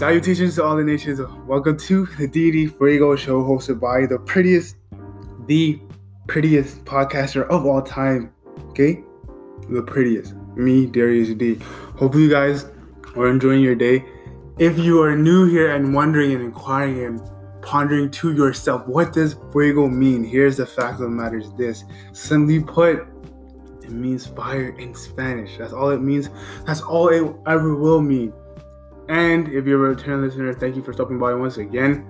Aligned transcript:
Salutations 0.00 0.54
to 0.54 0.64
all 0.64 0.76
the 0.76 0.82
nations. 0.82 1.20
Welcome 1.46 1.76
to 1.76 2.06
the 2.06 2.26
DD 2.26 2.74
Fuego 2.78 3.14
show 3.16 3.44
hosted 3.44 3.78
by 3.78 4.06
the 4.06 4.18
prettiest, 4.18 4.76
the 5.46 5.78
prettiest 6.26 6.86
podcaster 6.86 7.46
of 7.50 7.66
all 7.66 7.82
time. 7.82 8.32
Okay? 8.70 9.04
The 9.68 9.82
prettiest. 9.82 10.34
Me, 10.56 10.86
Darius 10.86 11.36
D. 11.36 11.56
Hopefully, 11.98 12.22
you 12.22 12.30
guys 12.30 12.64
are 13.14 13.28
enjoying 13.28 13.60
your 13.60 13.74
day. 13.74 14.02
If 14.58 14.78
you 14.78 15.02
are 15.02 15.14
new 15.14 15.46
here 15.46 15.72
and 15.72 15.92
wondering 15.92 16.32
and 16.32 16.44
inquiring 16.44 17.04
and 17.04 17.20
pondering 17.60 18.10
to 18.12 18.32
yourself, 18.32 18.86
what 18.86 19.12
does 19.12 19.36
fuego 19.52 19.86
mean? 19.86 20.24
Here's 20.24 20.56
the 20.56 20.64
fact 20.64 20.94
of 20.94 21.00
the 21.00 21.08
matter 21.10 21.36
is 21.36 21.52
this. 21.58 21.84
Simply 22.12 22.58
put, 22.58 23.06
it 23.82 23.90
means 23.90 24.26
fire 24.26 24.70
in 24.78 24.94
Spanish. 24.94 25.58
That's 25.58 25.74
all 25.74 25.90
it 25.90 26.00
means. 26.00 26.30
That's 26.64 26.80
all 26.80 27.08
it 27.08 27.36
ever 27.46 27.74
will 27.74 28.00
mean. 28.00 28.32
And 29.10 29.48
if 29.48 29.66
you're 29.66 29.84
a 29.86 29.88
return 29.96 30.22
listener, 30.22 30.54
thank 30.54 30.76
you 30.76 30.84
for 30.84 30.92
stopping 30.92 31.18
by 31.18 31.34
once 31.34 31.56
again. 31.56 32.06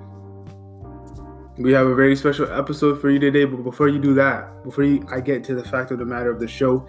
We 1.56 1.72
have 1.72 1.86
a 1.86 1.94
very 1.94 2.14
special 2.14 2.52
episode 2.52 3.00
for 3.00 3.08
you 3.08 3.18
today, 3.18 3.46
but 3.46 3.64
before 3.64 3.88
you 3.88 3.98
do 3.98 4.12
that, 4.14 4.62
before 4.64 4.84
you, 4.84 5.06
I 5.10 5.20
get 5.20 5.42
to 5.44 5.54
the 5.54 5.64
fact 5.64 5.90
of 5.92 5.98
the 5.98 6.04
matter 6.04 6.30
of 6.30 6.38
the 6.38 6.46
show, 6.46 6.86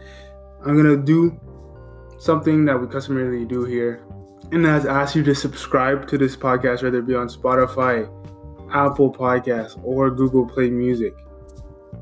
I'm 0.65 0.75
gonna 0.75 0.97
do 0.97 1.39
something 2.19 2.65
that 2.65 2.79
we 2.79 2.87
customarily 2.87 3.45
do 3.45 3.63
here, 3.63 4.03
and 4.51 4.65
that's 4.65 4.83
ask 4.83 5.15
you 5.15 5.23
to 5.23 5.33
subscribe 5.33 6.09
to 6.09 6.17
this 6.17 6.35
podcast, 6.35 6.83
whether 6.83 6.99
it 6.99 7.07
be 7.07 7.15
on 7.15 7.29
Spotify, 7.29 8.03
Apple 8.73 9.13
Podcasts, 9.13 9.79
or 9.81 10.11
Google 10.11 10.45
Play 10.45 10.69
Music. 10.69 11.13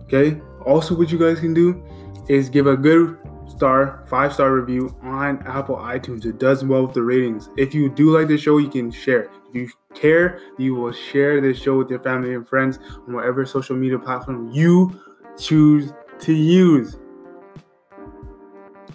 Okay. 0.05 0.41
Also, 0.66 0.98
what 0.98 1.12
you 1.12 1.20
guys 1.20 1.39
can 1.39 1.53
do 1.53 1.84
is 2.28 2.50
give 2.50 2.66
a 2.66 2.76
good 2.76 3.20
star, 3.59 4.05
five 4.08 4.34
star 4.34 4.54
review 4.54 4.95
on 5.02 5.45
Apple 5.45 5.76
iTunes. 5.76 6.25
It 6.25 6.39
does 6.39 6.64
well 6.64 6.84
with 6.86 6.94
the 6.94 7.03
ratings. 7.03 7.50
If 7.58 7.73
you 7.73 7.89
do 7.89 8.17
like 8.17 8.30
the 8.30 8.38
show, 8.38 8.58
you 8.58 8.70
can 8.70 8.89
share. 8.89 9.30
If 9.50 9.53
you 9.53 9.70
care, 9.94 10.39
you 10.58 10.75
will 10.75 10.94
share 10.94 11.42
this 11.42 11.61
show 11.61 11.78
with 11.78 11.89
your 11.89 12.00
family 12.00 12.34
and 12.36 12.47
friends 12.47 12.80
on 13.06 13.14
whatever 13.14 13.45
social 13.45 13.75
media 13.75 14.00
platform 14.00 14.50
you 14.53 14.97
choose 15.38 15.92
to 16.19 16.34
use. 16.34 16.97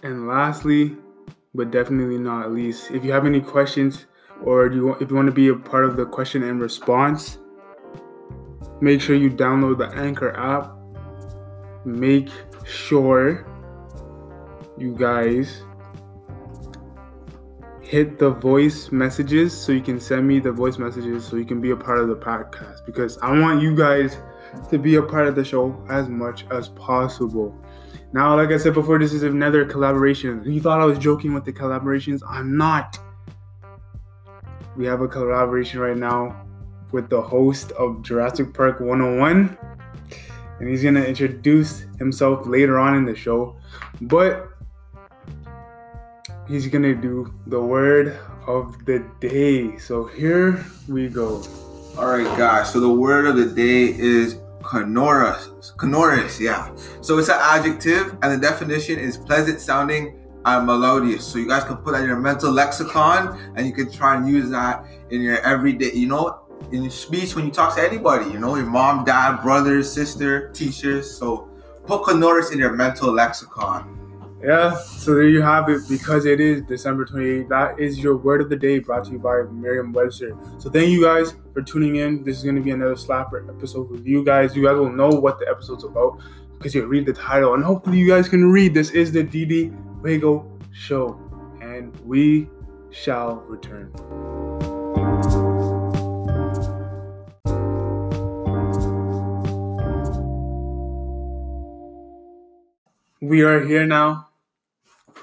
And 0.03 0.27
lastly, 0.27 0.97
but 1.55 1.71
definitely 1.71 2.17
not 2.17 2.51
least, 2.51 2.91
if 2.91 3.05
you 3.05 3.13
have 3.13 3.27
any 3.27 3.43
questions 3.43 4.07
or 4.43 4.73
you 4.73 4.87
want, 4.87 5.03
if 5.03 5.11
you 5.11 5.17
want 5.17 5.27
to 5.27 5.33
be 5.33 5.49
a 5.49 5.55
part 5.55 5.85
of 5.85 5.99
the 5.99 6.07
question 6.07 6.43
and 6.43 6.59
response, 6.59 7.37
make 8.81 9.03
sure 9.03 9.15
you 9.15 9.29
download 9.29 9.77
the 9.77 9.95
Anchor 9.95 10.35
app. 10.35 10.73
Make 11.85 12.31
sure 12.67 13.47
you 14.79 14.95
guys 14.97 15.63
hit 17.81 18.19
the 18.19 18.31
voice 18.31 18.91
messages 18.91 19.57
so 19.57 19.71
you 19.71 19.81
can 19.81 20.01
send 20.01 20.27
me 20.27 20.41
the 20.41 20.51
voice 20.51 20.79
messages 20.79 21.25
so 21.25 21.37
you 21.37 21.45
can 21.45 21.61
be 21.61 21.71
a 21.71 21.77
part 21.77 21.99
of 21.99 22.09
the 22.09 22.17
podcast 22.17 22.85
because 22.87 23.19
I 23.19 23.39
want 23.39 23.63
you 23.63 23.77
guys 23.77 24.17
to 24.71 24.79
be 24.79 24.97
a 24.97 25.03
part 25.03 25.29
of 25.29 25.35
the 25.35 25.45
show 25.45 25.81
as 25.89 26.09
much 26.09 26.47
as 26.51 26.69
possible. 26.71 27.57
Now, 28.13 28.37
like 28.37 28.51
I 28.51 28.57
said 28.57 28.75
before, 28.75 28.99
this 28.99 29.13
is 29.13 29.23
another 29.23 29.65
collaboration. 29.65 30.43
You 30.45 30.61
thought 30.61 30.81
I 30.81 30.85
was 30.85 30.99
joking 30.99 31.35
with 31.35 31.45
the 31.45 31.53
collaborations? 31.53 32.23
I'm 32.29 32.57
not. 32.57 32.99
We 34.77 34.87
have 34.87 35.01
a 35.01 35.09
collaboration 35.09 35.81
right 35.81 35.97
now 35.97 36.47
with 36.93 37.09
the 37.11 37.21
host 37.21 37.73
of 37.73 38.03
Jurassic 38.03 38.55
Park 38.55 38.81
101, 38.81 39.59
and 40.61 40.69
he's 40.69 40.83
gonna 40.83 41.03
introduce 41.03 41.87
himself 41.99 42.47
later 42.47 42.79
on 42.79 42.95
in 42.95 43.05
the 43.05 43.15
show. 43.15 43.57
But 44.01 44.54
he's 46.49 46.67
gonna 46.67 46.95
do 46.95 47.33
the 47.47 47.61
word 47.61 48.19
of 48.47 48.85
the 48.85 49.05
day. 49.21 49.79
So 49.79 50.05
here 50.05 50.65
we 50.89 51.09
go. 51.09 51.43
All 51.97 52.07
right, 52.07 52.39
guys. 52.39 52.73
So 52.73 52.81
the 52.81 52.93
word 52.93 53.27
of 53.27 53.37
the 53.37 53.47
day 53.47 53.85
is 53.85 54.39
canorous. 54.69 55.73
Canorous, 55.79 56.41
yeah. 56.41 56.75
So 57.01 57.19
it's 57.19 57.29
an 57.29 57.39
adjective, 57.41 58.17
and 58.23 58.33
the 58.33 58.39
definition 58.39 58.99
is 58.99 59.17
pleasant 59.17 59.61
sounding 59.61 60.19
and 60.45 60.67
melodious. 60.67 61.25
So 61.25 61.39
you 61.39 61.49
guys 61.49 61.65
can 61.65 61.77
put 61.77 61.93
that 61.93 62.03
in 62.03 62.09
your 62.09 62.21
mental 62.21 62.53
lexicon, 62.53 63.39
and 63.57 63.67
you 63.67 63.73
can 63.73 63.91
try 63.91 64.17
and 64.17 64.29
use 64.29 64.51
that 64.51 64.85
in 65.11 65.21
your 65.23 65.39
everyday. 65.41 65.93
You 65.93 66.09
know, 66.09 66.41
in 66.73 66.91
speech 66.91 67.35
when 67.37 67.47
you 67.47 67.51
talk 67.51 67.77
to 67.77 67.83
anybody. 67.83 68.31
You 68.31 68.39
know, 68.39 68.57
your 68.57 68.67
mom, 68.67 69.05
dad, 69.05 69.41
brother, 69.43 69.83
sister, 69.83 70.51
teachers. 70.51 71.11
So 71.17 71.49
put 71.87 72.05
canorous 72.07 72.51
in 72.51 72.59
your 72.59 72.73
mental 72.73 73.13
lexicon. 73.13 74.04
Yeah, 74.45 74.77
so 74.77 75.15
there 75.15 75.27
you 75.27 75.41
have 75.41 75.71
it. 75.71 75.89
Because 75.89 76.27
it 76.27 76.39
is 76.39 76.61
December 76.63 77.07
28th, 77.07 77.49
that 77.49 77.81
is 77.81 77.99
your 77.99 78.15
word 78.19 78.43
of 78.43 78.51
the 78.51 78.57
day 78.57 78.79
brought 78.79 79.07
to 79.07 79.13
you 79.13 79.19
by 79.19 79.41
Merriam 79.51 79.91
Webster. 79.91 80.37
So 80.59 80.69
thank 80.69 80.91
you 80.91 81.03
guys 81.03 81.35
for 81.55 81.63
tuning 81.63 81.97
in. 81.97 82.23
This 82.23 82.37
is 82.37 82.45
going 82.45 82.57
to 82.57 82.61
be 82.61 82.71
another 82.71 82.95
slapper 82.95 83.49
episode 83.49 83.89
with 83.91 84.07
you 84.07 84.23
guys. 84.23 84.55
You 84.55 84.65
guys 84.65 84.77
will 84.77 84.93
know 84.93 85.09
what 85.09 85.39
the 85.39 85.49
episode's 85.49 85.85
about 85.85 86.21
because 86.59 86.75
you 86.75 86.85
read 86.85 87.07
the 87.07 87.15
title, 87.15 87.55
and 87.55 87.65
hopefully 87.65 87.97
you 87.97 88.07
guys 88.07 88.29
can 88.29 88.51
read. 88.51 88.75
This 88.75 88.91
is 88.91 89.13
the 89.13 89.25
DD 89.25 89.75
Fuego 90.03 90.47
Show, 90.73 91.19
and 91.63 91.99
we 92.05 92.51
shall 92.91 93.37
return. 93.49 93.91
We 103.23 103.41
are 103.41 103.65
here 103.65 103.87
now 103.87 104.29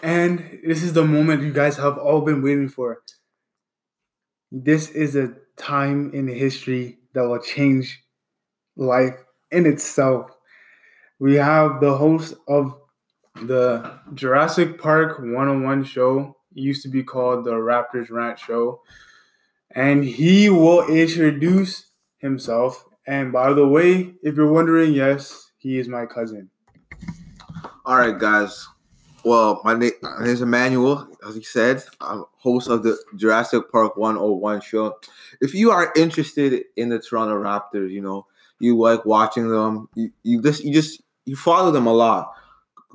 and 0.02 0.60
this 0.66 0.84
is 0.84 0.94
the 0.94 1.06
moment 1.06 1.44
you 1.44 1.54
guys 1.54 1.78
have 1.78 1.98
all 1.98 2.22
been 2.22 2.42
waiting 2.42 2.70
for. 2.70 3.02
This 4.52 4.90
is 4.90 5.16
a 5.16 5.34
time 5.58 6.12
in 6.14 6.28
history 6.28 6.98
that 7.14 7.28
will 7.28 7.42
change 7.42 8.04
life 8.76 9.16
in 9.52 9.66
itself. 9.66 10.32
We 11.20 11.36
have 11.36 11.82
the 11.82 11.98
host 11.98 12.34
of 12.48 12.78
the 13.36 14.00
Jurassic 14.14 14.80
Park 14.82 15.20
101 15.20 15.84
show, 15.86 16.36
it 16.56 16.62
used 16.62 16.84
to 16.84 16.90
be 16.90 17.04
called 17.04 17.46
the 17.46 17.52
Raptors 17.52 18.10
Rant 18.12 18.40
Show, 18.40 18.82
and 19.74 20.04
he 20.04 20.50
will 20.50 20.86
introduce 20.88 21.92
himself. 22.18 22.84
And 23.08 23.32
by 23.32 23.54
the 23.54 23.68
way, 23.68 24.16
if 24.22 24.36
you're 24.36 24.52
wondering, 24.52 24.94
yes, 24.94 25.52
he 25.58 25.78
is 25.78 25.88
my 25.88 26.06
cousin. 26.06 26.50
All 27.86 27.98
right, 27.98 28.18
guys. 28.18 28.68
Well, 29.24 29.62
my 29.64 29.76
name 29.76 29.92
is 30.22 30.42
Emmanuel, 30.42 31.08
as 31.28 31.36
he 31.36 31.44
said. 31.44 31.84
I'm 32.00 32.26
host 32.38 32.68
of 32.70 32.82
the 32.82 32.98
Jurassic 33.16 33.72
Park 33.72 33.96
101 33.96 34.62
show. 34.62 34.98
If 35.42 35.54
you 35.54 35.70
are 35.70 35.94
interested 35.96 36.64
in 36.76 36.90
the 36.90 36.98
Toronto 36.98 37.36
Raptors, 37.36 37.92
you 37.92 38.02
know, 38.02 38.26
you 38.60 38.78
like 38.80 39.06
watching 39.06 39.48
them, 39.48 39.90
you, 39.94 40.12
you 40.24 40.42
just 40.42 40.64
you 40.64 40.74
just 40.74 41.02
you 41.26 41.36
follow 41.36 41.70
them 41.70 41.86
a 41.86 41.94
lot. 41.94 42.34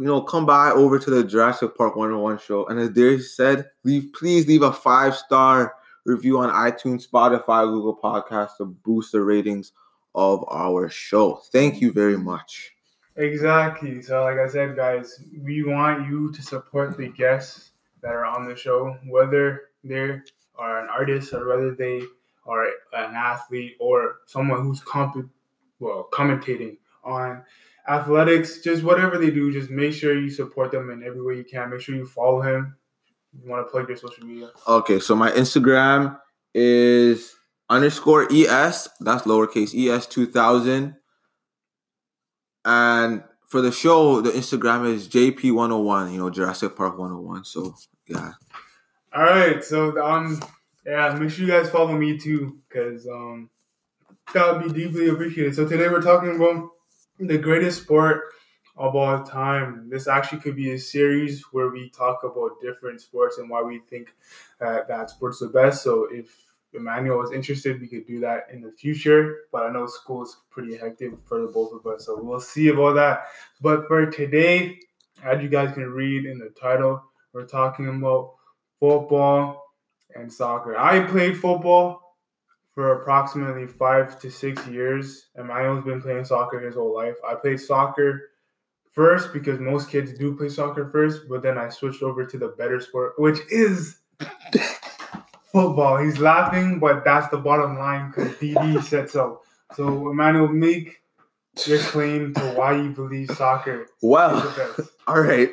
You 0.01 0.07
know, 0.07 0.21
come 0.21 0.47
by 0.47 0.71
over 0.71 0.99
to 0.99 1.11
the 1.11 1.23
Jurassic 1.23 1.77
Park 1.77 1.95
101 1.95 2.41
show. 2.41 2.67
And 2.67 2.81
as 2.81 2.91
Darius 2.91 3.37
said, 3.37 3.71
leave 3.85 4.13
please 4.13 4.49
leave 4.49 4.63
a 4.63 4.73
five-star 4.73 5.75
review 6.05 6.41
on 6.41 6.51
iTunes, 6.51 7.09
Spotify, 7.09 7.65
Google 7.65 7.97
Podcasts 8.03 8.57
to 8.59 8.65
boost 8.65 9.13
the 9.13 9.21
ratings 9.21 9.73
of 10.17 10.45
our 10.51 10.89
show. 10.89 11.41
Thank 11.53 11.81
you 11.81 11.93
very 11.93 12.19
much. 12.19 12.76
Exactly. 13.17 14.03
So, 14.03 14.23
like 14.23 14.39
I 14.39 14.49
said, 14.49 14.77
guys, 14.77 15.23
we 15.41 15.63
want 15.63 16.07
you 16.07 16.33
to 16.33 16.43
support 16.43 16.97
the 16.97 17.09
guests 17.09 17.71
that 18.03 18.13
are 18.13 18.27
on 18.27 18.47
the 18.47 18.55
show, 18.55 18.97
whether 19.09 19.71
they 19.83 20.21
are 20.59 20.81
an 20.81 20.89
artist 20.91 21.33
or 21.33 21.49
whether 21.49 21.75
they 21.75 22.03
are 22.45 22.67
an 22.93 23.15
athlete 23.15 23.77
or 23.81 24.17
someone 24.27 24.63
who's 24.63 24.81
comp- 24.81 25.31
well 25.81 26.09
commentating 26.13 26.77
on 27.05 27.43
athletics. 27.89 28.61
Just 28.61 28.83
whatever 28.83 29.19
they 29.19 29.31
do, 29.31 29.53
just 29.53 29.71
make 29.71 29.95
sure 29.95 30.19
you 30.19 30.31
support 30.31 30.71
them 30.71 30.91
in 30.91 31.03
every 31.03 31.23
way 31.23 31.37
you 31.37 31.45
can. 31.45 31.71
Make 31.71 31.81
sure 31.81 31.95
you 31.95 32.07
follow 32.07 32.43
him. 32.43 32.77
You 33.33 33.51
want 33.51 33.67
to 33.67 33.71
plug 33.71 33.89
your 33.89 33.97
social 33.97 34.27
media? 34.27 34.51
Okay, 34.67 34.99
so 34.99 35.15
my 35.15 35.31
Instagram 35.31 36.19
is 36.55 37.35
underscore 37.69 38.29
es. 38.31 38.89
That's 39.01 39.25
lowercase 39.25 39.75
es 39.75 40.07
two 40.07 40.27
thousand. 40.27 40.97
And 42.67 43.23
for 43.47 43.63
the 43.63 43.71
show, 43.71 44.21
the 44.21 44.31
Instagram 44.31 44.93
is 44.93 45.09
JP101, 45.09 46.13
you 46.13 46.19
know, 46.19 46.31
Jurassic 46.31 46.75
Park 46.75 46.99
101. 46.99 47.45
So, 47.45 47.77
yeah. 48.09 48.33
All 49.15 49.23
right. 49.23 49.63
So, 49.65 49.97
um, 50.05 50.43
yeah, 50.85 51.15
make 51.15 51.31
sure 51.31 51.47
you 51.47 51.53
guys 51.53 51.71
follow 51.71 51.97
me 51.97 52.19
too, 52.19 52.59
because 52.69 53.07
um, 53.07 53.49
that 54.35 54.53
would 54.53 54.75
be 54.75 54.85
deeply 54.85 55.09
appreciated. 55.09 55.55
So, 55.55 55.67
today 55.67 55.89
we're 55.89 56.03
talking 56.03 56.35
about 56.35 56.71
the 57.21 57.39
greatest 57.39 57.83
sport 57.83 58.25
of 58.77 58.97
all 58.97 59.23
time. 59.23 59.89
This 59.89 60.09
actually 60.09 60.41
could 60.41 60.57
be 60.57 60.73
a 60.73 60.79
series 60.79 61.45
where 61.53 61.71
we 61.71 61.89
talk 61.91 62.25
about 62.25 62.61
different 62.61 63.01
sports 63.01 63.39
and 63.39 63.49
why 63.49 63.63
we 63.63 63.81
think 63.89 64.09
uh, 64.61 64.81
that 64.89 65.11
sport's 65.11 65.39
the 65.39 65.47
best. 65.47 65.85
So, 65.85 66.09
if 66.11 66.46
Emmanuel 66.73 67.23
is 67.23 67.33
interested, 67.33 67.81
we 67.81 67.89
could 67.89 68.07
do 68.07 68.21
that 68.21 68.49
in 68.53 68.61
the 68.61 68.73
future. 68.73 69.45
But 69.53 69.65
I 69.65 69.73
know 69.73 69.87
school 69.87 70.23
is 70.23 70.37
pretty 70.51 70.77
hectic 70.77 71.13
for 71.25 71.41
the 71.41 71.49
both 71.49 71.73
of 71.73 71.87
us, 71.87 72.07
so 72.07 72.21
we'll 72.21 72.41
see 72.41 72.69
about 72.69 72.95
that. 72.95 73.27
But 73.61 73.87
for 73.89 74.07
today, 74.07 74.79
as 75.25 75.43
you 75.43 75.49
guys 75.49 75.73
can 75.73 75.91
read 75.91 76.27
in 76.27 76.39
the 76.39 76.51
title, 76.51 77.03
we're 77.33 77.47
talking 77.47 77.89
about 77.89 78.35
football 78.81 79.65
and 80.15 80.33
soccer. 80.33 80.77
I 80.77 81.01
played 81.01 81.39
football 81.39 82.17
for 82.75 83.01
approximately 83.01 83.67
five 83.67 84.19
to 84.21 84.31
six 84.31 84.67
years, 84.67 85.29
and 85.35 85.49
Manuel's 85.49 85.85
been 85.85 86.03
playing 86.03 86.25
soccer 86.25 86.61
his 86.61 86.75
whole 86.75 86.95
life. 86.95 87.17
I 87.27 87.35
played 87.35 87.61
soccer 87.61 88.31
first 88.93 89.33
because 89.33 89.59
most 89.61 89.91
kids 89.91 90.13
do 90.13 90.37
play 90.37 90.49
soccer 90.49 90.91
first, 90.91 91.23
but 91.29 91.43
then 91.43 91.59
I 91.59 91.69
switched 91.69 92.03
over 92.03 92.25
to 92.25 92.39
the 92.39 92.49
better 92.49 92.81
sport, 92.81 93.15
which 93.19 93.41
is 93.51 94.01
football. 95.57 95.97
He's 96.05 96.19
laughing, 96.19 96.79
but 96.79 97.03
that's 97.03 97.29
the 97.29 97.39
bottom 97.39 97.79
line 97.79 98.11
because 98.11 98.33
DD 98.35 98.83
said 98.83 99.09
so. 99.09 99.41
So, 99.75 100.11
Emmanuel, 100.11 100.49
make 100.49 101.01
your 101.65 101.79
claim 101.79 102.35
to 102.35 102.41
why 102.55 102.77
you 102.77 102.91
believe 102.91 103.31
soccer 103.31 103.85
is 103.85 103.91
Well, 104.03 104.41
the 104.41 104.75
best. 104.77 104.91
all 105.07 105.21
right. 105.21 105.51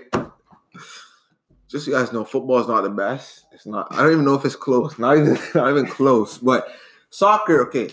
Just 1.70 1.86
so 1.86 1.92
you 1.92 1.98
guys 1.98 2.12
know, 2.12 2.26
football 2.26 2.60
is 2.60 2.68
not 2.68 2.82
the 2.82 2.90
best. 2.90 3.46
It's 3.54 3.66
not. 3.66 3.88
I 3.92 4.04
don't 4.04 4.12
even 4.12 4.26
know 4.26 4.36
if 4.36 4.44
it's 4.44 4.58
close. 4.58 5.00
Not 5.00 5.18
even. 5.18 5.38
Not 5.56 5.70
even 5.70 5.88
close. 5.88 6.38
But 6.38 6.68
soccer, 7.10 7.66
okay. 7.68 7.90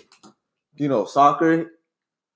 You 0.76 0.88
know, 0.88 1.04
soccer. 1.04 1.70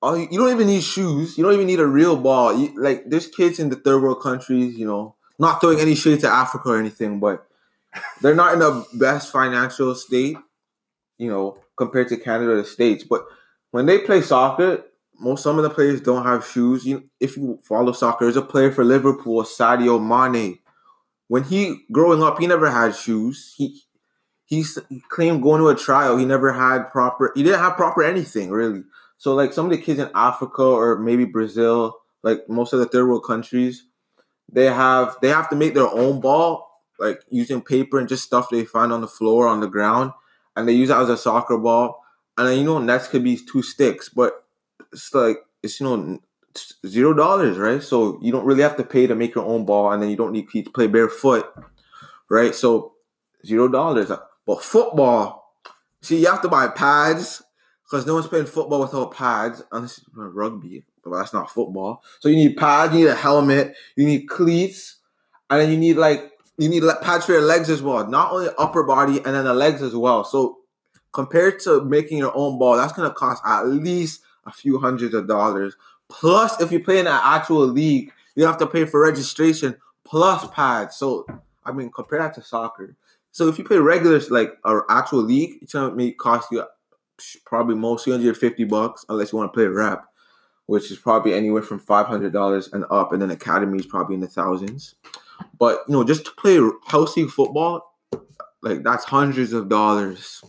All 0.00 0.16
you, 0.16 0.28
you 0.30 0.38
don't 0.38 0.52
even 0.52 0.68
need 0.68 0.82
shoes. 0.84 1.36
You 1.36 1.44
don't 1.44 1.54
even 1.54 1.66
need 1.66 1.80
a 1.80 1.86
real 1.86 2.16
ball. 2.16 2.56
You, 2.56 2.80
like 2.80 3.10
there's 3.10 3.26
kids 3.26 3.58
in 3.58 3.70
the 3.70 3.76
third 3.76 4.02
world 4.02 4.22
countries. 4.22 4.78
You 4.78 4.86
know, 4.86 5.16
not 5.38 5.60
throwing 5.60 5.80
any 5.80 5.96
shade 5.96 6.20
to 6.20 6.28
Africa 6.28 6.70
or 6.70 6.78
anything, 6.78 7.18
but 7.18 7.46
they're 8.20 8.34
not 8.34 8.54
in 8.54 8.58
the 8.58 8.84
best 8.94 9.32
financial 9.32 9.94
state. 9.94 10.36
You 11.18 11.30
know, 11.30 11.58
compared 11.76 12.08
to 12.08 12.16
Canada 12.16 12.52
or 12.52 12.56
the 12.56 12.64
States. 12.64 13.04
But 13.04 13.24
when 13.70 13.86
they 13.86 13.98
play 13.98 14.20
soccer, 14.20 14.84
most 15.18 15.42
some 15.42 15.58
of 15.58 15.62
the 15.62 15.70
players 15.70 16.00
don't 16.00 16.24
have 16.24 16.46
shoes. 16.46 16.84
You, 16.84 17.08
if 17.20 17.36
you 17.36 17.60
follow 17.64 17.92
soccer, 17.92 18.24
there's 18.24 18.36
a 18.36 18.42
player 18.42 18.72
for 18.72 18.84
Liverpool, 18.84 19.42
Sadio 19.42 20.00
Mane. 20.00 20.58
When 21.28 21.44
he 21.44 21.84
growing 21.92 22.22
up, 22.22 22.38
he 22.38 22.46
never 22.46 22.70
had 22.70 22.94
shoes. 22.94 23.54
He 23.56 23.82
he 24.46 24.64
claimed 25.08 25.42
going 25.42 25.60
to 25.60 25.68
a 25.68 25.74
trial. 25.74 26.16
He 26.16 26.24
never 26.24 26.52
had 26.52 26.90
proper. 26.90 27.32
He 27.34 27.42
didn't 27.42 27.60
have 27.60 27.76
proper 27.76 28.02
anything 28.02 28.50
really. 28.50 28.82
So 29.16 29.34
like 29.34 29.52
some 29.52 29.66
of 29.66 29.70
the 29.70 29.78
kids 29.78 30.00
in 30.00 30.10
Africa 30.14 30.62
or 30.62 30.98
maybe 30.98 31.24
Brazil, 31.24 31.96
like 32.22 32.48
most 32.48 32.72
of 32.72 32.80
the 32.80 32.86
third 32.86 33.08
world 33.08 33.24
countries, 33.24 33.86
they 34.52 34.66
have 34.66 35.16
they 35.22 35.28
have 35.28 35.48
to 35.50 35.56
make 35.56 35.74
their 35.74 35.88
own 35.88 36.20
ball, 36.20 36.73
like 36.98 37.22
using 37.28 37.60
paper 37.60 37.98
and 37.98 38.08
just 38.08 38.24
stuff 38.24 38.48
they 38.50 38.64
find 38.64 38.92
on 38.92 39.00
the 39.00 39.08
floor 39.08 39.46
on 39.46 39.60
the 39.60 39.66
ground, 39.66 40.12
and 40.56 40.68
they 40.68 40.72
use 40.72 40.88
that 40.88 41.02
as 41.02 41.08
a 41.08 41.16
soccer 41.16 41.58
ball. 41.58 42.02
And 42.36 42.48
then 42.48 42.58
you 42.58 42.64
know 42.64 42.78
nets 42.78 43.08
could 43.08 43.24
be 43.24 43.36
two 43.36 43.62
sticks, 43.62 44.08
but 44.08 44.44
it's 44.92 45.14
like 45.14 45.38
it's 45.62 45.80
you 45.80 45.86
know 45.86 46.20
zero 46.86 47.14
dollars, 47.14 47.58
right? 47.58 47.82
So 47.82 48.18
you 48.22 48.32
don't 48.32 48.46
really 48.46 48.62
have 48.62 48.76
to 48.76 48.84
pay 48.84 49.06
to 49.06 49.14
make 49.14 49.34
your 49.34 49.44
own 49.44 49.64
ball, 49.64 49.92
and 49.92 50.02
then 50.02 50.10
you 50.10 50.16
don't 50.16 50.32
need 50.32 50.48
to 50.52 50.70
play 50.70 50.86
barefoot, 50.86 51.46
right? 52.28 52.54
So 52.54 52.94
zero 53.44 53.68
dollars. 53.68 54.10
But 54.46 54.62
football, 54.62 55.54
see, 56.02 56.20
you 56.20 56.26
have 56.26 56.42
to 56.42 56.48
buy 56.48 56.68
pads 56.68 57.42
because 57.84 58.06
no 58.06 58.14
one's 58.14 58.26
playing 58.26 58.46
football 58.46 58.80
without 58.80 59.14
pads 59.14 59.62
unless 59.72 59.98
it's 59.98 60.06
rugby, 60.14 60.84
but 61.02 61.16
that's 61.16 61.32
not 61.32 61.50
football. 61.50 62.02
So 62.20 62.28
you 62.28 62.36
need 62.36 62.56
pads, 62.56 62.92
you 62.92 63.00
need 63.00 63.10
a 63.10 63.14
helmet, 63.14 63.74
you 63.96 64.06
need 64.06 64.28
cleats, 64.28 64.96
and 65.50 65.60
then 65.60 65.70
you 65.70 65.78
need 65.78 65.96
like 65.96 66.32
you 66.58 66.68
need 66.68 66.82
pads 67.02 67.26
for 67.26 67.32
your 67.32 67.42
legs 67.42 67.68
as 67.68 67.82
well. 67.82 68.06
Not 68.06 68.32
only 68.32 68.48
upper 68.58 68.82
body 68.82 69.16
and 69.16 69.34
then 69.34 69.44
the 69.44 69.54
legs 69.54 69.82
as 69.82 69.94
well. 69.94 70.24
So 70.24 70.58
compared 71.12 71.60
to 71.60 71.84
making 71.84 72.18
your 72.18 72.36
own 72.36 72.58
ball, 72.58 72.76
that's 72.76 72.92
gonna 72.92 73.12
cost 73.12 73.42
at 73.44 73.66
least 73.66 74.22
a 74.46 74.52
few 74.52 74.78
hundreds 74.78 75.14
of 75.14 75.26
dollars. 75.26 75.74
Plus, 76.08 76.60
if 76.60 76.70
you 76.70 76.80
play 76.80 76.98
in 76.98 77.06
an 77.06 77.20
actual 77.22 77.66
league, 77.66 78.12
you 78.36 78.44
have 78.44 78.58
to 78.58 78.66
pay 78.66 78.84
for 78.84 79.00
registration 79.00 79.76
plus 80.04 80.46
pads. 80.48 80.96
So 80.96 81.26
I 81.64 81.72
mean, 81.72 81.90
compare 81.90 82.18
that 82.18 82.34
to 82.34 82.42
soccer. 82.42 82.94
So 83.32 83.48
if 83.48 83.58
you 83.58 83.64
play 83.64 83.78
regular 83.78 84.20
like 84.30 84.52
an 84.64 84.82
actual 84.88 85.22
league, 85.22 85.58
it's 85.62 85.72
gonna 85.72 86.12
cost 86.12 86.52
you 86.52 86.64
probably 87.44 87.74
most 87.74 88.04
350 88.04 88.64
bucks 88.64 89.04
unless 89.08 89.32
you 89.32 89.38
want 89.38 89.52
to 89.52 89.56
play 89.56 89.66
rep, 89.66 90.04
which 90.66 90.90
is 90.90 90.98
probably 90.98 91.34
anywhere 91.34 91.62
from 91.62 91.78
five 91.78 92.06
hundred 92.06 92.32
dollars 92.32 92.72
and 92.72 92.84
up, 92.90 93.12
and 93.12 93.22
then 93.22 93.30
academy 93.30 93.78
is 93.78 93.86
probably 93.86 94.14
in 94.14 94.20
the 94.20 94.26
thousands. 94.28 94.94
But 95.58 95.80
you 95.88 95.94
know, 95.94 96.04
just 96.04 96.26
to 96.26 96.32
play 96.32 96.58
house 96.86 97.14
football, 97.14 97.94
like 98.62 98.82
that's 98.82 99.04
hundreds 99.04 99.52
of 99.52 99.68
dollars. 99.68 100.42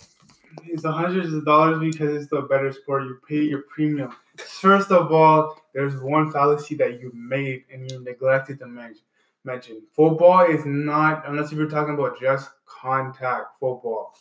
It's 0.63 0.85
hundreds 0.85 1.33
of 1.33 1.45
dollars 1.45 1.79
because 1.79 2.15
it's 2.15 2.29
the 2.29 2.41
better 2.41 2.71
sport. 2.71 3.03
You 3.03 3.19
pay 3.27 3.41
your 3.43 3.63
premium. 3.63 4.15
First 4.37 4.91
of 4.91 5.11
all, 5.11 5.61
there's 5.73 6.01
one 6.01 6.31
fallacy 6.31 6.75
that 6.75 6.99
you 7.01 7.11
made 7.13 7.65
and 7.71 7.89
you 7.89 8.03
neglected 8.03 8.59
to 8.59 8.67
mention. 8.67 9.03
Mention 9.43 9.81
football 9.95 10.45
is 10.45 10.65
not 10.65 11.27
unless 11.27 11.51
if 11.51 11.57
you're 11.57 11.69
talking 11.69 11.93
about 11.93 12.19
just 12.19 12.49
contact 12.65 13.59
football. 13.59 14.15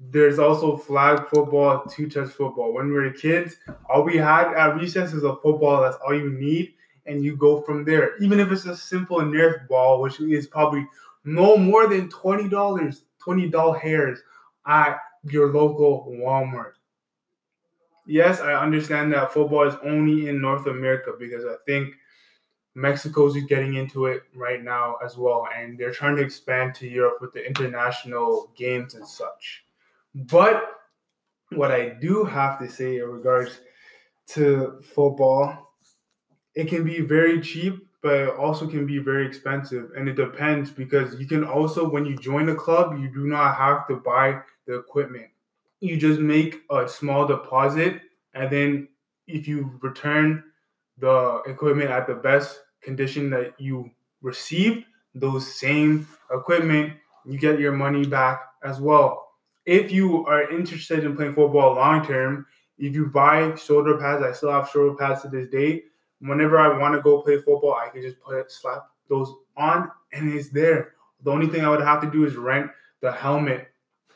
There's 0.00 0.38
also 0.38 0.76
flag 0.76 1.28
football, 1.28 1.84
two 1.84 2.10
touch 2.10 2.30
football. 2.30 2.72
When 2.72 2.88
we 2.88 2.94
were 2.94 3.10
kids, 3.10 3.56
all 3.88 4.02
we 4.02 4.16
had 4.16 4.52
at 4.52 4.74
recess 4.76 5.12
is 5.12 5.22
a 5.22 5.36
football. 5.36 5.82
That's 5.82 5.96
all 6.04 6.14
you 6.14 6.30
need, 6.30 6.74
and 7.06 7.24
you 7.24 7.36
go 7.36 7.60
from 7.60 7.84
there. 7.84 8.16
Even 8.22 8.40
if 8.40 8.50
it's 8.50 8.66
a 8.66 8.76
simple 8.76 9.18
Nerf 9.18 9.68
ball, 9.68 10.00
which 10.00 10.20
is 10.20 10.46
probably 10.46 10.86
no 11.24 11.56
more 11.56 11.86
than 11.86 12.08
twenty 12.08 12.48
dollars, 12.48 13.04
twenty 13.18 13.48
doll 13.48 13.72
hairs 13.72 14.20
at 14.66 14.98
your 15.24 15.52
local 15.52 16.06
Walmart. 16.10 16.72
Yes, 18.06 18.40
I 18.40 18.52
understand 18.54 19.12
that 19.12 19.32
football 19.32 19.66
is 19.66 19.74
only 19.82 20.28
in 20.28 20.40
North 20.40 20.66
America 20.66 21.12
because 21.18 21.44
I 21.44 21.54
think 21.64 21.94
Mexico's 22.74 23.36
is 23.36 23.44
getting 23.44 23.74
into 23.74 24.06
it 24.06 24.24
right 24.34 24.62
now 24.62 24.96
as 25.02 25.16
well, 25.16 25.48
and 25.56 25.78
they're 25.78 25.92
trying 25.92 26.16
to 26.16 26.22
expand 26.22 26.74
to 26.76 26.88
Europe 26.88 27.18
with 27.20 27.32
the 27.32 27.46
international 27.46 28.50
games 28.56 28.94
and 28.94 29.06
such. 29.06 29.64
But 30.14 30.70
what 31.50 31.70
I 31.70 31.90
do 31.90 32.24
have 32.24 32.58
to 32.58 32.68
say 32.68 32.98
in 32.98 33.08
regards 33.08 33.60
to 34.28 34.80
football, 34.82 35.63
it 36.54 36.68
can 36.68 36.84
be 36.84 37.00
very 37.00 37.40
cheap, 37.40 37.86
but 38.02 38.14
it 38.14 38.34
also 38.36 38.66
can 38.66 38.86
be 38.86 38.98
very 38.98 39.26
expensive, 39.26 39.90
and 39.96 40.08
it 40.08 40.14
depends 40.14 40.70
because 40.70 41.18
you 41.18 41.26
can 41.26 41.44
also, 41.44 41.88
when 41.88 42.04
you 42.04 42.16
join 42.16 42.48
a 42.48 42.54
club, 42.54 42.98
you 43.00 43.08
do 43.08 43.26
not 43.26 43.56
have 43.56 43.88
to 43.88 43.96
buy 43.96 44.40
the 44.66 44.74
equipment. 44.74 45.26
You 45.80 45.96
just 45.96 46.20
make 46.20 46.62
a 46.70 46.88
small 46.88 47.26
deposit, 47.26 48.02
and 48.34 48.50
then 48.50 48.88
if 49.26 49.48
you 49.48 49.78
return 49.82 50.44
the 50.98 51.42
equipment 51.46 51.90
at 51.90 52.06
the 52.06 52.14
best 52.14 52.60
condition 52.82 53.30
that 53.30 53.54
you 53.58 53.90
received, 54.22 54.84
those 55.14 55.58
same 55.58 56.06
equipment, 56.30 56.92
you 57.24 57.38
get 57.38 57.58
your 57.58 57.72
money 57.72 58.04
back 58.04 58.42
as 58.62 58.80
well. 58.80 59.28
If 59.64 59.90
you 59.90 60.26
are 60.26 60.50
interested 60.50 61.04
in 61.04 61.16
playing 61.16 61.34
football 61.34 61.74
long 61.74 62.04
term, 62.04 62.46
if 62.76 62.94
you 62.94 63.06
buy 63.06 63.54
shoulder 63.54 63.96
pads, 63.96 64.22
I 64.22 64.32
still 64.32 64.52
have 64.52 64.68
shoulder 64.68 64.94
pads 64.94 65.22
to 65.22 65.28
this 65.28 65.48
day. 65.48 65.84
Whenever 66.20 66.58
I 66.58 66.78
want 66.78 66.94
to 66.94 67.02
go 67.02 67.22
play 67.22 67.36
football, 67.36 67.74
I 67.74 67.88
can 67.88 68.02
just 68.02 68.20
put 68.20 68.50
slap 68.50 68.88
those 69.08 69.32
on, 69.56 69.90
and 70.12 70.32
it's 70.32 70.48
there. 70.48 70.94
The 71.22 71.30
only 71.30 71.46
thing 71.48 71.64
I 71.64 71.70
would 71.70 71.80
have 71.80 72.00
to 72.02 72.10
do 72.10 72.24
is 72.24 72.36
rent 72.36 72.70
the 73.00 73.12
helmet 73.12 73.68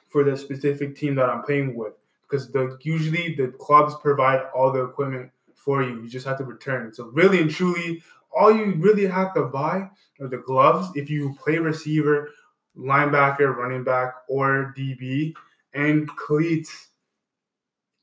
for 0.09 0.25
the 0.25 0.37
specific 0.37 0.97
team 0.97 1.15
that 1.17 1.29
I'm 1.29 1.43
playing 1.43 1.77
with, 1.77 1.95
because 2.23 2.51
the 2.51 2.79
usually 2.83 3.35
the 3.35 3.49
clubs 3.49 3.95
provide 4.01 4.47
all 4.55 4.73
the 4.73 4.85
equipment 4.85 5.31
for 5.55 5.83
you. 5.83 6.03
You 6.03 6.09
just 6.09 6.27
have 6.27 6.39
to 6.39 6.45
return. 6.45 6.89
It. 6.89 6.97
So 6.97 7.07
really 7.07 7.41
and 7.41 7.51
truly, 7.51 8.03
all 8.35 8.55
you 8.55 8.75
really 8.77 9.07
have 9.07 9.35
to 9.35 9.43
buy 9.43 9.91
are 10.21 10.29
the 10.29 10.39
gloves 10.39 10.89
if 10.95 11.11
you 11.11 11.35
play 11.43 11.59
receiver, 11.59 12.31
linebacker, 12.77 13.55
running 13.55 13.85
back, 13.85 14.15
or 14.29 14.75
DB, 14.77 15.35
and 15.75 16.09
cleats. 16.09 16.89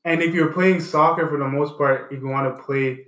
And 0.04 0.22
if 0.22 0.34
you're 0.34 0.52
playing 0.52 0.80
soccer 0.80 1.28
for 1.28 1.38
the 1.38 1.48
most 1.48 1.76
part, 1.76 2.12
if 2.12 2.20
you 2.20 2.28
want 2.28 2.56
to 2.56 2.62
play 2.62 3.06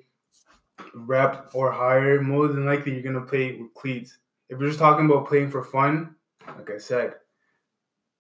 rep 1.07 1.51
or 1.55 1.71
higher, 1.71 2.21
more 2.21 2.49
than 2.49 2.67
likely 2.67 2.93
you're 2.93 3.03
gonna 3.03 3.25
play 3.25 3.57
with 3.57 3.75
cleats. 3.75 4.19
If 4.49 4.59
you're 4.59 4.69
just 4.69 4.79
talking 4.79 5.07
about 5.07 5.29
playing 5.29 5.51
for 5.51 5.63
fun, 5.63 6.15
like 6.57 6.71
I 6.71 6.79
said, 6.79 7.15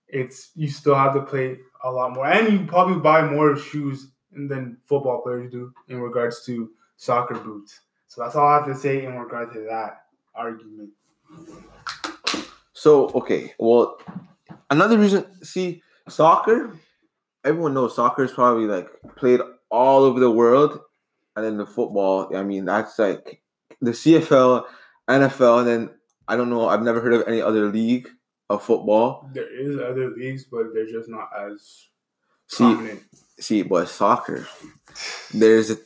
it's 0.09 0.51
you 0.55 0.69
still 0.69 0.95
have 0.95 1.15
to 1.15 1.23
play 1.23 1.59
a 1.85 1.91
lot 1.91 2.15
more, 2.15 2.27
and 2.27 2.53
you 2.53 2.67
probably 2.67 3.01
buy 3.01 3.23
more 3.23 3.57
shoes 3.57 4.09
than 4.33 4.77
football 4.87 5.23
players 5.23 5.51
do 5.51 5.73
in 5.89 6.01
regards 6.01 6.45
to 6.47 6.71
soccer 6.97 7.35
boots. 7.35 7.81
So 8.09 8.23
that's 8.23 8.37
all 8.37 8.47
I 8.47 8.57
have 8.57 8.67
to 8.67 8.75
say 8.75 9.05
in 9.05 9.19
regard 9.19 9.53
to 9.53 9.61
that 9.71 10.05
argument. 10.35 10.91
So 12.73 13.09
okay, 13.11 13.55
well, 13.59 13.99
another 14.71 14.99
reason. 14.99 15.27
See, 15.43 15.83
soccer. 16.09 16.79
Everyone 17.45 17.73
knows 17.75 17.95
soccer 17.95 18.25
is 18.25 18.33
probably 18.33 18.67
like 18.67 18.89
played 19.17 19.41
all 19.71 20.03
over 20.03 20.21
the 20.21 20.31
world, 20.31 20.81
and 21.39 21.47
then 21.47 21.57
the 21.57 21.67
football. 21.67 22.35
I 22.37 22.43
mean, 22.43 22.65
that's 22.67 22.99
like 22.99 23.41
the 23.81 23.93
CFL, 23.93 24.65
NFL, 25.09 25.59
and 25.61 25.67
then 25.69 25.91
I 26.27 26.37
don't 26.37 26.51
know. 26.51 26.69
I've 26.69 26.83
never 26.83 27.01
heard 27.01 27.15
of 27.15 27.27
any 27.27 27.41
other 27.41 27.71
league 27.71 28.09
of 28.51 28.63
football. 28.63 29.29
There 29.33 29.49
is 29.49 29.77
other 29.79 30.11
leagues, 30.11 30.45
but 30.45 30.75
they're 30.75 30.87
just 30.87 31.09
not 31.09 31.31
as 31.39 31.87
See, 32.49 32.65
prominent. 32.65 33.03
see, 33.41 33.63
but 33.63 33.89
soccer. 33.89 34.47
There's 35.33 35.71
a 35.71 35.77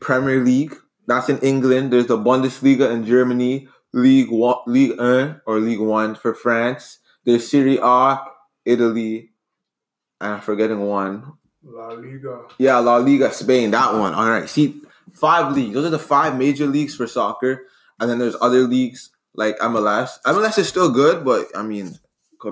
Premier 0.00 0.44
League. 0.44 0.74
That's 1.06 1.28
in 1.28 1.38
England. 1.38 1.92
There's 1.92 2.06
the 2.06 2.18
Bundesliga 2.18 2.92
in 2.92 3.04
Germany. 3.04 3.68
League 3.94 4.30
One, 4.30 4.58
League 4.66 4.98
1 4.98 5.40
or 5.46 5.58
League 5.60 5.80
One 5.80 6.14
for 6.14 6.34
France. 6.34 6.98
There's 7.24 7.48
Serie 7.50 7.78
A 7.82 8.18
Italy, 8.64 9.32
and 10.20 10.34
I'm 10.34 10.40
forgetting 10.40 10.80
one. 10.80 11.32
La 11.62 11.88
Liga. 11.88 12.42
Yeah, 12.58 12.78
La 12.78 12.96
Liga, 12.96 13.32
Spain, 13.32 13.70
that 13.70 13.94
one. 13.94 14.14
All 14.14 14.28
right. 14.28 14.48
See, 14.48 14.80
five 15.14 15.54
leagues. 15.54 15.74
Those 15.74 15.86
are 15.86 15.90
the 15.90 15.98
five 15.98 16.36
major 16.38 16.66
leagues 16.66 16.94
for 16.94 17.06
soccer. 17.06 17.66
And 18.00 18.08
then 18.10 18.18
there's 18.18 18.36
other 18.40 18.60
leagues 18.62 19.10
like 19.34 19.58
MLS. 19.58 20.18
MLS 20.26 20.58
is 20.58 20.68
still 20.68 20.90
good, 20.90 21.24
but 21.24 21.46
I 21.56 21.62
mean, 21.62 21.98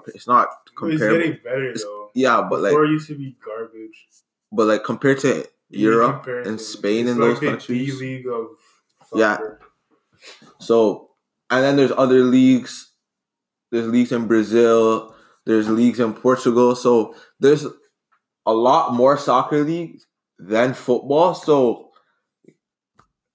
it's 0.08 0.26
not 0.26 0.48
It's 0.82 1.00
getting 1.00 1.38
better 1.44 1.64
It's- 1.70 1.82
though. 1.82 2.10
Yeah, 2.14 2.46
but 2.48 2.62
like, 2.62 2.70
Before 2.70 2.86
used 2.86 3.08
to 3.08 3.14
be 3.14 3.36
garbage. 3.44 4.06
but 4.50 4.66
like 4.66 4.84
compared 4.84 5.18
to 5.20 5.46
Europe 5.68 6.26
and 6.26 6.60
Spain 6.60 7.08
and 7.08 7.20
like 7.20 7.28
those 7.30 7.40
the 7.40 7.46
countries, 7.48 8.00
league 8.00 8.26
of 8.26 8.48
Yeah. 9.14 9.38
So, 10.58 11.10
and 11.50 11.62
then 11.62 11.76
there's 11.76 11.92
other 11.96 12.22
leagues. 12.24 12.90
There's 13.70 13.86
leagues 13.88 14.12
in 14.12 14.26
Brazil. 14.26 15.14
There's 15.44 15.68
leagues 15.68 16.00
in 16.00 16.14
Portugal. 16.14 16.74
So 16.74 17.14
there's 17.38 17.66
a 18.46 18.52
lot 18.54 18.94
more 18.94 19.16
soccer 19.18 19.62
leagues 19.62 20.06
than 20.38 20.74
football. 20.74 21.34
So 21.34 21.85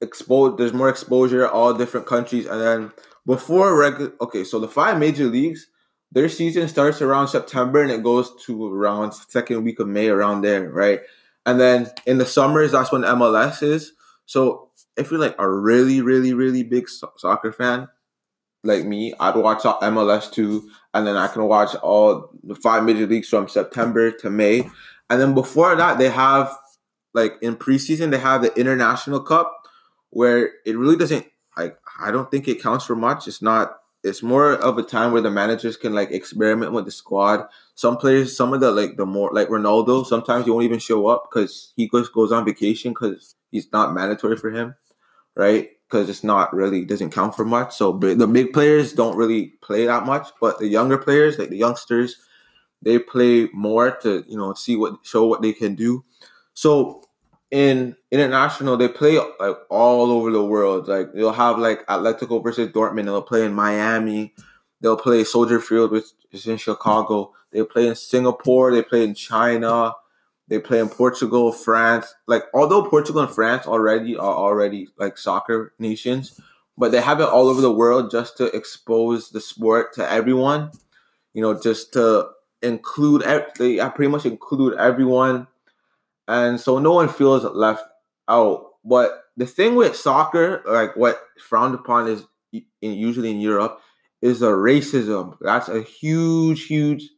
expose 0.02 0.58
there's 0.58 0.74
more 0.74 0.90
exposure 0.90 1.48
all 1.48 1.74
different 1.74 2.08
countries 2.08 2.46
and 2.46 2.60
then 2.60 2.92
before 3.26 3.78
regular 3.78 4.12
okay 4.20 4.44
so 4.44 4.60
the 4.60 4.68
five 4.68 4.98
major 4.98 5.26
leagues 5.26 5.68
their 6.12 6.28
season 6.28 6.68
starts 6.68 7.02
around 7.02 7.28
september 7.28 7.82
and 7.82 7.92
it 7.92 8.04
goes 8.04 8.32
to 8.44 8.74
around 8.74 9.14
second 9.14 9.64
week 9.64 9.80
of 9.80 9.88
may 9.88 10.10
around 10.10 10.42
there 10.42 10.70
right? 10.70 11.02
And 11.46 11.60
then 11.60 11.90
in 12.06 12.18
the 12.18 12.26
summers 12.26 12.72
that's 12.72 12.92
when 12.92 13.02
mls 13.02 13.64
is. 13.64 13.94
So 14.26 14.70
if 14.98 15.12
you're 15.12 15.20
like 15.20 15.36
a 15.40 15.50
really 15.50 16.02
really 16.02 16.34
really 16.34 16.64
big 16.64 16.90
so- 16.90 17.14
soccer 17.18 17.52
fan 17.52 17.88
like 18.64 18.86
me 18.86 19.14
i'd 19.20 19.36
watch 19.36 19.64
mls 19.64 20.32
too 20.32 20.70
and 20.94 21.08
then 21.08 21.18
i 21.18 21.28
can 21.28 21.44
watch 21.44 21.74
all 21.76 22.30
the 22.44 22.54
five 22.56 22.84
major 22.84 23.08
leagues 23.08 23.30
from 23.30 23.48
september 23.48 24.12
to 24.12 24.30
may. 24.30 24.70
And 25.10 25.20
then 25.22 25.34
before 25.34 25.76
that 25.76 25.98
they 25.98 26.10
have 26.10 26.56
like 27.14 27.34
in 27.42 27.56
preseason 27.56 28.12
they 28.12 28.20
have 28.20 28.42
the 28.42 28.54
international 28.60 29.20
cup 29.22 29.61
where 30.12 30.52
it 30.66 30.78
really 30.78 30.96
doesn't 30.96 31.26
like 31.58 31.78
I 32.00 32.12
don't 32.12 32.30
think 32.30 32.48
it 32.48 32.62
counts 32.62 32.86
for 32.86 32.96
much. 32.96 33.28
It's 33.28 33.42
not 33.42 33.78
it's 34.04 34.24
more 34.24 34.54
of 34.54 34.78
a 34.78 34.84
time 34.84 35.12
where 35.12 35.22
the 35.22 35.30
managers 35.30 35.78
can 35.78 35.94
like 35.94 36.12
experiment 36.12 36.72
with 36.72 36.86
the 36.86 36.92
squad. 36.92 37.46
Some 37.76 37.98
players, 37.98 38.36
some 38.36 38.54
of 38.54 38.60
the 38.60 38.72
like 38.72 38.98
the 38.98 39.06
more 39.06 39.32
like 39.34 39.50
Ronaldo, 39.50 40.06
sometimes 40.06 40.46
he 40.46 40.52
won't 40.52 40.66
even 40.66 40.80
show 40.80 41.08
up 41.08 41.28
because 41.30 41.74
he 41.76 41.88
goes 41.88 42.10
goes 42.10 42.32
on 42.32 42.46
vacation 42.46 42.92
because 42.94 43.36
he's 43.52 43.72
not 43.72 43.94
mandatory 43.94 44.38
for 44.38 44.50
him, 44.50 44.76
right? 45.36 45.70
Because 45.88 46.10
it's 46.10 46.24
not 46.24 46.54
really 46.54 46.86
doesn't 46.86 47.12
count 47.12 47.36
for 47.36 47.46
much. 47.46 47.76
So 47.76 47.92
the 47.94 48.28
big 48.28 48.54
players 48.54 48.94
don't 48.94 49.18
really 49.18 49.54
play 49.62 49.86
that 49.86 50.06
much, 50.06 50.30
but 50.40 50.60
the 50.60 50.68
younger 50.68 50.98
players, 50.98 51.38
like 51.38 51.50
the 51.50 51.58
youngsters, 51.58 52.16
they 52.82 52.98
play 52.98 53.50
more 53.54 53.92
to 53.98 54.24
you 54.28 54.38
know 54.38 54.54
see 54.54 54.76
what 54.76 54.96
show 55.04 55.26
what 55.26 55.42
they 55.42 55.54
can 55.54 55.76
do. 55.76 56.04
So 56.54 57.04
in 57.52 57.98
international, 58.12 58.78
they 58.78 58.88
play 58.88 59.20
like 59.40 59.58
all 59.70 60.10
over 60.10 60.32
the 60.32 60.44
world. 60.44 60.88
Like 60.88 61.14
they'll 61.14 61.34
have 61.34 61.60
like 61.60 61.86
Atletico 61.88 62.42
versus 62.42 62.70
Dortmund. 62.70 63.06
They'll 63.06 63.22
play 63.22 63.46
in 63.46 63.54
Miami. 63.54 64.34
They'll 64.80 64.98
play 64.98 65.24
Soldier 65.26 65.60
Field, 65.60 65.92
which 65.92 66.06
is 66.32 66.48
in 66.48 66.58
Chicago. 66.58 67.34
They 67.52 67.64
play 67.64 67.88
in 67.88 67.96
Singapore. 67.96 68.72
They 68.72 68.82
play 68.82 69.04
in 69.04 69.14
China. 69.14 69.94
They 70.48 70.60
play 70.60 70.80
in 70.80 70.90
Portugal, 70.90 71.52
France. 71.52 72.16
Like 72.26 72.44
although 72.54 72.90
Portugal 72.90 73.22
and 73.22 73.32
France 73.32 73.68
already 73.68 74.16
are 74.16 74.36
already 74.36 74.88
like 74.98 75.18
soccer 75.18 75.74
nations, 75.78 76.40
but 76.78 76.92
they 76.92 77.02
have 77.02 77.20
it 77.20 77.28
all 77.28 77.50
over 77.50 77.62
the 77.62 77.72
world 77.72 78.12
just 78.12 78.38
to 78.38 78.46
expose 78.56 79.30
the 79.30 79.42
sport 79.42 79.94
to 79.96 80.10
everyone. 80.10 80.72
You 81.34 81.42
know, 81.42 81.60
just 81.60 81.92
to 81.94 82.30
include. 82.62 83.24
They 83.58 83.78
pretty 83.90 84.08
much 84.08 84.26
include 84.26 84.78
everyone 84.78 85.48
and 86.28 86.60
so 86.60 86.80
no 86.80 86.94
one 86.94 87.10
feels 87.10 87.44
left 87.44 87.84
out. 88.28 88.66
But 88.84 89.24
the 89.38 89.46
thing 89.46 89.76
with 89.76 89.96
soccer, 89.96 90.64
like 90.66 90.96
what 90.96 91.22
frowned 91.40 91.76
upon 91.76 92.08
is 92.08 92.24
in, 92.52 92.64
usually 92.82 93.32
in 93.32 93.40
Europe, 93.40 93.80
is 94.22 94.40
the 94.40 94.50
racism. 94.52 95.38
That's 95.42 95.70
a 95.70 95.82
huge, 95.82 96.66
huge, 96.66 97.10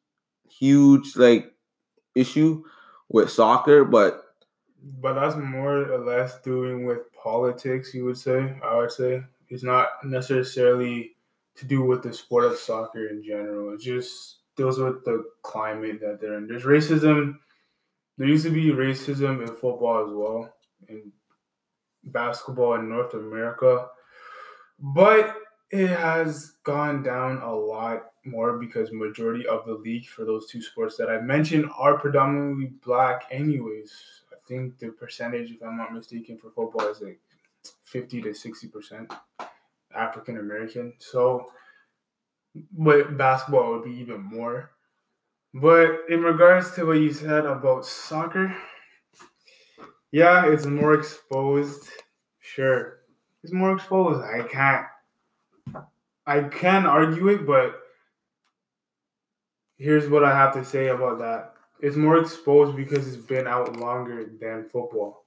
huge 0.49 1.15
like 1.15 1.53
issue 2.15 2.63
with 3.09 3.29
soccer. 3.29 3.85
But 3.85 4.23
But 4.99 5.13
that's 5.13 5.35
more 5.35 5.91
or 5.91 5.99
less 5.99 6.41
doing 6.41 6.85
with 6.85 7.11
politics, 7.13 7.93
you 7.93 8.05
would 8.05 8.17
say. 8.17 8.55
I 8.63 8.75
would 8.75 8.91
say 8.91 9.23
it's 9.49 9.63
not 9.63 9.89
necessarily 10.03 11.15
to 11.55 11.65
do 11.65 11.83
with 11.83 12.03
the 12.03 12.13
sport 12.13 12.45
of 12.45 12.57
soccer 12.57 13.07
in 13.07 13.23
general. 13.23 13.73
It 13.73 13.79
just 13.79 14.39
deals 14.55 14.79
with 14.79 15.03
the 15.05 15.23
climate 15.43 15.99
that 16.01 16.19
they're 16.19 16.37
in. 16.37 16.47
There's 16.47 16.63
racism. 16.63 17.37
There 18.17 18.27
used 18.27 18.45
to 18.45 18.51
be 18.51 18.71
racism 18.71 19.41
in 19.41 19.47
football 19.47 20.05
as 20.05 20.13
well, 20.13 20.53
in 20.87 21.11
basketball 22.05 22.75
in 22.75 22.89
North 22.89 23.13
America, 23.13 23.87
but 24.79 25.35
it 25.71 25.87
has 25.87 26.51
gone 26.63 27.01
down 27.01 27.41
a 27.41 27.53
lot 27.53 28.11
more 28.25 28.57
because 28.57 28.91
majority 28.91 29.47
of 29.47 29.65
the 29.65 29.73
league 29.73 30.05
for 30.05 30.23
those 30.23 30.47
two 30.47 30.61
sports 30.61 30.97
that 30.97 31.09
I 31.09 31.19
mentioned 31.21 31.65
are 31.77 31.97
predominantly 31.97 32.73
black 32.85 33.23
anyways. 33.31 33.91
I 34.31 34.35
think 34.47 34.77
the 34.77 34.89
percentage, 34.89 35.51
if 35.51 35.63
I'm 35.63 35.77
not 35.77 35.93
mistaken, 35.93 36.37
for 36.37 36.51
football 36.51 36.87
is 36.89 37.01
like 37.01 37.19
50 37.85 38.21
to 38.21 38.29
60% 38.29 39.17
African 39.95 40.37
American. 40.37 40.93
So, 40.99 41.47
but 42.71 43.17
basketball 43.17 43.71
would 43.71 43.85
be 43.85 43.99
even 43.99 44.21
more. 44.21 44.72
But 45.53 46.01
in 46.09 46.21
regards 46.23 46.71
to 46.75 46.85
what 46.85 46.99
you 46.99 47.13
said 47.13 47.45
about 47.45 47.85
soccer, 47.85 48.55
yeah, 50.11 50.47
it's 50.47 50.65
more 50.65 50.93
exposed. 50.95 51.87
Sure, 52.39 52.99
it's 53.43 53.53
more 53.53 53.73
exposed. 53.73 54.21
I 54.23 54.43
can't, 54.47 54.85
I 56.25 56.41
can 56.41 56.85
argue 56.85 57.27
it, 57.29 57.45
but 57.45 57.79
here's 59.77 60.09
what 60.09 60.23
I 60.23 60.35
have 60.35 60.53
to 60.55 60.65
say 60.65 60.87
about 60.87 61.19
that. 61.19 61.53
It's 61.81 61.97
more 61.97 62.17
exposed 62.17 62.75
because 62.77 63.07
it's 63.07 63.23
been 63.23 63.47
out 63.47 63.77
longer 63.77 64.25
than 64.39 64.63
football. 64.69 65.25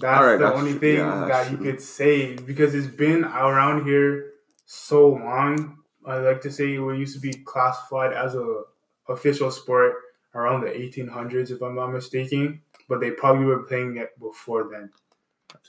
That's 0.00 0.20
Alright, 0.20 0.38
the 0.38 0.44
that's 0.46 0.58
only 0.58 0.74
thing 0.74 0.96
Yeah, 0.98 1.26
that 1.28 1.50
you 1.50 1.56
true. 1.58 1.72
could 1.72 1.80
say 1.80 2.36
because 2.36 2.74
it's 2.74 2.86
been 2.94 3.24
around 3.24 3.84
here 3.86 4.32
so 4.66 5.08
long. 5.08 5.79
I 6.06 6.18
like 6.18 6.40
to 6.42 6.50
say 6.50 6.74
it 6.74 6.98
used 6.98 7.14
to 7.14 7.20
be 7.20 7.32
classified 7.44 8.12
as 8.12 8.34
a 8.34 8.62
official 9.08 9.50
sport 9.50 9.94
around 10.34 10.62
the 10.62 10.68
1800s, 10.68 11.50
if 11.50 11.62
I'm 11.62 11.74
not 11.74 11.88
mistaken. 11.88 12.62
But 12.88 13.00
they 13.00 13.10
probably 13.12 13.44
were 13.44 13.62
playing 13.64 13.96
it 13.98 14.18
before 14.18 14.68
then. 14.72 14.90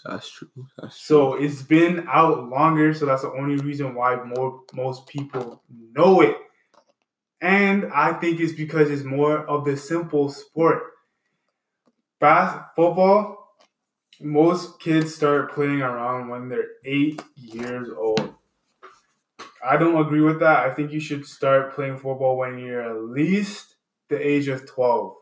that's 0.06 0.30
true. 0.32 0.50
That's 0.78 1.00
true. 1.00 1.16
So 1.18 1.34
it's 1.36 1.62
been 1.62 2.08
out 2.08 2.50
longer, 2.50 2.94
so 2.94 3.06
that's 3.06 3.22
the 3.24 3.32
only 3.32 3.58
reason 3.58 3.94
why 3.94 4.16
more 4.24 4.62
most 4.74 5.08
people 5.08 5.62
know 5.70 6.22
it. 6.22 6.36
And 7.42 7.92
I 7.94 8.14
think 8.14 8.40
it's 8.40 8.54
because 8.54 8.90
it's 8.92 9.04
more 9.04 9.40
of 9.40 9.66
the 9.66 9.76
simple 9.76 10.30
sport. 10.30 10.84
Bas- 12.20 12.62
football, 12.76 13.56
most 14.20 14.80
kids 14.80 15.16
start 15.16 15.52
playing 15.54 15.82
around 15.82 16.30
when 16.30 16.50
they're 16.50 16.70
eight 16.86 17.22
years 17.36 17.90
old. 17.98 18.36
I 19.64 19.78
don't 19.78 20.00
agree 20.00 20.22
with 20.22 20.40
that. 20.40 20.66
I 20.66 20.74
think 20.74 20.92
you 20.92 21.00
should 21.00 21.26
start 21.26 21.76
playing 21.76 21.98
football 21.98 22.38
when 22.38 22.58
you're 22.58 22.82
at 22.82 23.04
least 23.04 23.76
the 24.10 24.18
age 24.18 24.48
of 24.48 24.68
12. 24.68 25.16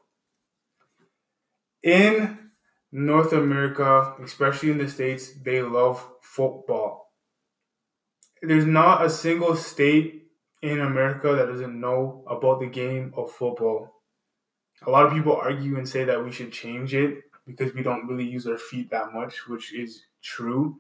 In 1.84 2.52
North 2.92 3.34
America, 3.34 4.16
especially 4.24 4.72
in 4.72 4.78
the 4.78 4.90
States, 4.90 5.32
they 5.44 5.62
love 5.62 6.06
football. 6.22 7.14
There's 8.42 8.66
not 8.66 9.06
a 9.06 9.10
single 9.10 9.56
state 9.56 10.28
in 10.62 10.80
America 10.80 11.36
that 11.36 11.48
doesn't 11.48 11.80
know 11.80 12.24
about 12.28 12.60
the 12.60 12.68
game 12.68 13.14
of 13.16 13.32
football. 13.32 14.02
A 14.86 14.90
lot 14.90 15.06
of 15.06 15.14
people 15.14 15.36
argue 15.36 15.78
and 15.78 15.88
say 15.88 16.06
that 16.06 16.24
we 16.24 16.32
should 16.32 16.52
change 16.52 16.94
it 16.94 17.24
because 17.46 17.74
we 17.74 17.84
don't 17.84 18.08
really 18.08 18.28
use 18.28 18.48
our 18.48 18.58
feet 18.58 18.90
that 18.92 19.14
much, 19.14 19.48
which 19.48 19.74
is 19.74 20.04
true. 20.22 20.80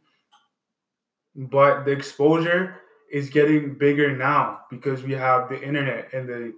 But 1.35 1.83
the 1.83 1.91
exposure 1.91 2.81
is 3.11 3.29
getting 3.29 3.75
bigger 3.75 4.15
now 4.15 4.61
because 4.69 5.03
we 5.03 5.13
have 5.13 5.49
the 5.49 5.61
internet 5.61 6.13
and 6.13 6.27
the 6.27 6.53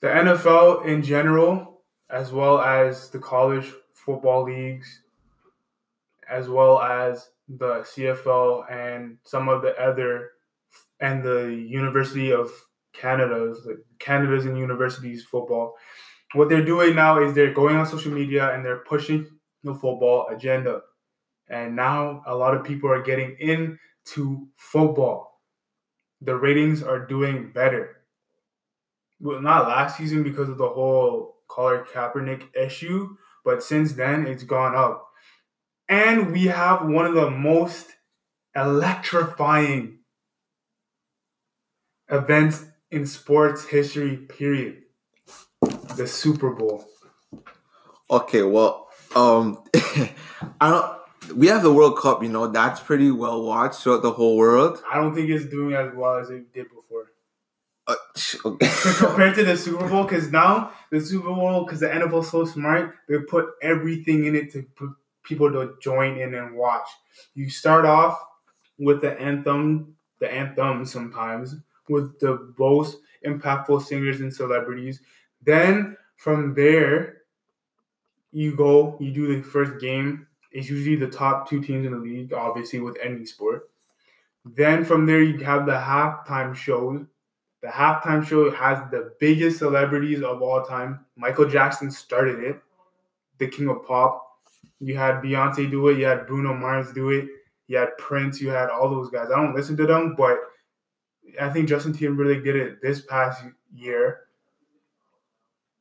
the 0.00 0.06
NFL 0.06 0.86
in 0.86 1.02
general, 1.02 1.82
as 2.08 2.30
well 2.30 2.60
as 2.60 3.10
the 3.10 3.18
college 3.18 3.72
football 3.94 4.44
leagues, 4.44 5.02
as 6.30 6.48
well 6.48 6.80
as 6.80 7.30
the 7.48 7.80
CFL 7.80 8.70
and 8.70 9.18
some 9.24 9.48
of 9.48 9.62
the 9.62 9.76
other 9.80 10.30
and 11.00 11.24
the 11.24 11.52
University 11.68 12.32
of 12.32 12.50
Canada's 12.92 13.64
like 13.66 13.78
Canada's 13.98 14.44
and 14.44 14.58
universities 14.58 15.24
football. 15.24 15.74
What 16.34 16.48
they're 16.48 16.64
doing 16.64 16.94
now 16.94 17.22
is 17.22 17.34
they're 17.34 17.54
going 17.54 17.76
on 17.76 17.86
social 17.86 18.12
media 18.12 18.52
and 18.52 18.64
they're 18.64 18.84
pushing 18.84 19.26
the 19.64 19.72
football 19.74 20.26
agenda. 20.30 20.82
And 21.48 21.74
now 21.74 22.22
a 22.26 22.34
lot 22.34 22.54
of 22.54 22.64
people 22.64 22.90
are 22.90 23.02
getting 23.02 23.36
into 24.08 24.48
football. 24.56 25.40
The 26.20 26.36
ratings 26.36 26.82
are 26.82 27.06
doing 27.06 27.52
better. 27.52 27.96
well, 29.20 29.40
not 29.40 29.68
last 29.68 29.96
season 29.96 30.22
because 30.22 30.48
of 30.48 30.58
the 30.58 30.68
whole 30.68 31.36
Colin 31.48 31.84
Kaepernick 31.84 32.54
issue, 32.54 33.16
but 33.44 33.62
since 33.62 33.92
then 33.92 34.26
it's 34.26 34.42
gone 34.42 34.74
up. 34.74 35.06
And 35.88 36.32
we 36.32 36.46
have 36.46 36.86
one 36.86 37.06
of 37.06 37.14
the 37.14 37.30
most 37.30 37.86
electrifying 38.54 40.00
events 42.10 42.64
in 42.90 43.06
sports 43.06 43.64
history, 43.64 44.16
period. 44.16 44.82
The 45.96 46.06
Super 46.06 46.50
Bowl. 46.50 46.86
Okay, 48.10 48.42
well, 48.42 48.88
um, 49.16 49.62
I 50.60 50.70
don't. 50.70 50.97
We 51.34 51.48
have 51.48 51.62
the 51.62 51.72
World 51.72 51.98
Cup, 51.98 52.22
you 52.22 52.28
know, 52.28 52.46
that's 52.46 52.80
pretty 52.80 53.10
well 53.10 53.42
watched 53.42 53.80
throughout 53.80 54.02
the 54.02 54.12
whole 54.12 54.36
world. 54.36 54.82
I 54.90 54.96
don't 54.96 55.14
think 55.14 55.28
it's 55.30 55.46
doing 55.46 55.74
as 55.74 55.94
well 55.94 56.18
as 56.18 56.30
it 56.30 56.52
did 56.52 56.66
before. 56.68 57.12
Uh, 57.86 57.94
okay. 58.44 58.70
compared 58.98 59.34
to 59.36 59.44
the 59.44 59.56
Super 59.56 59.88
Bowl, 59.88 60.04
because 60.04 60.30
now 60.30 60.72
the 60.90 61.00
Super 61.00 61.28
Bowl, 61.34 61.64
because 61.64 61.80
the 61.80 61.88
NFL's 61.88 62.30
so 62.30 62.44
smart, 62.44 62.94
they 63.08 63.18
put 63.18 63.46
everything 63.62 64.26
in 64.26 64.36
it 64.36 64.52
to 64.52 64.62
put 64.76 64.90
people 65.22 65.50
to 65.50 65.74
join 65.80 66.18
in 66.18 66.34
and 66.34 66.54
watch. 66.54 66.88
You 67.34 67.50
start 67.50 67.84
off 67.84 68.18
with 68.78 69.00
the 69.00 69.18
anthem, 69.20 69.96
the 70.20 70.32
anthem 70.32 70.84
sometimes 70.86 71.56
with 71.88 72.18
the 72.20 72.52
most 72.58 72.98
impactful 73.26 73.82
singers 73.82 74.20
and 74.20 74.32
celebrities. 74.32 75.00
Then 75.44 75.96
from 76.16 76.54
there, 76.54 77.22
you 78.32 78.54
go, 78.54 78.96
you 79.00 79.12
do 79.12 79.36
the 79.36 79.42
first 79.42 79.80
game. 79.80 80.26
It's 80.50 80.68
usually 80.68 80.96
the 80.96 81.08
top 81.08 81.48
two 81.48 81.60
teams 81.60 81.86
in 81.86 81.92
the 81.92 81.98
league, 81.98 82.32
obviously, 82.32 82.80
with 82.80 82.96
any 83.02 83.24
sport. 83.24 83.70
Then 84.44 84.84
from 84.84 85.06
there, 85.06 85.22
you 85.22 85.38
have 85.44 85.66
the 85.66 85.72
halftime 85.72 86.54
show. 86.54 87.06
The 87.60 87.68
halftime 87.68 88.24
show 88.24 88.50
has 88.50 88.78
the 88.90 89.12
biggest 89.20 89.58
celebrities 89.58 90.22
of 90.22 90.42
all 90.42 90.62
time. 90.62 91.04
Michael 91.16 91.48
Jackson 91.48 91.90
started 91.90 92.38
it, 92.42 92.60
the 93.38 93.48
king 93.48 93.68
of 93.68 93.84
pop. 93.84 94.24
You 94.80 94.96
had 94.96 95.16
Beyonce 95.16 95.70
do 95.70 95.88
it, 95.88 95.98
you 95.98 96.06
had 96.06 96.26
Bruno 96.26 96.54
Mars 96.54 96.92
do 96.92 97.10
it, 97.10 97.26
you 97.66 97.76
had 97.76 97.96
Prince, 97.98 98.40
you 98.40 98.48
had 98.50 98.70
all 98.70 98.88
those 98.88 99.10
guys. 99.10 99.28
I 99.30 99.36
don't 99.36 99.56
listen 99.56 99.76
to 99.76 99.86
them, 99.86 100.14
but 100.16 100.38
I 101.40 101.50
think 101.50 101.68
Justin 101.68 101.92
Timberlake 101.92 102.44
did 102.44 102.56
it 102.56 102.80
this 102.80 103.02
past 103.02 103.42
year. 103.74 104.27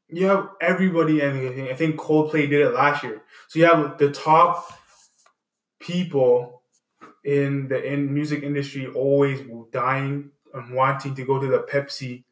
You 0.09 0.27
have 0.27 0.49
everybody, 0.61 1.19
and 1.19 1.67
I 1.69 1.73
think 1.73 1.97
Coldplay 1.97 2.49
did 2.49 2.61
it 2.61 2.73
last 2.73 3.03
year. 3.03 3.21
So 3.47 3.59
you 3.59 3.65
have 3.65 3.97
the 3.97 4.11
top 4.11 4.71
people 5.79 6.61
in 7.23 7.67
the 7.67 7.83
in 7.83 8.13
music 8.13 8.41
industry 8.43 8.87
always 8.87 9.41
dying 9.71 10.31
and 10.53 10.73
wanting 10.73 11.13
to 11.15 11.25
go 11.25 11.39
to 11.39 11.47
the 11.47 11.59
Pepsi 11.59 12.23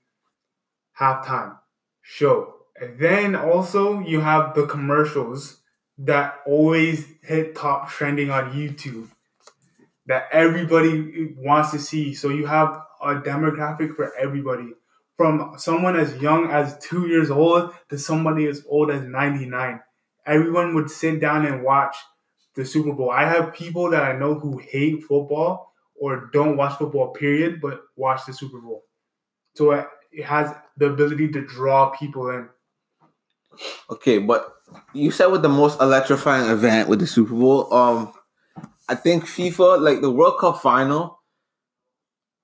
halftime 0.97 1.57
show. 2.01 2.55
And 2.79 2.97
then 2.99 3.35
also 3.35 3.99
you 3.99 4.21
have 4.21 4.55
the 4.55 4.65
commercials 4.65 5.57
that 5.97 6.39
always 6.45 7.05
hit 7.23 7.55
top 7.55 7.89
trending 7.89 8.29
on 8.29 8.53
YouTube 8.53 9.09
that 10.07 10.27
everybody 10.31 11.33
wants 11.37 11.71
to 11.71 11.79
see. 11.79 12.13
So 12.13 12.29
you 12.29 12.45
have 12.45 12.81
a 13.01 13.15
demographic 13.15 13.95
for 13.95 14.13
everybody 14.15 14.73
from 15.17 15.53
someone 15.57 15.95
as 15.95 16.15
young 16.21 16.51
as 16.51 16.77
two 16.79 17.07
years 17.07 17.29
old 17.29 17.71
to 17.89 17.97
somebody 17.97 18.47
as 18.47 18.63
old 18.67 18.91
as 18.91 19.03
99. 19.03 19.79
Everyone 20.25 20.75
would 20.75 20.89
sit 20.89 21.19
down 21.19 21.45
and 21.45 21.63
watch 21.63 21.95
the 22.55 22.65
Super 22.65 22.93
Bowl. 22.93 23.11
I 23.11 23.25
have 23.25 23.53
people 23.53 23.89
that 23.91 24.03
I 24.03 24.17
know 24.17 24.35
who 24.35 24.57
hate 24.57 25.03
football 25.03 25.73
or 25.95 26.29
don't 26.33 26.57
watch 26.57 26.77
football, 26.77 27.11
period, 27.11 27.61
but 27.61 27.81
watch 27.95 28.25
the 28.25 28.33
Super 28.33 28.59
Bowl. 28.59 28.83
So 29.55 29.71
it 29.71 30.25
has 30.25 30.53
the 30.77 30.87
ability 30.87 31.29
to 31.29 31.45
draw 31.45 31.89
people 31.91 32.29
in. 32.29 32.49
Okay, 33.89 34.17
but 34.17 34.53
you 34.93 35.11
said 35.11 35.27
with 35.27 35.41
the 35.41 35.49
most 35.49 35.79
electrifying 35.79 36.49
event 36.49 36.89
with 36.89 36.99
the 36.99 37.07
Super 37.07 37.33
Bowl, 37.33 37.73
um, 37.73 38.11
I 38.89 38.95
think 38.95 39.25
FIFA, 39.25 39.81
like 39.81 40.01
the 40.01 40.11
World 40.11 40.39
Cup 40.39 40.61
final, 40.61 41.14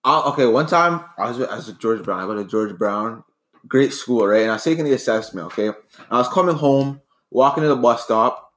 I, 0.03 0.21
okay, 0.29 0.45
one 0.45 0.65
time 0.65 1.03
I 1.17 1.29
was 1.29 1.39
as 1.39 1.69
a 1.69 1.73
George 1.73 2.03
Brown. 2.03 2.19
I 2.19 2.25
went 2.25 2.39
to 2.39 2.47
George 2.47 2.77
Brown, 2.77 3.23
great 3.67 3.93
school, 3.93 4.25
right? 4.25 4.41
And 4.41 4.51
I 4.51 4.55
was 4.55 4.63
taking 4.63 4.85
the 4.85 4.93
assessment. 4.93 5.47
Okay, 5.47 5.71
I 6.09 6.17
was 6.17 6.27
coming 6.27 6.55
home, 6.55 7.01
walking 7.29 7.63
to 7.63 7.69
the 7.69 7.75
bus 7.75 8.03
stop, 8.03 8.53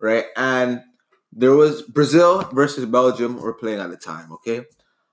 right? 0.00 0.26
And 0.36 0.82
there 1.32 1.52
was 1.52 1.82
Brazil 1.82 2.42
versus 2.52 2.84
Belgium 2.86 3.40
were 3.40 3.54
playing 3.54 3.80
at 3.80 3.90
the 3.90 3.96
time. 3.96 4.32
Okay, 4.32 4.64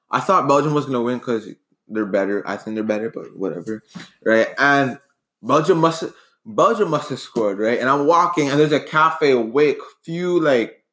I 0.09 0.19
thought 0.19 0.47
Belgium 0.47 0.73
was 0.73 0.85
gonna 0.85 1.01
win 1.01 1.19
because 1.19 1.47
they're 1.87 2.05
better. 2.05 2.47
I 2.47 2.57
think 2.57 2.75
they're 2.75 2.83
better, 2.83 3.09
but 3.09 3.37
whatever, 3.37 3.83
right? 4.23 4.47
And 4.57 4.99
Belgium 5.43 5.79
must 5.79 6.03
Belgium 6.45 6.89
must 6.89 7.09
have 7.09 7.19
scored, 7.19 7.59
right? 7.59 7.79
And 7.79 7.89
I'm 7.89 8.07
walking, 8.07 8.49
and 8.49 8.59
there's 8.59 8.71
a 8.71 8.79
cafe 8.79 9.31
away, 9.31 9.75
few 10.03 10.39
like 10.39 10.83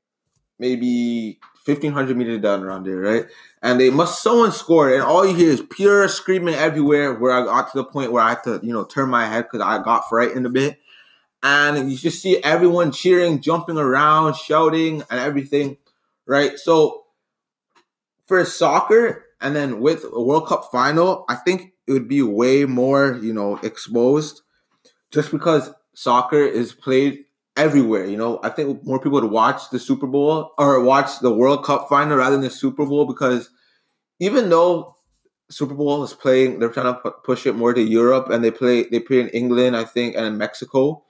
maybe 0.59 1.41
1500 1.67 2.17
meters 2.17 2.41
down 2.41 2.63
around 2.63 2.87
there, 2.87 2.97
right? 2.97 3.27
And 3.63 3.81
they 3.81 3.91
must 3.91 4.23
someone 4.23 4.53
scored, 4.53 4.93
and 4.93 5.03
all 5.03 5.27
you 5.27 5.35
hear 5.35 5.51
is 5.51 5.63
pure 5.71 6.09
screaming 6.09 6.55
everywhere. 6.55 7.15
Where 7.15 7.33
I 7.33 7.45
got 7.45 7.73
to 7.73 7.79
the 7.79 7.85
point 7.85 8.13
where 8.13 8.23
I 8.23 8.31
had 8.31 8.45
to, 8.45 8.61
you 8.63 8.73
know, 8.73 8.85
turn 8.85 9.11
my 9.11 9.27
head 9.27 9.47
because 9.51 9.61
I 9.67 9.83
got 9.83 10.09
frightened 10.09 10.47
a 10.47 10.51
bit. 10.51 10.79
And 11.43 11.91
you 11.91 11.99
just 11.99 12.23
see 12.23 12.43
everyone 12.43 12.93
cheering, 12.93 13.41
jumping 13.41 13.77
around, 13.77 14.35
shouting, 14.37 15.03
and 15.11 15.21
everything, 15.21 15.77
right? 16.27 16.59
So 16.59 17.05
for 18.27 18.45
soccer, 18.45 19.27
and 19.41 19.55
then 19.55 19.81
with 19.81 20.05
a 20.13 20.21
World 20.21 20.49
Cup 20.49 20.71
final, 20.73 21.25
I 21.29 21.37
think 21.37 21.75
it 21.87 21.93
would 21.93 22.09
be 22.09 22.23
way 22.23 22.65
more, 22.65 23.19
you 23.23 23.33
know, 23.33 23.59
exposed, 23.63 24.43
just 25.13 25.31
because 25.31 25.71
soccer 25.95 26.43
is 26.43 26.73
played 26.73 27.26
everywhere. 27.57 28.05
You 28.07 28.17
know, 28.17 28.41
I 28.43 28.51
think 28.51 28.85
more 28.85 28.99
people 28.99 29.21
would 29.21 29.31
watch 29.31 29.71
the 29.71 29.79
Super 29.79 30.07
Bowl 30.07 30.53
or 30.59 30.83
watch 30.83 31.21
the 31.21 31.33
World 31.33 31.65
Cup 31.65 31.89
final 31.89 32.17
rather 32.17 32.37
than 32.37 32.45
the 32.45 32.51
Super 32.51 32.87
Bowl 32.87 33.07
because 33.07 33.51
even 34.21 34.51
though 34.51 34.97
Super 35.51 35.75
Bowl 35.75 36.03
is 36.03 36.13
playing, 36.13 36.59
they're 36.59 36.71
trying 36.71 36.93
to 36.93 37.11
push 37.25 37.47
it 37.47 37.55
more 37.55 37.73
to 37.73 37.81
Europe 37.81 38.31
and 38.31 38.43
they 38.43 38.51
play 38.51 38.85
they 38.85 39.01
play 39.01 39.21
in 39.21 39.29
England, 39.29 39.77
I 39.77 39.85
think, 39.85 40.17
and 40.17 40.27
in 40.27 40.39
Mexico. 40.39 41.03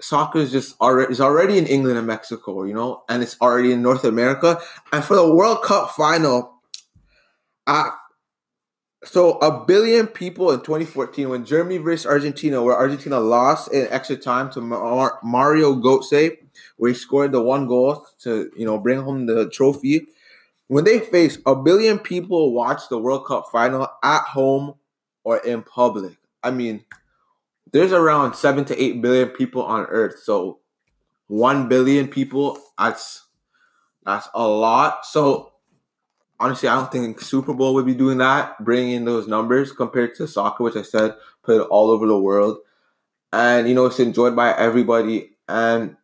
Soccer 0.00 0.38
is 0.38 0.52
just 0.52 0.80
already 0.80 1.12
is 1.12 1.20
already 1.20 1.58
in 1.58 1.66
England 1.66 1.98
and 1.98 2.06
Mexico, 2.06 2.62
you 2.64 2.74
know, 2.74 3.02
and 3.08 3.22
it's 3.22 3.36
already 3.40 3.72
in 3.72 3.82
North 3.82 4.04
America. 4.04 4.60
And 4.92 5.04
for 5.04 5.16
the 5.16 5.34
World 5.34 5.62
Cup 5.62 5.90
final, 5.90 6.54
I 7.66 7.90
so 9.04 9.38
a 9.38 9.64
billion 9.64 10.06
people 10.08 10.50
in 10.50 10.60
2014 10.60 11.28
when 11.28 11.44
Germany 11.44 11.78
versus 11.78 12.06
Argentina, 12.06 12.62
where 12.62 12.76
Argentina 12.76 13.20
lost 13.20 13.72
in 13.72 13.86
extra 13.90 14.16
time 14.16 14.50
to 14.50 14.60
Mar- 14.60 15.20
Mario 15.22 15.74
Götze, 15.76 16.36
where 16.76 16.90
he 16.90 16.94
scored 16.94 17.32
the 17.32 17.40
one 17.40 17.66
goal 17.66 18.06
to 18.20 18.50
you 18.56 18.66
know 18.66 18.78
bring 18.78 19.00
home 19.00 19.26
the 19.26 19.48
trophy. 19.50 20.08
When 20.66 20.84
they 20.84 20.98
face 20.98 21.38
a 21.46 21.54
billion 21.54 21.98
people 21.98 22.52
watch 22.52 22.88
the 22.88 22.98
World 22.98 23.26
Cup 23.26 23.46
final 23.50 23.88
at 24.02 24.22
home 24.22 24.74
or 25.24 25.38
in 25.38 25.62
public, 25.62 26.16
I 26.42 26.50
mean, 26.50 26.84
there's 27.72 27.92
around 27.92 28.34
seven 28.34 28.64
to 28.66 28.82
eight 28.82 29.00
billion 29.00 29.28
people 29.28 29.62
on 29.62 29.86
Earth. 29.86 30.18
So 30.24 30.58
one 31.28 31.68
billion 31.68 32.08
people, 32.08 32.58
that's 32.76 33.26
that's 34.04 34.28
a 34.34 34.46
lot. 34.46 35.06
So 35.06 35.52
honestly, 36.40 36.68
I 36.68 36.76
don't 36.76 36.90
think 36.92 37.20
Super 37.20 37.54
Bowl 37.54 37.74
would 37.74 37.86
be 37.86 37.94
doing 37.94 38.18
that, 38.18 38.62
bringing 38.64 38.92
in 38.92 39.04
those 39.04 39.26
numbers 39.26 39.72
compared 39.72 40.14
to 40.16 40.28
soccer, 40.28 40.64
which 40.64 40.76
I 40.76 40.82
said 40.82 41.14
played 41.42 41.60
all 41.60 41.90
over 41.90 42.06
the 42.06 42.18
world. 42.18 42.58
And, 43.32 43.68
you 43.68 43.74
know, 43.74 43.86
it's 43.86 44.00
enjoyed 44.00 44.34
by 44.34 44.56
everybody. 44.56 45.30
And 45.48 45.96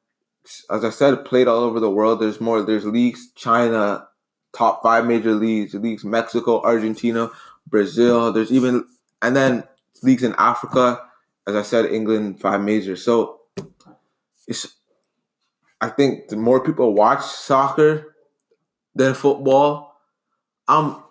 as 0.70 0.84
I 0.84 0.90
said, 0.90 1.24
played 1.24 1.48
all 1.48 1.60
over 1.60 1.80
the 1.80 1.90
world. 1.90 2.20
There's 2.20 2.40
more, 2.40 2.62
there's 2.62 2.84
leagues, 2.84 3.32
China, 3.34 4.08
top 4.54 4.82
five 4.82 5.06
major 5.06 5.32
leagues, 5.32 5.74
leagues, 5.74 6.04
Mexico, 6.04 6.62
Argentina, 6.62 7.30
Brazil. 7.66 8.32
There's 8.32 8.52
even, 8.52 8.84
and 9.22 9.34
then 9.34 9.64
leagues 10.02 10.22
in 10.22 10.34
Africa. 10.36 11.00
As 11.46 11.56
I 11.56 11.62
said, 11.62 11.86
England, 11.86 12.40
five 12.40 12.60
majors. 12.60 13.04
So 13.04 13.40
it's, 14.46 14.74
I 15.80 15.88
think 15.90 16.28
the 16.28 16.36
more 16.36 16.64
people 16.64 16.94
watch 16.94 17.22
soccer 17.22 18.14
than 18.94 19.14
football, 19.14 19.93
I'm 20.68 21.02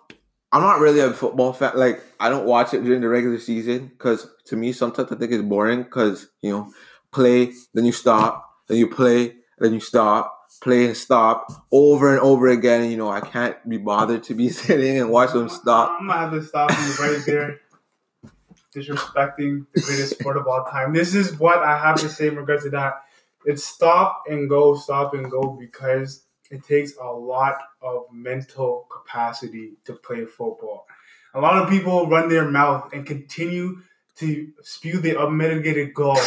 I'm 0.52 0.60
not 0.60 0.78
really 0.78 1.00
a 1.00 1.12
football 1.12 1.52
fan. 1.52 1.72
Like 1.74 2.00
I 2.20 2.28
don't 2.28 2.46
watch 2.46 2.74
it 2.74 2.84
during 2.84 3.00
the 3.00 3.08
regular 3.08 3.38
season 3.38 3.88
because 3.88 4.28
to 4.46 4.56
me 4.56 4.72
sometimes 4.72 5.10
I 5.10 5.16
think 5.16 5.32
it's 5.32 5.42
boring 5.42 5.82
because 5.82 6.28
you 6.42 6.50
know 6.50 6.72
play 7.12 7.52
then 7.74 7.84
you 7.84 7.92
stop 7.92 8.50
then 8.68 8.78
you 8.78 8.88
play 8.88 9.34
then 9.58 9.74
you 9.74 9.80
stop 9.80 10.30
play 10.62 10.86
and 10.86 10.96
stop 10.96 11.52
over 11.72 12.12
and 12.12 12.20
over 12.20 12.48
again. 12.48 12.88
you 12.90 12.96
know 12.96 13.10
I 13.10 13.20
can't 13.20 13.56
be 13.68 13.78
bothered 13.78 14.22
to 14.24 14.34
be 14.34 14.48
sitting 14.50 14.98
and 14.98 15.10
watch 15.10 15.32
them 15.32 15.48
stop. 15.48 15.98
I'm 16.00 16.06
gonna 16.06 16.20
have 16.20 16.32
to 16.32 16.42
stop 16.42 16.70
you 16.70 17.04
right 17.04 17.22
there. 17.26 17.60
Disrespecting 18.74 19.66
the 19.72 19.80
greatest 19.80 20.18
sport 20.18 20.36
of 20.36 20.48
all 20.48 20.64
time. 20.64 20.92
This 20.92 21.14
is 21.14 21.38
what 21.38 21.58
I 21.58 21.78
have 21.78 21.96
to 22.00 22.08
say 22.08 22.26
in 22.26 22.36
regards 22.36 22.64
to 22.64 22.70
that. 22.70 23.04
It's 23.44 23.64
stop 23.64 24.24
and 24.28 24.48
go, 24.48 24.74
stop 24.74 25.14
and 25.14 25.30
go 25.30 25.56
because 25.60 26.23
it 26.50 26.64
takes 26.64 26.92
a 27.00 27.06
lot 27.06 27.56
of 27.80 28.04
mental 28.12 28.86
capacity 28.90 29.72
to 29.84 29.94
play 29.94 30.24
football. 30.24 30.86
A 31.34 31.40
lot 31.40 31.62
of 31.62 31.68
people 31.68 32.08
run 32.08 32.28
their 32.28 32.48
mouth 32.48 32.92
and 32.92 33.06
continue 33.06 33.78
to 34.16 34.52
spew 34.62 34.98
the 34.98 35.20
unmitigated 35.20 35.92
gall, 35.94 36.20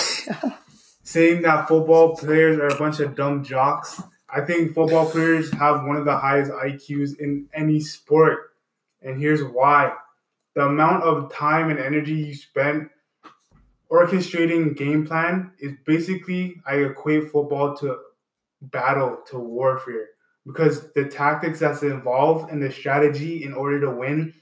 saying 1.04 1.44
that 1.44 1.68
football 1.68 2.16
players 2.18 2.60
are 2.60 2.68
a 2.68 2.76
bunch 2.76 3.00
of 3.00 3.16
dumb 3.16 3.44
jocks. 3.44 4.02
I 4.30 4.42
think 4.42 4.74
football 4.74 5.10
players 5.10 5.52
have 5.54 5.86
one 5.86 5.96
of 5.96 6.04
the 6.04 6.18
highest 6.18 6.52
IQs 6.52 7.18
in 7.20 7.48
any 7.54 7.80
sport. 7.80 8.52
And 9.02 9.18
here's 9.18 9.42
why 9.42 9.94
the 10.56 10.66
amount 10.66 11.04
of 11.04 11.32
time 11.32 11.70
and 11.70 11.80
energy 11.80 12.16
you 12.16 12.34
spend 12.36 12.90
orchestrating 13.90 14.76
game 14.76 15.08
plan 15.08 15.52
is 15.60 15.74
basically, 15.86 16.62
I 16.66 16.76
equate 16.78 17.32
football 17.32 17.78
to 17.78 18.00
battle, 18.62 19.20
to 19.30 19.40
warfare. 19.40 20.10
Because 20.46 20.92
the 20.94 21.06
tactics 21.06 21.60
that's 21.60 21.84
involved 21.84 22.52
and 22.52 22.62
the 22.62 22.72
strategy 22.72 23.44
in 23.44 23.54
order 23.54 23.82
to 23.82 23.92
win 23.92 24.34